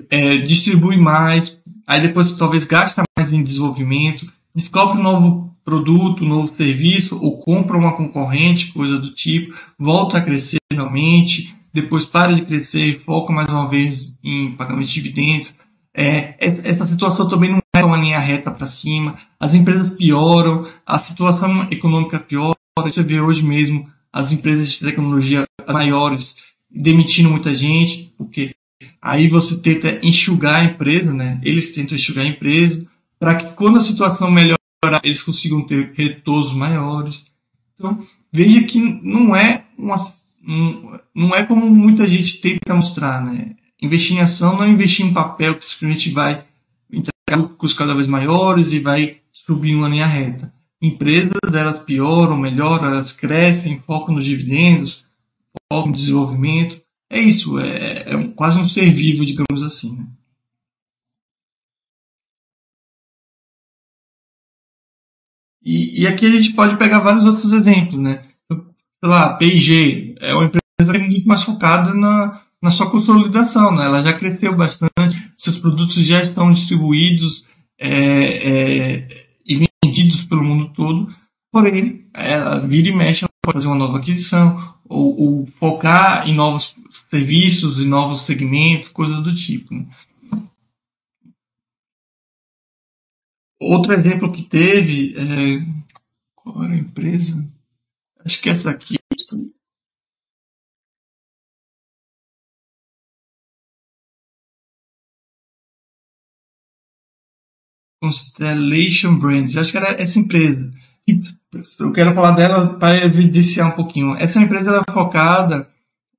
é, 0.10 0.38
distribui 0.38 0.98
mais, 0.98 1.62
aí 1.88 2.02
depois 2.02 2.38
talvez 2.38 2.66
gasta 2.66 3.04
mais 3.18 3.34
em 3.34 3.44
desenvolvimento, 3.44 4.32
descobre 4.54 5.00
um 5.00 5.04
novo 5.04 5.56
produto, 5.66 6.24
novo 6.24 6.54
serviço, 6.56 7.18
ou 7.20 7.40
compra 7.40 7.76
uma 7.76 7.98
concorrente, 7.98 8.72
coisa 8.72 9.00
do 9.00 9.12
tipo, 9.12 9.56
volta 9.80 10.20
a 10.20 10.22
crescer 10.22 10.58
finalmente, 10.72 11.56
depois 11.74 12.06
para 12.06 12.34
de 12.34 12.44
crescer 12.44 12.86
e 12.86 13.00
foca 13.00 13.34
mais 13.34 13.50
uma 13.50 13.68
vez 13.68 14.18
em 14.24 14.52
pagamento 14.52 14.88
de 14.88 14.94
dividendos. 14.94 15.56
É, 15.98 16.36
essa 16.40 16.86
situação 16.86 17.30
também 17.30 17.52
não 17.52 17.60
é 17.74 17.84
uma 17.84 17.96
linha 17.96 18.20
reta 18.20 18.52
para 18.52 18.68
cima, 18.68 19.18
as 19.40 19.54
empresas 19.54 19.94
pioram, 19.94 20.68
a 20.86 21.00
situação 21.00 21.68
econômica 21.72 22.20
piora. 22.20 22.58
Você 22.84 23.02
vê 23.02 23.22
hoje 23.22 23.42
mesmo 23.42 23.90
as 24.12 24.34
empresas 24.34 24.72
de 24.72 24.80
tecnologia 24.80 25.46
maiores 25.66 26.36
demitindo 26.70 27.30
muita 27.30 27.56
gente, 27.56 28.14
porque 28.18 28.54
aí 29.02 29.30
você 29.30 29.58
tenta 29.58 30.06
enxugar 30.06 30.62
a 30.62 30.66
empresa, 30.66 31.14
né? 31.14 31.40
Eles 31.42 31.72
tentam 31.72 31.96
enxugar 31.96 32.26
a 32.26 32.30
empresa, 32.30 32.86
para 33.18 33.36
que 33.36 33.54
quando 33.56 33.78
a 33.78 33.82
situação 33.82 34.30
melhor 34.30 34.58
eles 35.02 35.24
consigam 35.24 35.66
ter 35.66 35.94
retornos 35.96 36.54
maiores. 36.54 37.26
Então, 37.76 38.00
veja 38.32 38.62
que 38.64 38.80
não 38.80 39.34
é 39.36 39.64
uma, 39.78 39.96
não 41.14 41.34
é 41.34 41.46
como 41.46 41.70
muita 41.70 42.06
gente 42.06 42.42
tenta 42.42 42.74
mostrar, 42.74 43.24
né? 43.24 43.56
Investir 43.86 44.18
em 44.18 44.22
ação 44.22 44.58
não 44.58 44.68
investir 44.68 45.06
em 45.06 45.14
papel 45.14 45.56
que 45.56 45.64
simplesmente 45.64 46.10
vai 46.10 46.44
entregar 46.92 47.38
lucros 47.38 47.74
cada 47.74 47.94
vez 47.94 48.08
maiores 48.08 48.72
e 48.72 48.80
vai 48.80 49.22
subir 49.32 49.76
uma 49.76 49.88
linha 49.88 50.08
reta. 50.08 50.52
Empresas, 50.82 51.32
elas 51.54 51.78
pioram, 51.84 52.36
melhoram, 52.36 52.86
elas 52.86 53.12
crescem, 53.12 53.80
focam 53.80 54.16
nos 54.16 54.26
dividendos, 54.26 55.06
focam 55.72 55.92
no 55.92 55.96
desenvolvimento. 55.96 56.82
É 57.10 57.20
isso, 57.20 57.60
é, 57.60 58.12
é 58.12 58.28
quase 58.30 58.58
um 58.58 58.68
ser 58.68 58.90
vivo, 58.92 59.24
digamos 59.24 59.62
assim. 59.62 59.96
Né? 59.98 60.08
E, 65.64 66.02
e, 66.02 66.08
aqui 66.08 66.26
a 66.26 66.30
gente 66.30 66.54
pode 66.54 66.78
pegar 66.78 67.00
vários 67.00 67.24
outros 67.26 67.52
exemplos, 67.52 68.00
né? 68.00 68.24
Sei 68.52 69.10
lá, 69.10 69.34
P&G 69.36 70.16
é 70.20 70.34
uma 70.34 70.46
empresa 70.46 70.64
é 70.80 70.98
muito 70.98 71.28
mais 71.28 71.44
focada 71.44 71.94
na, 71.94 72.45
na 72.62 72.72
sua 72.72 72.90
consolidação, 72.90 73.76
né? 73.76 73.86
Ela 73.86 74.02
já 74.02 74.14
cresceu 74.14 74.56
bastante, 74.56 75.32
seus 75.38 75.60
produtos 75.60 75.96
já 75.96 76.24
estão 76.24 76.52
distribuídos 76.52 77.46
é, 77.80 77.90
é, 77.90 79.28
e 79.46 79.70
vendidos 79.84 80.24
pelo 80.26 80.44
mundo 80.44 80.72
todo, 80.74 81.14
porém, 81.52 82.08
ela 82.14 82.60
vira 82.60 82.90
e 82.90 82.96
mexe, 82.96 83.24
ela 83.24 83.30
pode 83.42 83.58
fazer 83.58 83.68
uma 83.68 83.76
nova 83.76 83.98
aquisição, 83.98 84.76
ou, 84.88 85.20
ou 85.20 85.48
focar 85.48 86.28
em 86.28 86.34
novos 86.34 86.76
serviços, 87.10 87.80
em 87.80 87.88
novos 87.88 88.22
segmentos, 88.22 88.90
coisas 88.90 89.24
do 89.24 89.34
tipo. 89.34 89.74
Né? 89.74 89.88
Outro 93.60 93.94
exemplo 93.94 94.32
que 94.32 94.44
teve, 94.44 95.16
é, 95.18 95.66
qual 96.36 96.64
era 96.64 96.74
a 96.74 96.78
empresa? 96.78 97.48
Acho 98.24 98.42
que 98.42 98.50
essa 98.50 98.72
aqui. 98.72 98.98
Constellation 108.06 109.18
Brands, 109.18 109.58
acho 109.58 109.72
que 109.72 109.78
era 109.78 110.00
essa 110.00 110.20
empresa. 110.20 110.70
Eu 111.80 111.92
quero 111.92 112.14
falar 112.14 112.32
dela 112.32 112.78
para 112.78 113.04
evidenciar 113.04 113.70
um 113.70 113.76
pouquinho. 113.76 114.16
Essa 114.16 114.42
empresa 114.42 114.84
é 114.88 114.92
focada 114.92 115.68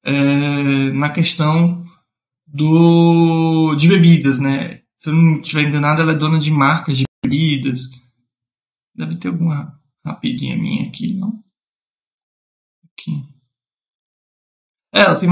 é, 0.03 0.91
na 0.93 1.11
questão 1.11 1.85
do 2.47 3.75
de 3.77 3.89
bebidas, 3.89 4.41
né? 4.41 4.81
Se 4.97 5.11
eu 5.11 5.15
não 5.15 5.41
estiver 5.41 5.69
enganado, 5.69 6.03
ela 6.03 6.13
é 6.13 6.17
dona 6.17 6.39
de 6.39 6.51
marcas 6.51 6.97
de 6.99 7.05
bebidas. 7.23 7.91
Deve 8.95 9.17
ter 9.17 9.29
alguma 9.29 9.79
rapidinha 10.05 10.57
minha 10.57 10.89
aqui, 10.89 11.15
não? 11.15 11.45
Aqui. 12.85 13.23
É, 14.95 15.01
ela 15.03 15.17
tem 15.17 15.29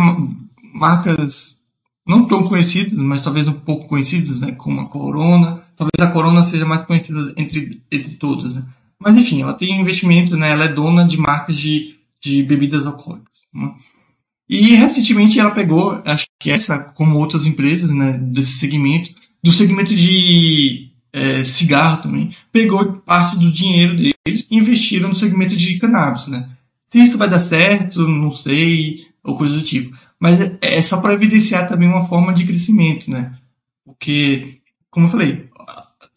marcas 0.75 1.63
não 2.07 2.27
tão 2.27 2.47
conhecidas, 2.47 2.99
mas 2.99 3.23
talvez 3.23 3.49
um 3.49 3.61
pouco 3.61 3.89
conhecidas, 3.89 4.41
né? 4.41 4.53
Como 4.53 4.81
a 4.81 4.89
Corona. 4.89 5.64
Talvez 5.91 6.11
a 6.11 6.13
Corona 6.13 6.45
seja 6.45 6.65
mais 6.65 6.83
conhecida 6.83 7.33
entre, 7.37 7.83
entre 7.91 8.15
todas, 8.15 8.55
né? 8.55 8.63
Mas 8.99 9.17
enfim, 9.17 9.43
ela 9.43 9.55
tem 9.55 9.81
investimento, 9.81 10.37
né? 10.37 10.51
Ela 10.51 10.65
é 10.65 10.73
dona 10.73 11.05
de 11.05 11.17
marcas 11.17 11.59
de, 11.59 11.97
de 12.23 12.43
bebidas 12.43 12.87
alcoólicas. 12.87 13.45
Né? 13.53 13.73
E 14.49 14.75
recentemente 14.75 15.39
ela 15.39 15.51
pegou, 15.51 16.01
acho 16.05 16.27
que 16.39 16.51
essa, 16.51 16.79
como 16.79 17.19
outras 17.19 17.47
empresas, 17.47 17.91
né? 17.91 18.13
Desse 18.13 18.53
segmento, 18.53 19.11
do 19.43 19.53
segmento 19.53 19.95
de 19.95 20.91
é, 21.13 21.45
cigarro 21.45 22.03
também, 22.03 22.31
pegou 22.51 22.95
parte 23.01 23.37
do 23.37 23.53
dinheiro 23.53 23.97
deles 23.97 24.47
e 24.51 24.57
investiram 24.57 25.09
no 25.09 25.15
segmento 25.15 25.57
de 25.57 25.79
cannabis, 25.79 26.27
né? 26.27 26.49
Se 26.89 26.99
isso 26.99 27.19
vai 27.19 27.29
dar 27.29 27.39
certo, 27.39 28.07
não 28.07 28.31
sei, 28.31 29.07
ou 29.23 29.37
coisa 29.37 29.55
do 29.55 29.63
tipo. 29.63 29.97
Mas 30.19 30.41
é, 30.41 30.59
é 30.61 30.83
só 30.83 31.01
para 31.01 31.15
evidenciar 31.15 31.69
também 31.69 31.89
uma 31.89 32.07
forma 32.07 32.33
de 32.33 32.47
crescimento, 32.47 33.11
né? 33.11 33.33
Porque, 33.85 34.61
como 34.95 35.07
eu 35.07 35.11
falei, 35.11 35.51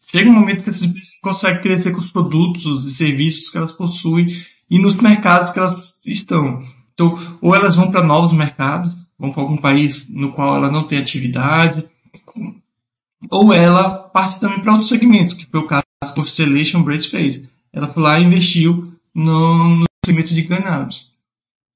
chega 0.06 0.30
um 0.30 0.34
momento 0.34 0.64
que 0.64 0.70
essas 0.70 0.84
empresas 0.84 1.10
conseguem 1.20 1.64
crescer 1.64 1.92
com 1.92 2.00
os 2.00 2.12
produtos 2.12 2.86
e 2.86 2.92
serviços 2.92 3.50
que 3.50 3.58
elas 3.58 3.72
possuem 3.72 4.28
e 4.70 4.78
nos 4.78 4.96
mercados 4.98 5.52
que 5.52 5.58
elas 5.58 6.06
estão. 6.06 6.64
Então, 6.94 7.18
ou 7.42 7.56
elas 7.56 7.76
vão 7.76 7.90
para 7.90 8.04
novos 8.04 8.38
mercados, 8.38 8.96
vão 9.18 9.32
para 9.32 9.42
algum 9.42 9.58
país 9.58 10.08
no 10.10 10.32
qual 10.32 10.58
ela 10.58 10.72
não 10.72 10.84
tem 10.84 11.00
atividade, 11.00 11.84
ou 13.32 13.52
ela 13.52 13.90
parte 13.90 14.40
também 14.40 14.60
para 14.60 14.74
outros 14.74 14.90
segmentos, 14.90 15.34
que 15.34 15.48
foi 15.48 15.60
o 15.60 15.66
caso 15.68 15.84
que 16.04 16.10
a 16.10 16.14
Constellation 16.14 16.84
Brands 16.84 17.08
fez. 17.08 17.42
Ela 17.74 17.88
foi 17.88 18.04
lá 18.04 18.20
e 18.20 18.26
investiu 18.26 18.94
no, 19.12 19.78
no 19.78 19.86
segmento 20.06 20.36
de 20.36 20.44
cannabis. 20.44 21.08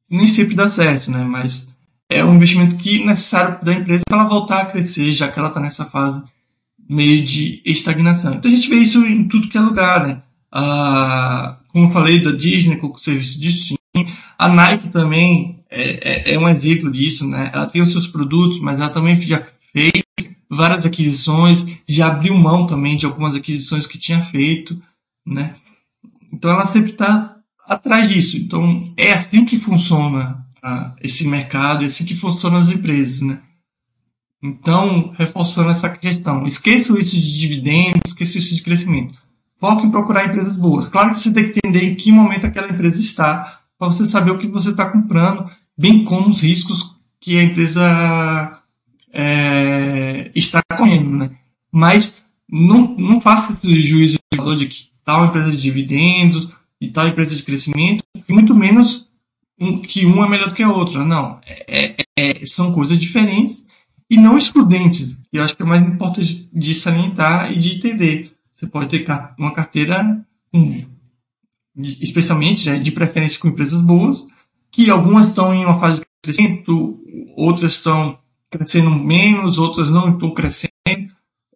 Nem 0.08 0.28
sempre 0.28 0.54
dá 0.54 0.70
certo, 0.70 1.10
né? 1.10 1.24
Mas 1.24 1.68
é 2.08 2.24
um 2.24 2.36
investimento 2.36 2.76
que 2.76 3.02
é 3.02 3.06
necessário 3.08 3.66
da 3.66 3.74
empresa 3.74 4.04
para 4.08 4.20
ela 4.20 4.30
voltar 4.30 4.62
a 4.62 4.66
crescer, 4.68 5.12
já 5.16 5.32
que 5.32 5.40
ela 5.40 5.48
está 5.48 5.60
nessa 5.60 5.86
fase 5.86 6.22
meio 6.92 7.24
de 7.24 7.62
estagnação. 7.66 8.34
Então 8.36 8.52
a 8.52 8.54
gente 8.54 8.70
vê 8.70 8.76
isso 8.76 9.02
em 9.06 9.26
tudo 9.26 9.48
que 9.48 9.58
é 9.58 9.62
lugar, 9.62 10.06
né? 10.06 10.22
Ah, 10.52 11.58
como 11.70 11.88
eu 11.88 11.92
falei 11.92 12.20
da 12.20 12.32
Disney 12.32 12.76
com 12.76 12.88
o 12.88 12.98
serviço 12.98 13.40
de 13.40 13.48
streaming, 13.48 14.14
a 14.38 14.50
Nike 14.50 14.90
também 14.90 15.64
é, 15.70 16.32
é, 16.32 16.34
é, 16.34 16.40
um 16.40 16.50
exemplo 16.50 16.92
disso, 16.92 17.26
né? 17.26 17.50
Ela 17.54 17.66
tem 17.66 17.82
os 17.82 17.94
seus 17.94 18.08
produtos, 18.08 18.60
mas 18.60 18.78
ela 18.78 18.90
também 18.90 19.20
já 19.22 19.42
fez 19.72 20.04
várias 20.50 20.86
aquisições, 20.86 21.66
já 21.88 22.08
abriu 22.08 22.38
mão 22.38 22.68
também 22.68 22.98
de 22.98 23.06
algumas 23.06 23.36
aquisições 23.36 23.88
que 23.88 23.98
tinha 23.98 24.22
feito, 24.26 24.82
né? 25.26 25.56
Então 26.34 26.52
ela 26.52 26.68
sempre 26.68 26.92
está 26.92 27.38
atrás 27.66 28.10
disso. 28.10 28.36
Então 28.36 28.94
é 28.98 29.14
assim 29.14 29.46
que 29.46 29.58
funciona 29.58 30.46
ah, 30.62 30.94
esse 31.02 31.26
mercado, 31.26 31.84
é 31.84 31.88
assim 31.88 32.04
que 32.04 32.16
funcionam 32.16 32.60
as 32.60 32.68
empresas, 32.68 33.22
né? 33.22 33.40
Então, 34.44 35.14
reforçando 35.18 35.70
essa 35.70 35.90
questão, 35.90 36.48
esqueçam 36.48 36.98
isso 36.98 37.16
de 37.16 37.40
dividendos, 37.40 38.02
esqueçam 38.08 38.40
isso 38.40 38.56
de 38.56 38.64
crescimento. 38.64 39.14
Foque 39.60 39.86
em 39.86 39.92
procurar 39.92 40.26
empresas 40.26 40.56
boas. 40.56 40.88
Claro 40.88 41.12
que 41.12 41.20
você 41.20 41.32
tem 41.32 41.52
que 41.52 41.60
entender 41.64 41.84
em 41.84 41.96
que 41.96 42.12
momento 42.12 42.48
aquela 42.48 42.70
empresa 42.70 43.00
está, 43.00 43.62
para 43.78 43.88
você 43.88 44.08
saber 44.08 44.32
o 44.32 44.40
que 44.40 44.48
você 44.48 44.72
está 44.72 44.90
comprando, 44.90 45.48
bem 45.78 46.04
como 46.04 46.30
os 46.30 46.42
riscos 46.42 46.96
que 47.20 47.38
a 47.38 47.44
empresa 47.44 48.64
é, 49.14 50.32
está 50.34 50.62
correndo. 50.76 51.18
Né? 51.18 51.32
Mas 51.72 52.26
não, 52.50 52.96
não 52.98 53.22
faça 53.22 53.54
esse 53.54 53.82
juízo 53.82 54.18
de 54.58 54.66
que 54.66 54.90
tal 55.06 55.26
empresa 55.26 55.52
de 55.52 55.62
dividendos 55.62 56.50
e 56.80 56.88
tal 56.88 57.08
empresa 57.08 57.36
de 57.36 57.44
crescimento, 57.44 58.04
e 58.28 58.34
muito 58.34 58.56
menos 58.56 59.08
um, 59.60 59.78
que 59.78 60.04
um 60.08 60.24
é 60.24 60.28
melhor 60.28 60.50
do 60.50 60.56
que 60.56 60.64
a 60.64 60.72
outra. 60.72 61.06
Não. 61.06 61.40
É, 61.46 62.04
é, 62.18 62.46
são 62.48 62.74
coisas 62.74 63.00
diferentes 63.00 63.64
e 64.12 64.18
não 64.18 64.38
excludentes. 64.38 65.18
E 65.32 65.38
eu 65.38 65.44
acho 65.44 65.56
que 65.56 65.64
é 65.64 65.66
mais 65.66 65.82
importante 65.82 66.50
de 66.52 66.76
salientar 66.76 67.50
e 67.50 67.58
de 67.58 67.78
entender. 67.78 68.34
Você 68.52 68.68
pode 68.68 68.90
ter 68.90 69.06
uma 69.40 69.54
carteira, 69.54 70.22
especialmente 71.74 72.70
né, 72.70 72.78
de 72.78 72.92
preferência 72.92 73.40
com 73.40 73.48
empresas 73.48 73.80
boas, 73.80 74.28
que 74.70 74.90
algumas 74.90 75.30
estão 75.30 75.54
em 75.54 75.64
uma 75.64 75.80
fase 75.80 76.02
de 76.02 76.06
crescimento, 76.22 77.02
outras 77.38 77.72
estão 77.72 78.20
crescendo 78.50 78.92
menos, 78.92 79.58
outras 79.58 79.90
não 79.90 80.10
estão 80.10 80.32
crescendo, 80.32 80.70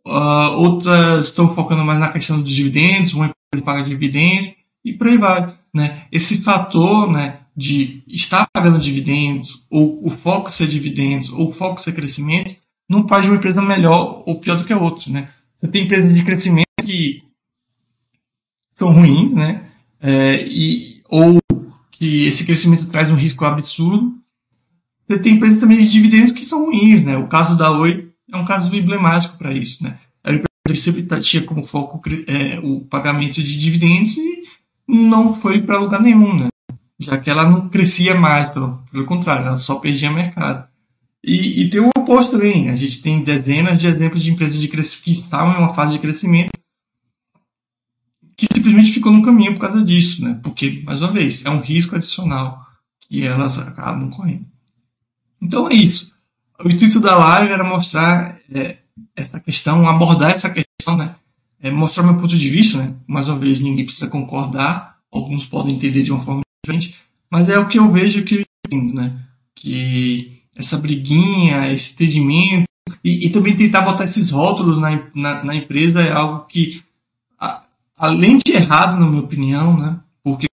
uh, 0.08 0.56
outras 0.56 1.28
estão 1.28 1.54
focando 1.54 1.84
mais 1.84 2.00
na 2.00 2.08
questão 2.08 2.40
dos 2.40 2.54
dividendos, 2.54 3.14
uma 3.14 3.26
empresa 3.26 3.66
paga 3.66 3.84
dividendos, 3.84 4.54
e 4.84 4.94
por 4.94 5.08
aí 5.08 5.18
vai. 5.18 5.54
Né? 5.74 6.04
Esse 6.10 6.42
fator 6.42 7.12
né, 7.12 7.42
de 7.56 8.04
estar 8.08 8.48
pagando 8.52 8.80
dividendos, 8.80 9.66
ou 9.70 10.06
o 10.06 10.10
foco 10.10 10.52
ser 10.52 10.68
dividendos, 10.68 11.30
ou 11.32 11.50
o 11.50 11.54
foco 11.54 11.82
ser 11.82 11.94
crescimento, 11.94 12.56
não 12.90 13.08
faz 13.08 13.26
uma 13.26 13.36
empresa 13.36 13.62
melhor 13.62 14.24
ou 14.26 14.40
pior 14.40 14.58
do 14.58 14.66
que 14.66 14.74
a 14.74 14.78
outra, 14.78 15.12
né? 15.12 15.30
Você 15.58 15.68
tem 15.68 15.84
empresas 15.86 16.14
de 16.14 16.24
crescimento 16.24 16.66
que 16.84 17.24
são 18.76 18.92
ruins, 18.92 19.32
né? 19.32 19.64
É, 20.02 20.46
e, 20.48 21.02
ou 21.10 21.40
que 21.92 22.26
esse 22.26 22.46
crescimento 22.46 22.88
traz 22.88 23.10
um 23.10 23.16
risco 23.16 23.46
absurdo. 23.46 24.14
Você 25.08 25.20
tem 25.20 25.36
empresas 25.36 25.60
também 25.60 25.78
de 25.78 25.88
dividendos 25.88 26.32
que 26.32 26.46
são 26.46 26.66
ruins, 26.66 27.04
né? 27.04 27.18
O 27.18 27.28
caso 27.28 27.58
da 27.58 27.72
Oi 27.72 28.12
é 28.32 28.38
um 28.38 28.46
caso 28.46 28.74
emblemático 28.76 29.38
para 29.38 29.54
isso, 29.54 29.84
né? 29.84 29.98
A 30.24 30.32
empresa 30.32 30.46
que 30.68 30.78
sempre 30.78 31.22
tinha 31.22 31.44
como 31.44 31.66
foco 31.66 32.02
é, 32.28 32.60
o 32.60 32.82
pagamento 32.82 33.42
de 33.42 33.60
dividendos 33.60 34.18
e 34.18 34.44
não 34.88 35.34
foi 35.34 35.62
para 35.62 35.80
lugar 35.80 36.02
nenhum, 36.02 36.38
né? 36.38 36.48
Já 37.00 37.18
que 37.18 37.30
ela 37.30 37.50
não 37.50 37.70
crescia 37.70 38.16
mais, 38.16 38.50
pelo, 38.50 38.84
pelo 38.92 39.06
contrário, 39.06 39.48
ela 39.48 39.58
só 39.58 39.76
perdia 39.76 40.12
mercado. 40.12 40.68
E, 41.24 41.64
e 41.64 41.70
tem 41.70 41.82
o 41.82 41.90
oposto 41.98 42.34
também. 42.34 42.70
A 42.70 42.76
gente 42.76 43.02
tem 43.02 43.24
dezenas 43.24 43.82
de 43.82 43.88
exemplos 43.88 44.24
de 44.24 44.32
empresas 44.32 44.60
de 44.60 44.68
que 44.68 45.12
estavam 45.12 45.56
em 45.56 45.58
uma 45.58 45.74
fase 45.74 45.94
de 45.94 46.00
crescimento 46.00 46.52
que 48.38 48.48
simplesmente 48.54 48.92
ficou 48.92 49.12
no 49.12 49.24
caminho 49.24 49.54
por 49.54 49.62
causa 49.62 49.84
disso, 49.84 50.24
né? 50.24 50.40
Porque, 50.44 50.82
mais 50.86 51.02
uma 51.02 51.12
vez, 51.12 51.46
é 51.46 51.50
um 51.50 51.62
risco 51.62 51.96
adicional 51.96 52.66
que 53.00 53.26
elas 53.26 53.58
acabam 53.58 54.10
correndo. 54.10 54.46
Então 55.42 55.70
é 55.70 55.74
isso. 55.74 56.14
O 56.64 56.70
intuito 56.70 57.00
da 57.00 57.18
live 57.18 57.54
era 57.54 57.64
mostrar 57.64 58.40
é, 58.52 58.78
essa 59.16 59.40
questão, 59.40 59.88
abordar 59.88 60.32
essa 60.32 60.50
questão, 60.50 60.98
né? 60.98 61.16
É 61.62 61.72
mostrar 61.72 62.04
meu 62.04 62.18
ponto 62.18 62.38
de 62.38 62.50
vista, 62.50 62.78
né? 62.78 62.96
Mais 63.08 63.28
uma 63.28 63.40
vez, 63.40 63.60
ninguém 63.60 63.86
precisa 63.86 64.08
concordar. 64.08 64.98
Alguns 65.12 65.46
podem 65.46 65.76
entender 65.76 66.04
de 66.04 66.12
uma 66.12 66.20
forma 66.20 66.42
mas 67.30 67.50
é 67.50 67.58
o 67.58 67.68
que 67.68 67.80
eu 67.80 67.90
vejo 67.90 68.24
que 68.24 68.46
né? 68.72 69.18
Que 69.54 70.42
essa 70.56 70.78
briguinha, 70.78 71.72
esse 71.72 71.94
entendimento, 71.94 72.66
e, 73.04 73.28
e 73.28 73.30
também 73.30 73.56
tentar 73.56 73.82
botar 73.82 74.06
esses 74.06 74.32
rótulos 74.32 74.80
na, 74.80 75.04
na, 75.14 75.44
na 75.44 75.56
empresa 75.56 76.02
é 76.02 76.12
algo 76.12 76.46
que, 76.46 76.82
a, 77.40 77.64
além 77.98 78.38
de 78.38 78.52
errado, 78.52 79.00
na 79.00 79.08
minha 79.08 79.22
opinião, 79.22 79.78
né? 79.78 80.00
Porque 80.24 80.48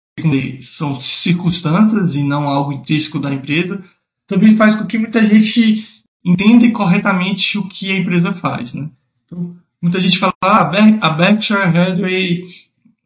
são 0.60 1.00
circunstâncias 1.00 2.16
e 2.16 2.22
não 2.22 2.48
algo 2.48 2.72
intrínseco 2.72 3.18
da 3.18 3.32
empresa, 3.32 3.82
também 4.26 4.56
faz 4.56 4.74
com 4.74 4.86
que 4.86 4.98
muita 4.98 5.24
gente 5.24 5.88
entenda 6.24 6.70
corretamente 6.70 7.58
o 7.58 7.66
que 7.66 7.90
a 7.90 7.98
empresa 7.98 8.32
faz, 8.32 8.74
né? 8.74 8.88
Então, 9.24 9.56
muita 9.80 10.00
gente 10.00 10.18
fala, 10.18 10.34
ah, 10.42 10.70
a 11.00 11.10
Berkshire 11.10 11.60
Hathaway 11.60 12.44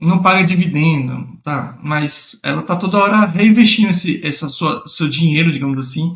não 0.01 0.23
paga 0.23 0.47
dividendo, 0.47 1.39
tá? 1.43 1.79
Mas 1.83 2.39
ela 2.43 2.63
tá 2.63 2.77
toda 2.77 2.99
hora 2.99 3.25
reinvestindo 3.25 3.91
esse 3.91 4.25
essa 4.25 4.49
sua, 4.49 4.85
seu 4.87 5.09
dinheiro, 5.09 5.51
digamos 5.51 5.79
assim, 5.79 6.15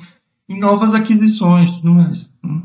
em 0.48 0.58
novas 0.58 0.94
aquisições, 0.94 1.70
tudo 1.70 1.94
mais. 1.94 2.30
Né? 2.42 2.62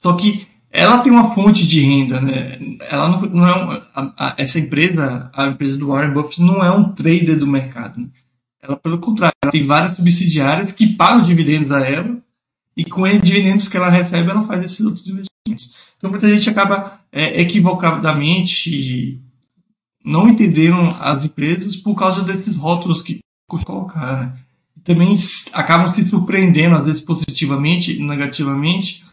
Só 0.00 0.14
que 0.14 0.46
ela 0.70 0.98
tem 0.98 1.12
uma 1.12 1.34
fonte 1.34 1.66
de 1.66 1.80
renda, 1.80 2.20
né? 2.20 2.58
Ela 2.88 3.08
não, 3.08 3.20
não 3.20 3.46
é 3.46 3.64
um, 3.64 3.70
a, 3.94 4.12
a, 4.16 4.34
essa 4.38 4.58
empresa, 4.58 5.30
a 5.34 5.48
empresa 5.48 5.76
do 5.76 5.88
Warren 5.88 6.14
Buffett, 6.14 6.40
não 6.40 6.64
é 6.64 6.70
um 6.70 6.92
trader 6.92 7.38
do 7.38 7.46
mercado. 7.46 8.00
Né? 8.00 8.08
Ela, 8.62 8.76
pelo 8.76 8.98
contrário, 8.98 9.34
ela 9.42 9.52
tem 9.52 9.66
várias 9.66 9.94
subsidiárias 9.94 10.72
que 10.72 10.96
pagam 10.96 11.22
dividendos 11.22 11.70
a 11.70 11.80
ela 11.80 12.16
e 12.74 12.84
com 12.84 13.02
os 13.02 13.20
dividendos 13.20 13.68
que 13.68 13.76
ela 13.76 13.90
recebe, 13.90 14.30
ela 14.30 14.44
faz 14.44 14.64
esses 14.64 14.80
outros 14.80 15.06
investimentos. 15.06 15.74
Então, 15.98 16.10
muita 16.10 16.34
gente 16.34 16.48
acaba 16.48 17.00
é, 17.12 17.40
equivocadamente 17.42 19.20
não 20.04 20.28
entenderam 20.28 20.96
as 21.00 21.24
empresas 21.24 21.76
por 21.76 21.94
causa 21.94 22.22
desses 22.22 22.56
rótulos 22.56 23.02
que 23.02 23.20
colocaram. 23.48 24.26
Né? 24.26 24.32
Também 24.84 25.14
acabam 25.52 25.94
se 25.94 26.04
surpreendendo, 26.04 26.76
às 26.76 26.84
vezes 26.84 27.02
positivamente 27.02 27.98
e 27.98 28.02
negativamente, 28.02 29.04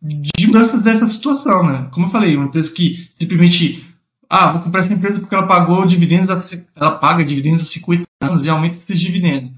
de 0.00 0.46
mudanças 0.46 0.82
dessa 0.82 1.06
situação. 1.06 1.66
Né? 1.66 1.88
Como 1.90 2.06
eu 2.06 2.10
falei, 2.10 2.36
uma 2.36 2.46
empresa 2.46 2.72
que 2.72 3.08
simplesmente 3.18 3.84
ah, 4.30 4.52
vou 4.52 4.62
comprar 4.62 4.80
essa 4.80 4.92
empresa 4.92 5.18
porque 5.18 5.34
ela 5.34 5.46
pagou 5.46 5.86
dividendos, 5.86 6.28
ela 6.76 6.90
paga 6.92 7.24
dividendos 7.24 7.62
há 7.62 7.64
50 7.64 8.04
anos 8.20 8.44
e 8.44 8.50
aumenta 8.50 8.76
esses 8.76 9.00
dividendos. 9.00 9.50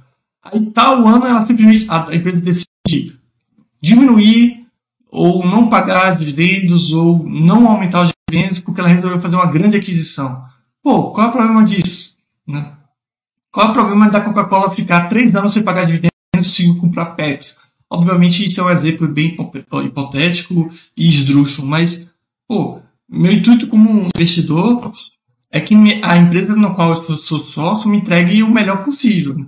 Aí 0.43 0.65
tal 0.71 1.07
ano 1.07 1.27
ela 1.27 1.45
simplesmente, 1.45 1.87
a 1.89 2.15
empresa 2.15 2.41
decide 2.41 3.19
diminuir 3.83 4.65
ou 5.11 5.45
não 5.45 5.69
pagar 5.69 6.17
dividendos 6.17 6.93
ou 6.93 7.27
não 7.29 7.67
aumentar 7.67 8.03
os 8.03 8.13
dividendos 8.29 8.61
porque 8.61 8.81
ela 8.81 8.89
resolveu 8.89 9.19
fazer 9.19 9.35
uma 9.35 9.47
grande 9.47 9.77
aquisição. 9.77 10.45
Pô, 10.83 11.13
qual 11.13 11.27
é 11.27 11.31
o 11.31 11.33
problema 11.33 11.65
disso? 11.65 12.17
Né? 12.47 12.73
Qual 13.53 13.67
é 13.67 13.71
o 13.71 13.73
problema 13.73 14.09
da 14.09 14.21
Coca-Cola 14.21 14.75
ficar 14.75 15.09
três 15.09 15.35
anos 15.37 15.53
sem 15.53 15.63
pagar 15.63 15.85
dividendos 15.85 16.59
e 16.59 16.75
comprar 16.79 17.17
Pepsi? 17.17 17.57
Obviamente 17.91 18.45
isso 18.45 18.61
é 18.61 18.65
um 18.65 18.71
exemplo 18.71 19.09
bem 19.09 19.37
hipotético 19.85 20.71
e 20.97 21.09
esdrúxulo, 21.09 21.67
mas, 21.67 22.07
pô, 22.47 22.81
meu 23.09 23.33
intuito 23.33 23.67
como 23.67 24.09
investidor 24.15 24.93
é 25.51 25.61
que 25.61 25.75
a 26.03 26.17
empresa 26.17 26.55
na 26.55 26.71
qual 26.71 27.05
eu 27.09 27.17
sou 27.17 27.43
sócio 27.43 27.91
me 27.91 27.97
entregue 27.97 28.45
o 28.45 28.51
melhor 28.51 28.85
possível. 28.85 29.45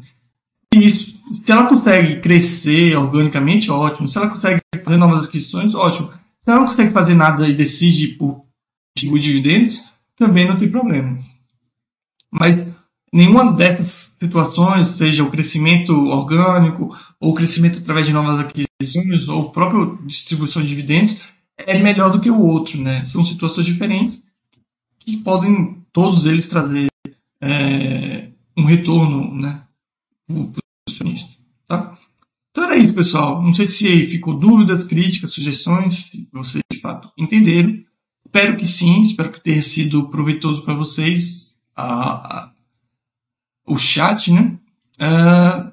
Isso, 0.74 1.14
se 1.32 1.52
ela 1.52 1.68
consegue 1.68 2.20
crescer 2.20 2.96
organicamente, 2.96 3.70
ótimo. 3.70 4.08
Se 4.08 4.18
ela 4.18 4.28
consegue 4.28 4.60
fazer 4.82 4.96
novas 4.96 5.28
aquisições, 5.28 5.74
ótimo. 5.74 6.08
Se 6.10 6.50
ela 6.50 6.60
não 6.60 6.66
consegue 6.66 6.90
fazer 6.90 7.14
nada 7.14 7.48
e 7.48 7.54
decide 7.54 8.08
por 8.08 8.44
dividendos, 8.96 9.91
também 10.22 10.46
não 10.46 10.56
tem 10.56 10.70
problema. 10.70 11.18
Mas 12.30 12.64
nenhuma 13.12 13.52
dessas 13.52 14.14
situações, 14.18 14.96
seja 14.96 15.24
o 15.24 15.30
crescimento 15.30 15.92
orgânico, 15.92 16.96
ou 17.18 17.32
o 17.32 17.34
crescimento 17.34 17.78
através 17.78 18.06
de 18.06 18.12
novas 18.12 18.38
aquisições, 18.38 19.28
ou 19.28 19.50
própria 19.50 19.98
distribuição 20.06 20.62
de 20.62 20.68
dividendos, 20.68 21.20
é 21.58 21.78
melhor 21.82 22.10
do 22.10 22.20
que 22.20 22.30
o 22.30 22.40
outro, 22.40 22.80
né? 22.80 23.04
São 23.04 23.26
situações 23.26 23.66
diferentes 23.66 24.24
que 25.00 25.16
podem 25.16 25.82
todos 25.92 26.26
eles 26.26 26.48
trazer 26.48 26.86
é, 27.40 28.28
um 28.56 28.64
retorno, 28.64 29.34
né? 29.34 29.62
acionista, 30.88 31.32
tá? 31.66 31.98
Então 32.50 32.64
era 32.64 32.76
isso, 32.76 32.94
pessoal. 32.94 33.42
Não 33.42 33.54
sei 33.54 33.66
se 33.66 34.06
ficou 34.06 34.38
dúvidas, 34.38 34.86
críticas, 34.86 35.32
sugestões, 35.32 36.06
se 36.06 36.28
vocês 36.32 36.62
de 36.72 36.80
fato 36.80 37.10
entenderam. 37.18 37.82
Espero 38.34 38.56
que 38.56 38.66
sim, 38.66 39.02
espero 39.02 39.30
que 39.30 39.42
tenha 39.42 39.60
sido 39.60 40.08
proveitoso 40.08 40.62
para 40.62 40.72
vocês 40.72 41.54
a, 41.76 42.38
a, 42.38 42.52
o 43.66 43.76
chat, 43.76 44.32
né? 44.32 44.58
Uh, 44.98 45.70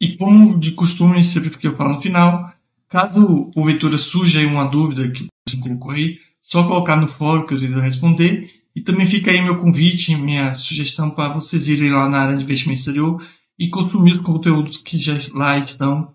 e 0.00 0.16
como 0.16 0.58
de 0.58 0.70
costume, 0.70 1.22
sempre 1.22 1.50
que 1.50 1.66
eu 1.66 1.76
falo 1.76 1.96
no 1.96 2.00
final, 2.00 2.54
caso 2.88 3.50
porventura 3.52 3.98
surja 3.98 4.38
aí 4.38 4.46
uma 4.46 4.64
dúvida 4.64 5.10
que 5.10 5.26
você 5.46 5.58
colocou 5.58 5.90
aí, 5.90 6.18
só 6.40 6.66
colocar 6.66 6.96
no 6.96 7.06
fórum 7.06 7.46
que 7.46 7.52
eu 7.52 7.60
tento 7.60 7.78
responder. 7.78 8.50
E 8.74 8.80
também 8.80 9.04
fica 9.04 9.30
aí 9.30 9.42
meu 9.42 9.58
convite, 9.58 10.16
minha 10.16 10.54
sugestão 10.54 11.10
para 11.10 11.34
vocês 11.34 11.68
irem 11.68 11.90
lá 11.90 12.08
na 12.08 12.20
área 12.20 12.36
de 12.38 12.44
investimento 12.44 12.78
exterior 12.78 13.22
e 13.58 13.68
consumir 13.68 14.12
os 14.14 14.22
conteúdos 14.22 14.78
que 14.78 14.96
já 14.96 15.18
lá 15.34 15.58
estão. 15.58 16.14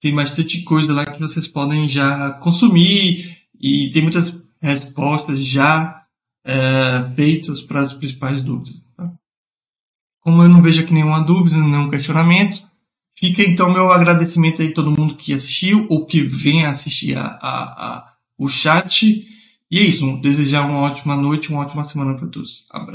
Tem 0.00 0.12
bastante 0.12 0.62
coisa 0.62 0.92
lá 0.92 1.06
que 1.06 1.20
vocês 1.20 1.46
podem 1.46 1.86
já 1.86 2.32
consumir 2.40 3.38
e 3.60 3.88
tem 3.92 4.02
muitas 4.02 4.45
respostas 4.66 5.44
já 5.44 6.04
é, 6.44 7.04
feitas 7.14 7.60
para 7.60 7.80
as 7.80 7.94
principais 7.94 8.42
dúvidas. 8.42 8.82
Tá? 8.96 9.12
Como 10.20 10.42
eu 10.42 10.48
não 10.48 10.60
vejo 10.60 10.82
aqui 10.82 10.92
nenhuma 10.92 11.20
dúvida, 11.20 11.56
nenhum 11.56 11.88
questionamento, 11.88 12.66
fica 13.16 13.42
então 13.42 13.72
meu 13.72 13.90
agradecimento 13.92 14.60
aí 14.60 14.68
a 14.68 14.74
todo 14.74 14.90
mundo 14.90 15.14
que 15.14 15.32
assistiu 15.32 15.86
ou 15.88 16.04
que 16.04 16.20
vem 16.20 16.66
assistir 16.66 17.16
a, 17.16 17.26
a, 17.26 17.86
a 17.86 18.12
o 18.36 18.48
chat. 18.48 19.26
E 19.70 19.78
é 19.78 19.82
isso. 19.82 20.20
Desejar 20.20 20.66
uma 20.66 20.80
ótima 20.80 21.16
noite, 21.16 21.50
uma 21.50 21.60
ótima 21.60 21.84
semana 21.84 22.14
para 22.14 22.28
todos. 22.28 22.66
Abraço. 22.70 22.94